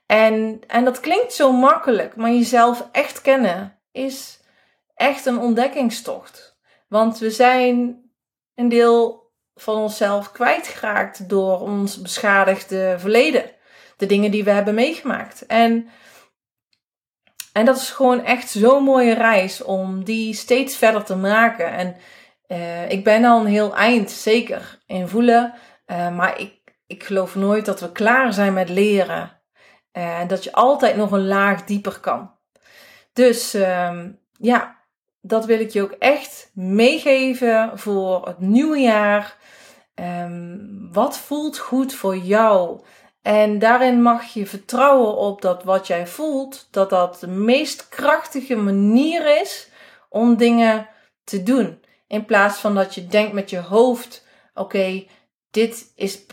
En, 0.06 0.62
en 0.68 0.84
dat 0.84 1.00
klinkt 1.00 1.34
zo 1.34 1.52
makkelijk, 1.52 2.16
maar 2.16 2.32
jezelf 2.32 2.88
echt 2.92 3.22
kennen 3.22 3.80
is 3.92 4.40
echt 4.96 5.26
een 5.26 5.40
ontdekkingstocht. 5.40 6.60
Want 6.88 7.20
we 7.20 7.32
zijn 7.32 8.02
een 8.56 8.70
deel 8.70 9.32
van 9.56 9.78
onszelf 9.78 10.32
kwijtgeraakt 10.32 11.30
door 11.30 11.60
ons 11.60 12.02
beschadigde 12.02 12.96
verleden. 12.98 13.52
De 13.98 14.06
dingen 14.06 14.32
die 14.32 14.44
we 14.44 14.52
hebben 14.52 14.74
meegemaakt. 14.74 15.46
En, 15.46 15.90
en 17.54 17.66
dat 17.66 17.78
is 17.78 17.90
gewoon 17.90 18.24
echt 18.24 18.50
zo'n 18.50 18.84
mooie 18.84 19.14
reis 19.14 19.64
om 19.64 20.04
die 20.04 20.34
steeds 20.34 20.78
verder 20.78 21.04
te 21.04 21.16
maken. 21.16 21.72
En 21.72 21.96
uh, 22.48 22.90
ik 22.90 23.04
ben 23.04 23.26
al 23.26 23.40
een 23.40 23.46
heel 23.46 23.76
eind, 23.76 24.12
zeker, 24.12 24.80
in 24.86 25.08
voelen. 25.08 25.54
Uh, 25.88 26.16
maar 26.16 26.40
ik, 26.40 26.54
ik 26.88 27.04
geloof 27.04 27.36
nooit 27.36 27.66
dat 27.66 27.80
we 27.80 27.92
klaar 27.92 28.34
zijn 28.34 28.54
met 28.54 28.70
leren. 28.70 29.42
Eh, 29.94 30.20
en 30.20 30.28
dat 30.28 30.44
je 30.44 30.52
altijd 30.52 30.96
nog 30.96 31.12
een 31.12 31.28
laag 31.28 31.64
dieper 31.64 32.00
kan. 32.00 32.32
Dus 33.14 33.56
uh, 33.56 34.00
ja, 34.32 34.80
dat 35.22 35.46
wil 35.46 35.60
ik 35.60 35.70
je 35.70 35.82
ook 35.82 35.96
echt 36.00 36.52
meegeven 36.54 37.72
voor 37.74 38.28
het 38.28 38.40
nieuwe 38.40 38.78
jaar. 38.78 39.38
Um, 39.96 40.90
wat 40.92 41.18
voelt 41.18 41.58
goed 41.58 41.94
voor 41.94 42.18
jou? 42.18 42.82
En 43.24 43.60
daarin 43.60 44.02
mag 44.02 44.34
je 44.34 44.46
vertrouwen 44.46 45.16
op 45.16 45.42
dat 45.42 45.64
wat 45.64 45.88
jij 45.88 46.08
voelt, 46.08 46.68
dat 46.72 46.90
dat 46.90 47.20
de 47.20 47.28
meest 47.28 47.90
krachtige 47.90 48.56
manier 48.56 49.42
is 49.42 49.70
om 50.10 50.38
dingen 50.38 50.88
te 51.24 51.44
doen. 51.44 51.84
In 52.08 52.26
plaats 52.26 52.60
van 52.60 52.76
dat 52.76 52.96
je 52.96 53.08
denkt 53.08 53.34
met 53.34 53.50
je 53.50 53.60
hoofd: 53.60 54.26
oké, 54.54 55.06
dit 55.52 55.92
is 55.96 56.26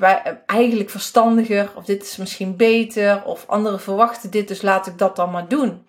eigenlijk 0.47 0.91
verstandiger, 0.91 1.70
of 1.74 1.84
dit 1.84 2.03
is 2.03 2.16
misschien 2.16 2.57
beter, 2.57 3.24
of 3.24 3.45
anderen 3.47 3.80
verwachten 3.80 4.30
dit, 4.30 4.49
dus 4.49 4.62
laat 4.62 4.86
ik 4.86 4.99
dat 4.99 5.16
dan 5.16 5.30
maar 5.30 5.49
doen. 5.49 5.88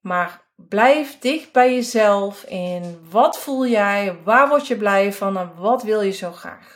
Maar 0.00 0.46
Blijf 0.56 1.18
dicht 1.18 1.52
bij 1.52 1.74
jezelf 1.74 2.42
in 2.42 3.06
wat 3.10 3.38
voel 3.38 3.66
jij, 3.66 4.18
waar 4.24 4.48
word 4.48 4.66
je 4.66 4.76
blij 4.76 5.12
van 5.12 5.36
en 5.38 5.52
wat 5.56 5.82
wil 5.82 6.00
je 6.00 6.10
zo 6.12 6.32
graag. 6.32 6.75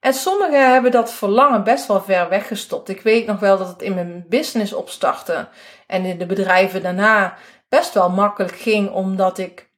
En 0.00 0.14
sommigen 0.14 0.72
hebben 0.72 0.90
dat 0.90 1.12
verlangen 1.12 1.64
best 1.64 1.86
wel 1.86 2.02
ver 2.02 2.28
weggestopt. 2.28 2.88
Ik 2.88 3.00
weet 3.00 3.26
nog 3.26 3.40
wel 3.40 3.58
dat 3.58 3.68
het 3.68 3.82
in 3.82 3.94
mijn 3.94 4.24
business 4.28 4.72
opstarten 4.72 5.48
en 5.86 6.04
in 6.04 6.18
de 6.18 6.26
bedrijven 6.26 6.82
daarna 6.82 7.36
best 7.68 7.94
wel 7.94 8.10
makkelijk 8.10 8.56
ging, 8.56 8.90
omdat 8.90 9.38
ik 9.38 9.70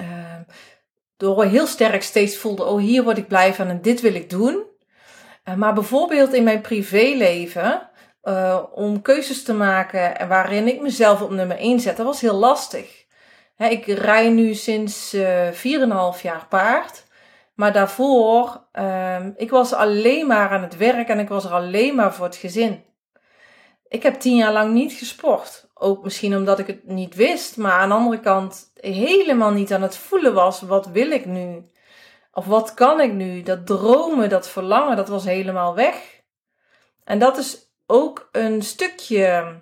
uh, 0.00 0.06
door 1.16 1.44
heel 1.44 1.66
sterk 1.66 2.02
steeds 2.02 2.36
voelde: 2.36 2.64
oh, 2.64 2.80
hier 2.80 3.02
word 3.02 3.18
ik 3.18 3.28
blij 3.28 3.54
van 3.54 3.68
en 3.68 3.82
dit 3.82 4.00
wil 4.00 4.14
ik 4.14 4.30
doen. 4.30 4.62
Uh, 5.44 5.54
maar 5.54 5.74
bijvoorbeeld 5.74 6.32
in 6.32 6.44
mijn 6.44 6.60
privéleven 6.60 7.90
uh, 8.22 8.62
om 8.72 9.02
keuzes 9.02 9.42
te 9.42 9.54
maken 9.54 10.18
en 10.18 10.28
waarin 10.28 10.68
ik 10.68 10.80
mezelf 10.80 11.22
op 11.22 11.30
nummer 11.30 11.56
1 11.56 11.80
zet, 11.80 11.96
dat 11.96 12.06
was 12.06 12.20
heel 12.20 12.34
lastig. 12.34 13.04
ik 13.56 13.86
rij 13.86 14.28
nu 14.28 14.54
sinds 14.54 15.14
uh, 15.14 15.48
eh, 15.48 16.14
4,5 16.16 16.22
jaar 16.22 16.46
paard. 16.48 17.04
Maar 17.54 17.72
daarvoor, 17.72 18.66
uh, 18.72 19.26
ik 19.36 19.50
was 19.50 19.72
alleen 19.72 20.26
maar 20.26 20.50
aan 20.50 20.62
het 20.62 20.76
werk 20.76 21.08
en 21.08 21.18
ik 21.18 21.28
was 21.28 21.44
er 21.44 21.50
alleen 21.50 21.94
maar 21.94 22.14
voor 22.14 22.24
het 22.24 22.36
gezin. 22.36 22.84
Ik 23.88 24.02
heb 24.02 24.20
tien 24.20 24.36
jaar 24.36 24.52
lang 24.52 24.72
niet 24.72 24.92
gesport. 24.92 25.68
Ook 25.74 26.04
misschien 26.04 26.36
omdat 26.36 26.58
ik 26.58 26.66
het 26.66 26.86
niet 26.86 27.14
wist, 27.14 27.56
maar 27.56 27.72
aan 27.72 27.88
de 27.88 27.94
andere 27.94 28.20
kant 28.20 28.70
helemaal 28.74 29.50
niet 29.50 29.72
aan 29.72 29.82
het 29.82 29.96
voelen 29.96 30.34
was. 30.34 30.60
Wat 30.60 30.86
wil 30.86 31.10
ik 31.10 31.26
nu? 31.26 31.70
Of 32.32 32.46
wat 32.46 32.74
kan 32.74 33.00
ik 33.00 33.12
nu? 33.12 33.42
Dat 33.42 33.66
dromen, 33.66 34.28
dat 34.28 34.48
verlangen, 34.48 34.96
dat 34.96 35.08
was 35.08 35.24
helemaal 35.24 35.74
weg. 35.74 36.22
En 37.04 37.18
dat 37.18 37.36
is 37.36 37.72
ook 37.86 38.28
een 38.32 38.62
stukje 38.62 39.54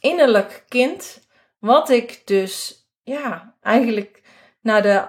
innerlijk 0.00 0.64
kind, 0.68 1.28
wat 1.58 1.88
ik 1.90 2.22
dus 2.24 2.86
ja, 3.02 3.54
eigenlijk 3.60 4.22
naar 4.60 4.82
de, 4.82 5.08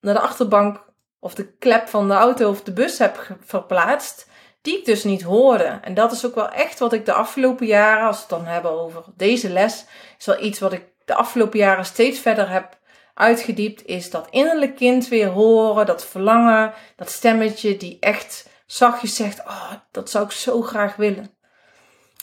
naar 0.00 0.14
de 0.14 0.20
achterbank 0.20 0.91
of 1.22 1.34
de 1.34 1.52
klep 1.58 1.88
van 1.88 2.08
de 2.08 2.14
auto 2.14 2.48
of 2.48 2.62
de 2.62 2.72
bus 2.72 2.98
heb 2.98 3.36
verplaatst, 3.40 4.28
die 4.62 4.78
ik 4.78 4.84
dus 4.84 5.04
niet 5.04 5.22
hoorde. 5.22 5.78
En 5.82 5.94
dat 5.94 6.12
is 6.12 6.26
ook 6.26 6.34
wel 6.34 6.48
echt 6.48 6.78
wat 6.78 6.92
ik 6.92 7.06
de 7.06 7.12
afgelopen 7.12 7.66
jaren, 7.66 8.06
als 8.06 8.16
we 8.16 8.22
het 8.22 8.30
dan 8.30 8.44
hebben 8.44 8.70
over 8.70 9.04
deze 9.16 9.50
les, 9.50 9.84
is 10.18 10.26
wel 10.26 10.42
iets 10.42 10.58
wat 10.58 10.72
ik 10.72 10.84
de 11.04 11.14
afgelopen 11.14 11.58
jaren 11.58 11.84
steeds 11.84 12.18
verder 12.18 12.50
heb 12.50 12.78
uitgediept, 13.14 13.86
is 13.86 14.10
dat 14.10 14.28
innerlijk 14.30 14.76
kind 14.76 15.08
weer 15.08 15.28
horen, 15.28 15.86
dat 15.86 16.06
verlangen, 16.06 16.72
dat 16.96 17.10
stemmetje 17.10 17.76
die 17.76 17.96
echt 18.00 18.48
zachtjes 18.66 19.16
zegt, 19.16 19.40
oh, 19.40 19.72
dat 19.90 20.10
zou 20.10 20.24
ik 20.24 20.30
zo 20.30 20.62
graag 20.62 20.96
willen. 20.96 21.36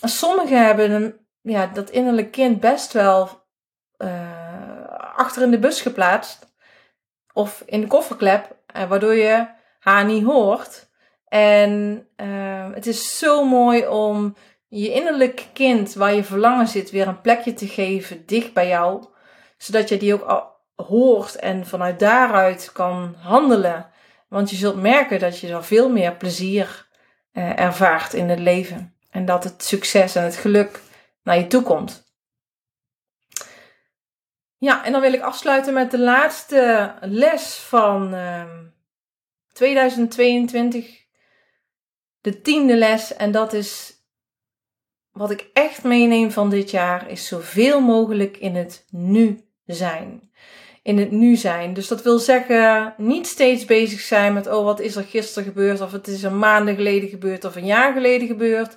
En 0.00 0.08
sommigen 0.08 0.64
hebben 0.64 1.20
ja, 1.40 1.66
dat 1.66 1.90
innerlijk 1.90 2.30
kind 2.30 2.60
best 2.60 2.92
wel 2.92 3.28
uh, 3.98 4.84
achter 5.16 5.42
in 5.42 5.50
de 5.50 5.58
bus 5.58 5.80
geplaatst 5.80 6.48
of 7.32 7.62
in 7.66 7.80
de 7.80 7.86
kofferklep, 7.86 8.56
uh, 8.76 8.88
waardoor 8.88 9.14
je 9.14 9.46
haar 9.78 10.04
niet 10.04 10.24
hoort. 10.24 10.88
En 11.28 12.06
uh, 12.16 12.74
het 12.74 12.86
is 12.86 13.18
zo 13.18 13.44
mooi 13.44 13.86
om 13.86 14.36
je 14.68 14.92
innerlijk 14.92 15.46
kind, 15.52 15.94
waar 15.94 16.14
je 16.14 16.24
verlangen 16.24 16.68
zit, 16.68 16.90
weer 16.90 17.08
een 17.08 17.20
plekje 17.20 17.52
te 17.52 17.66
geven 17.66 18.26
dicht 18.26 18.52
bij 18.52 18.68
jou, 18.68 19.04
zodat 19.56 19.88
je 19.88 19.96
die 19.96 20.14
ook 20.14 20.58
hoort 20.76 21.36
en 21.36 21.66
vanuit 21.66 21.98
daaruit 21.98 22.70
kan 22.72 23.14
handelen. 23.18 23.90
Want 24.28 24.50
je 24.50 24.56
zult 24.56 24.80
merken 24.80 25.18
dat 25.18 25.38
je 25.38 25.48
er 25.48 25.64
veel 25.64 25.90
meer 25.90 26.16
plezier 26.16 26.88
uh, 27.32 27.58
ervaart 27.58 28.12
in 28.12 28.28
het 28.28 28.38
leven. 28.38 28.94
En 29.10 29.24
dat 29.24 29.44
het 29.44 29.64
succes 29.64 30.14
en 30.14 30.24
het 30.24 30.36
geluk 30.36 30.80
naar 31.22 31.38
je 31.38 31.46
toe 31.46 31.62
komt. 31.62 32.09
Ja, 34.60 34.84
en 34.84 34.92
dan 34.92 35.00
wil 35.00 35.12
ik 35.12 35.20
afsluiten 35.20 35.74
met 35.74 35.90
de 35.90 35.98
laatste 35.98 36.94
les 37.00 37.54
van 37.54 38.14
uh, 38.14 38.40
ehm, 38.40 38.64
2022. 39.52 41.04
De 42.20 42.40
tiende 42.40 42.76
les. 42.76 43.16
En 43.16 43.30
dat 43.30 43.52
is 43.52 43.94
wat 45.12 45.30
ik 45.30 45.50
echt 45.52 45.84
meeneem 45.84 46.30
van 46.30 46.50
dit 46.50 46.70
jaar. 46.70 47.10
Is 47.10 47.26
zoveel 47.26 47.80
mogelijk 47.80 48.36
in 48.36 48.54
het 48.54 48.86
nu 48.90 49.44
zijn. 49.66 50.30
In 50.82 50.98
het 50.98 51.10
nu 51.10 51.36
zijn. 51.36 51.74
Dus 51.74 51.88
dat 51.88 52.02
wil 52.02 52.18
zeggen, 52.18 52.94
niet 52.96 53.26
steeds 53.26 53.64
bezig 53.64 54.00
zijn 54.00 54.32
met, 54.32 54.46
oh, 54.46 54.64
wat 54.64 54.80
is 54.80 54.96
er 54.96 55.04
gisteren 55.04 55.44
gebeurd? 55.44 55.80
Of 55.80 55.92
het 55.92 56.08
is 56.08 56.22
een 56.22 56.38
maanden 56.38 56.74
geleden 56.74 57.08
gebeurd 57.08 57.44
of 57.44 57.56
een 57.56 57.66
jaar 57.66 57.92
geleden 57.92 58.26
gebeurd. 58.26 58.76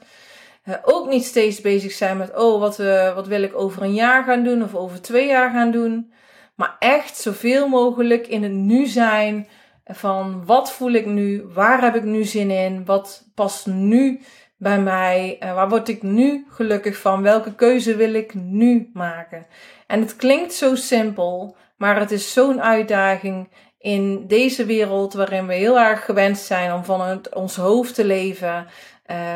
Ook 0.83 1.09
niet 1.09 1.25
steeds 1.25 1.61
bezig 1.61 1.91
zijn 1.91 2.17
met, 2.17 2.35
oh, 2.35 2.59
wat, 2.59 2.79
uh, 2.79 3.15
wat 3.15 3.27
wil 3.27 3.43
ik 3.43 3.55
over 3.55 3.81
een 3.81 3.93
jaar 3.93 4.23
gaan 4.23 4.43
doen 4.43 4.63
of 4.63 4.75
over 4.75 5.01
twee 5.01 5.27
jaar 5.27 5.51
gaan 5.51 5.71
doen. 5.71 6.11
Maar 6.55 6.75
echt 6.79 7.17
zoveel 7.17 7.67
mogelijk 7.67 8.27
in 8.27 8.43
het 8.43 8.51
nu 8.51 8.85
zijn 8.85 9.47
van 9.85 10.45
wat 10.45 10.71
voel 10.71 10.91
ik 10.91 11.05
nu, 11.05 11.43
waar 11.53 11.81
heb 11.81 11.95
ik 11.95 12.03
nu 12.03 12.23
zin 12.23 12.51
in, 12.51 12.85
wat 12.85 13.29
past 13.35 13.65
nu 13.67 14.21
bij 14.57 14.79
mij, 14.79 15.37
waar 15.39 15.69
word 15.69 15.87
ik 15.87 16.01
nu 16.01 16.45
gelukkig 16.49 16.97
van, 16.97 17.21
welke 17.21 17.55
keuze 17.55 17.95
wil 17.95 18.13
ik 18.13 18.33
nu 18.33 18.89
maken. 18.93 19.45
En 19.87 19.99
het 19.99 20.15
klinkt 20.15 20.53
zo 20.53 20.75
simpel, 20.75 21.55
maar 21.77 21.99
het 21.99 22.11
is 22.11 22.33
zo'n 22.33 22.61
uitdaging 22.61 23.49
in 23.77 24.27
deze 24.27 24.65
wereld 24.65 25.13
waarin 25.13 25.47
we 25.47 25.53
heel 25.53 25.79
erg 25.79 26.05
gewend 26.05 26.37
zijn 26.37 26.73
om 26.73 26.83
van 26.83 27.21
ons 27.33 27.55
hoofd 27.55 27.95
te 27.95 28.05
leven. 28.05 28.67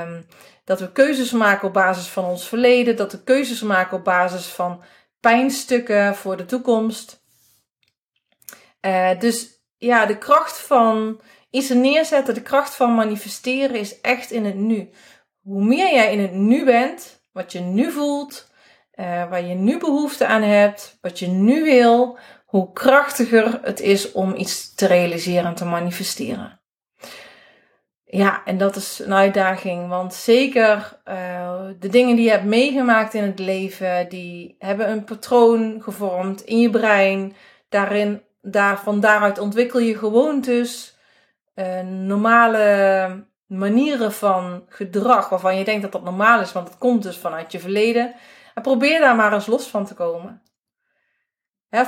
Um, 0.02 0.26
dat 0.68 0.80
we 0.80 0.92
keuzes 0.92 1.32
maken 1.32 1.68
op 1.68 1.74
basis 1.74 2.08
van 2.08 2.26
ons 2.26 2.48
verleden, 2.48 2.96
dat 2.96 3.12
we 3.12 3.24
keuzes 3.24 3.62
maken 3.62 3.98
op 3.98 4.04
basis 4.04 4.46
van 4.46 4.84
pijnstukken 5.20 6.16
voor 6.16 6.38
de 6.38 6.46
toekomst. 6.46 7.24
Uh, 8.82 9.20
dus 9.20 9.48
ja, 9.78 10.06
de 10.06 10.18
kracht 10.18 10.60
van 10.60 11.22
iets 11.50 11.70
neerzetten, 11.70 12.34
de 12.34 12.42
kracht 12.42 12.76
van 12.76 12.96
manifesteren 12.96 13.76
is 13.76 14.02
echt 14.02 14.32
in 14.32 14.46
het 14.46 14.56
nu. 14.56 14.90
Hoe 15.42 15.64
meer 15.64 15.94
jij 15.94 16.12
in 16.12 16.20
het 16.20 16.34
nu 16.34 16.66
bent, 16.66 17.22
wat 17.32 17.52
je 17.52 17.60
nu 17.60 17.92
voelt, 17.92 18.52
uh, 18.96 19.30
waar 19.30 19.44
je 19.44 19.56
nu 19.56 19.78
behoefte 19.78 20.26
aan 20.26 20.44
hebt, 20.44 20.98
wat 21.02 21.20
je 21.20 21.28
nu 21.28 21.64
wil, 21.64 22.18
hoe 22.46 22.74
krachtiger 22.74 23.60
het 23.64 23.80
is 23.80 24.12
om 24.12 24.36
iets 24.36 24.74
te 24.76 24.86
realiseren 24.86 25.46
en 25.46 25.56
te 25.56 25.66
manifesteren. 25.66 26.62
Ja, 28.10 28.42
en 28.46 28.58
dat 28.58 28.76
is 28.76 29.00
een 29.00 29.14
uitdaging, 29.14 29.90
want 29.90 30.14
zeker 30.14 31.00
uh, 31.06 31.60
de 31.80 31.90
dingen 31.90 32.16
die 32.16 32.26
je 32.26 32.32
hebt 32.32 32.44
meegemaakt 32.44 33.14
in 33.14 33.24
het 33.24 33.40
leven, 33.40 34.10
die 34.10 34.56
hebben 34.60 34.90
een 34.90 35.04
patroon 35.04 35.82
gevormd 35.82 36.42
in 36.42 36.60
je 36.60 36.70
brein. 36.70 37.36
Daarin, 37.70 38.24
daar, 38.42 38.80
van 38.80 39.00
daaruit 39.00 39.40
ontwikkel 39.40 39.80
je 39.80 39.98
gewoontes, 39.98 40.98
uh, 41.56 41.82
normale 41.82 43.26
manieren 43.48 44.14
van 44.14 44.66
gedrag, 44.68 45.30
waarvan 45.30 45.58
je 45.58 45.64
denkt 45.64 45.82
dat 45.82 45.92
dat 45.92 46.04
normaal 46.04 46.42
is, 46.42 46.52
want 46.52 46.68
het 46.68 46.78
komt 46.78 47.04
dus 47.04 47.18
vanuit 47.18 47.52
je 47.52 47.60
verleden. 47.60 48.16
En 48.54 48.62
probeer 48.62 49.00
daar 49.00 49.16
maar 49.16 49.34
eens 49.34 49.48
los 49.48 49.68
van 49.68 49.86
te 49.86 49.94
komen. 49.94 50.42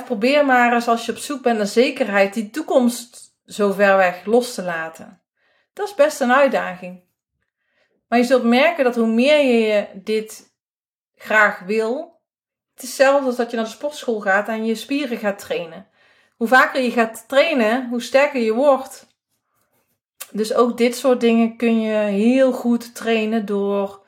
Probeer 0.04 0.46
maar 0.46 0.72
eens 0.72 0.88
als 0.88 1.06
je 1.06 1.12
op 1.12 1.18
zoek 1.18 1.42
bent 1.42 1.56
naar 1.56 1.66
zekerheid, 1.66 2.34
die 2.34 2.50
toekomst 2.50 3.34
zo 3.44 3.72
ver 3.72 3.96
weg 3.96 4.24
los 4.24 4.54
te 4.54 4.62
laten. 4.62 5.19
Dat 5.80 5.88
is 5.88 5.94
best 5.94 6.20
een 6.20 6.32
uitdaging. 6.32 7.02
Maar 8.08 8.18
je 8.18 8.24
zult 8.24 8.44
merken 8.44 8.84
dat 8.84 8.96
hoe 8.96 9.06
meer 9.06 9.44
je 9.44 9.88
dit 9.94 10.54
graag 11.14 11.58
wil, 11.58 12.20
het 12.74 12.82
is 12.82 12.88
hetzelfde 12.88 13.26
als 13.26 13.36
dat 13.36 13.50
je 13.50 13.56
naar 13.56 13.64
de 13.64 13.70
sportschool 13.70 14.20
gaat 14.20 14.48
en 14.48 14.64
je 14.64 14.74
spieren 14.74 15.18
gaat 15.18 15.38
trainen. 15.38 15.88
Hoe 16.36 16.48
vaker 16.48 16.82
je 16.82 16.90
gaat 16.90 17.28
trainen, 17.28 17.88
hoe 17.88 18.02
sterker 18.02 18.40
je 18.40 18.52
wordt. 18.52 19.06
Dus 20.30 20.54
ook 20.54 20.76
dit 20.76 20.96
soort 20.96 21.20
dingen 21.20 21.56
kun 21.56 21.80
je 21.80 21.96
heel 21.96 22.52
goed 22.52 22.94
trainen 22.94 23.46
door 23.46 24.06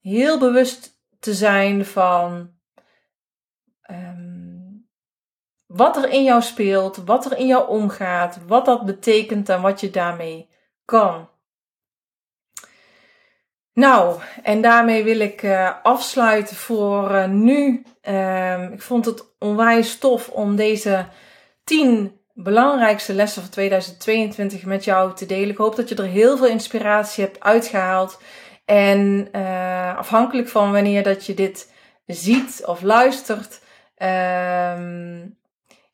heel 0.00 0.38
bewust 0.38 1.00
te 1.18 1.34
zijn 1.34 1.84
van 1.84 2.54
um, 3.90 4.88
wat 5.66 5.96
er 5.96 6.08
in 6.08 6.24
jou 6.24 6.42
speelt, 6.42 6.96
wat 6.96 7.24
er 7.24 7.38
in 7.38 7.46
jou 7.46 7.68
omgaat, 7.68 8.38
wat 8.46 8.64
dat 8.64 8.84
betekent 8.84 9.48
en 9.48 9.60
wat 9.60 9.80
je 9.80 9.90
daarmee 9.90 10.52
kan. 10.84 11.28
Nou, 13.74 14.20
en 14.42 14.60
daarmee 14.60 15.04
wil 15.04 15.20
ik 15.20 15.42
uh, 15.42 15.70
afsluiten 15.82 16.56
voor 16.56 17.10
uh, 17.10 17.26
nu. 17.26 17.82
Uh, 18.08 18.62
ik 18.72 18.82
vond 18.82 19.04
het 19.04 19.24
onwijs 19.38 19.98
tof 19.98 20.28
om 20.28 20.56
deze 20.56 21.06
10 21.64 22.20
belangrijkste 22.34 23.14
lessen 23.14 23.42
van 23.42 23.50
2022 23.50 24.64
met 24.64 24.84
jou 24.84 25.14
te 25.14 25.26
delen. 25.26 25.48
Ik 25.48 25.56
hoop 25.56 25.76
dat 25.76 25.88
je 25.88 25.94
er 25.94 26.04
heel 26.04 26.36
veel 26.36 26.46
inspiratie 26.46 27.24
hebt 27.24 27.40
uitgehaald. 27.40 28.20
En 28.64 29.28
uh, 29.32 29.96
afhankelijk 29.96 30.48
van 30.48 30.72
wanneer 30.72 31.02
dat 31.02 31.26
je 31.26 31.34
dit 31.34 31.72
ziet 32.06 32.62
of 32.66 32.82
luistert, 32.82 33.60
ehm, 33.96 35.26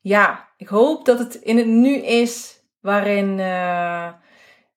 ja, 0.01 0.47
ik 0.57 0.67
hoop 0.67 1.05
dat 1.05 1.19
het 1.19 1.35
in 1.35 1.57
het 1.57 1.67
nu 1.67 1.95
is 1.95 2.61
waarin 2.79 3.39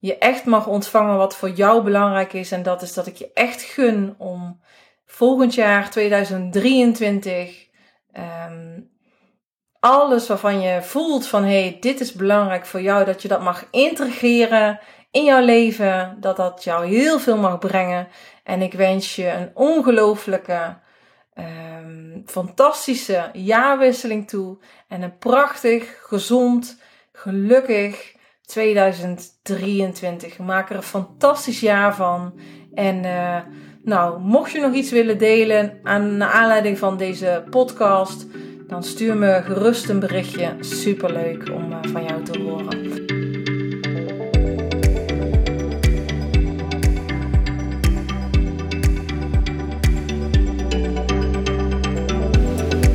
je 0.04 0.18
echt 0.18 0.44
mag 0.44 0.66
ontvangen 0.66 1.16
wat 1.16 1.36
voor 1.36 1.50
jou 1.50 1.82
belangrijk 1.82 2.32
is. 2.32 2.52
En 2.52 2.62
dat 2.62 2.82
is 2.82 2.94
dat 2.94 3.06
ik 3.06 3.16
je 3.16 3.30
echt 3.34 3.62
gun 3.62 4.14
om 4.18 4.60
volgend 5.06 5.54
jaar 5.54 5.90
2023 5.90 7.68
ehm, 8.12 8.80
alles 9.80 10.26
waarvan 10.26 10.60
je 10.60 10.82
voelt 10.82 11.26
van 11.26 11.42
hé, 11.42 11.60
hey, 11.60 11.76
dit 11.80 12.00
is 12.00 12.12
belangrijk 12.12 12.66
voor 12.66 12.80
jou, 12.80 13.04
dat 13.04 13.22
je 13.22 13.28
dat 13.28 13.42
mag 13.42 13.66
integreren 13.70 14.80
in 15.10 15.24
jouw 15.24 15.44
leven, 15.44 16.16
dat 16.20 16.36
dat 16.36 16.64
jou 16.64 16.86
heel 16.86 17.18
veel 17.18 17.36
mag 17.36 17.58
brengen. 17.58 18.08
En 18.42 18.62
ik 18.62 18.72
wens 18.72 19.16
je 19.16 19.28
een 19.28 19.50
ongelooflijke, 19.54 20.76
um, 21.34 22.22
fantastische 22.26 23.30
jaarwisseling 23.32 24.28
toe 24.28 24.58
en 24.88 25.02
een 25.02 25.18
prachtig, 25.18 25.98
gezond, 26.02 26.80
gelukkig 27.12 28.14
2023. 28.46 30.38
Maak 30.38 30.70
er 30.70 30.76
een 30.76 30.82
fantastisch 30.82 31.60
jaar 31.60 31.94
van. 31.94 32.34
En 32.74 33.04
uh, 33.04 33.36
nou, 33.82 34.20
mocht 34.20 34.52
je 34.52 34.60
nog 34.60 34.74
iets 34.74 34.90
willen 34.90 35.18
delen 35.18 35.78
aan 35.82 36.16
naar 36.16 36.30
aanleiding 36.30 36.78
van 36.78 36.96
deze 36.96 37.44
podcast, 37.50 38.26
dan 38.66 38.82
stuur 38.82 39.16
me 39.16 39.42
gerust 39.44 39.88
een 39.88 40.00
berichtje. 40.00 40.56
Superleuk 40.60 41.50
om 41.52 41.72
uh, 41.72 41.78
van 41.92 42.04
jou 42.04 42.22
te 42.22 42.38
horen. 42.40 42.82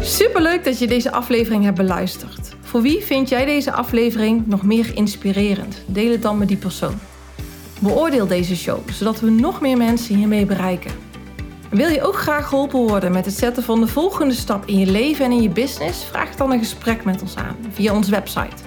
Superleuk 0.02 0.64
dat 0.64 0.80
je 0.80 0.88
deze 0.88 1.12
aflevering 1.12 1.64
hebt 1.64 1.78
beluisterd. 1.78 2.58
Voor 2.70 2.82
wie 2.82 3.04
vind 3.04 3.30
jij 3.30 3.46
deze 3.46 3.72
aflevering 3.72 4.48
nog 4.48 4.64
meer 4.64 4.96
inspirerend? 4.96 5.84
Deel 5.86 6.12
het 6.12 6.22
dan 6.22 6.38
met 6.38 6.48
die 6.48 6.58
persoon. 6.58 7.00
Beoordeel 7.80 8.28
deze 8.28 8.56
show, 8.56 8.90
zodat 8.90 9.20
we 9.20 9.30
nog 9.30 9.62
meer 9.62 9.78
mensen 9.78 10.16
hiermee 10.16 10.46
bereiken. 10.46 10.92
Wil 11.70 11.90
je 11.90 12.02
ook 12.02 12.16
graag 12.16 12.48
geholpen 12.48 12.80
worden 12.80 13.12
met 13.12 13.26
het 13.26 13.34
zetten 13.34 13.64
van 13.64 13.80
de 13.80 13.88
volgende 13.88 14.34
stap 14.34 14.66
in 14.66 14.80
je 14.80 14.86
leven 14.86 15.26
en 15.26 15.32
in 15.32 15.42
je 15.42 15.50
business? 15.50 16.04
Vraag 16.04 16.36
dan 16.36 16.52
een 16.52 16.60
gesprek 16.60 17.04
met 17.04 17.22
ons 17.22 17.36
aan 17.36 17.56
via 17.72 17.94
onze 17.94 18.12
website. 18.12 18.64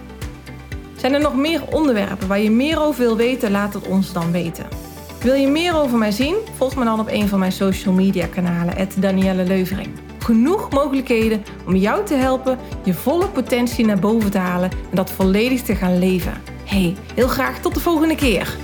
Zijn 0.96 1.14
er 1.14 1.20
nog 1.20 1.36
meer 1.36 1.62
onderwerpen 1.70 2.28
waar 2.28 2.40
je 2.40 2.50
meer 2.50 2.80
over 2.80 3.00
wil 3.00 3.16
weten? 3.16 3.50
Laat 3.50 3.74
het 3.74 3.86
ons 3.86 4.12
dan 4.12 4.32
weten. 4.32 4.91
Wil 5.22 5.34
je 5.34 5.48
meer 5.48 5.74
over 5.74 5.98
mij 5.98 6.10
zien? 6.10 6.36
Volg 6.56 6.76
me 6.76 6.84
dan 6.84 7.00
op 7.00 7.08
een 7.10 7.28
van 7.28 7.38
mijn 7.38 7.52
social 7.52 7.94
media 7.94 8.26
kanalen, 8.26 8.88
Danielle 8.98 9.44
Leuvering. 9.44 9.88
Genoeg 10.18 10.70
mogelijkheden 10.70 11.44
om 11.66 11.76
jou 11.76 12.04
te 12.04 12.14
helpen 12.14 12.58
je 12.84 12.94
volle 12.94 13.28
potentie 13.28 13.86
naar 13.86 13.98
boven 13.98 14.30
te 14.30 14.38
halen 14.38 14.70
en 14.70 14.96
dat 14.96 15.10
volledig 15.10 15.62
te 15.62 15.74
gaan 15.74 15.98
leven. 15.98 16.42
Hey, 16.64 16.96
heel 17.14 17.28
graag 17.28 17.60
tot 17.60 17.74
de 17.74 17.80
volgende 17.80 18.14
keer. 18.14 18.56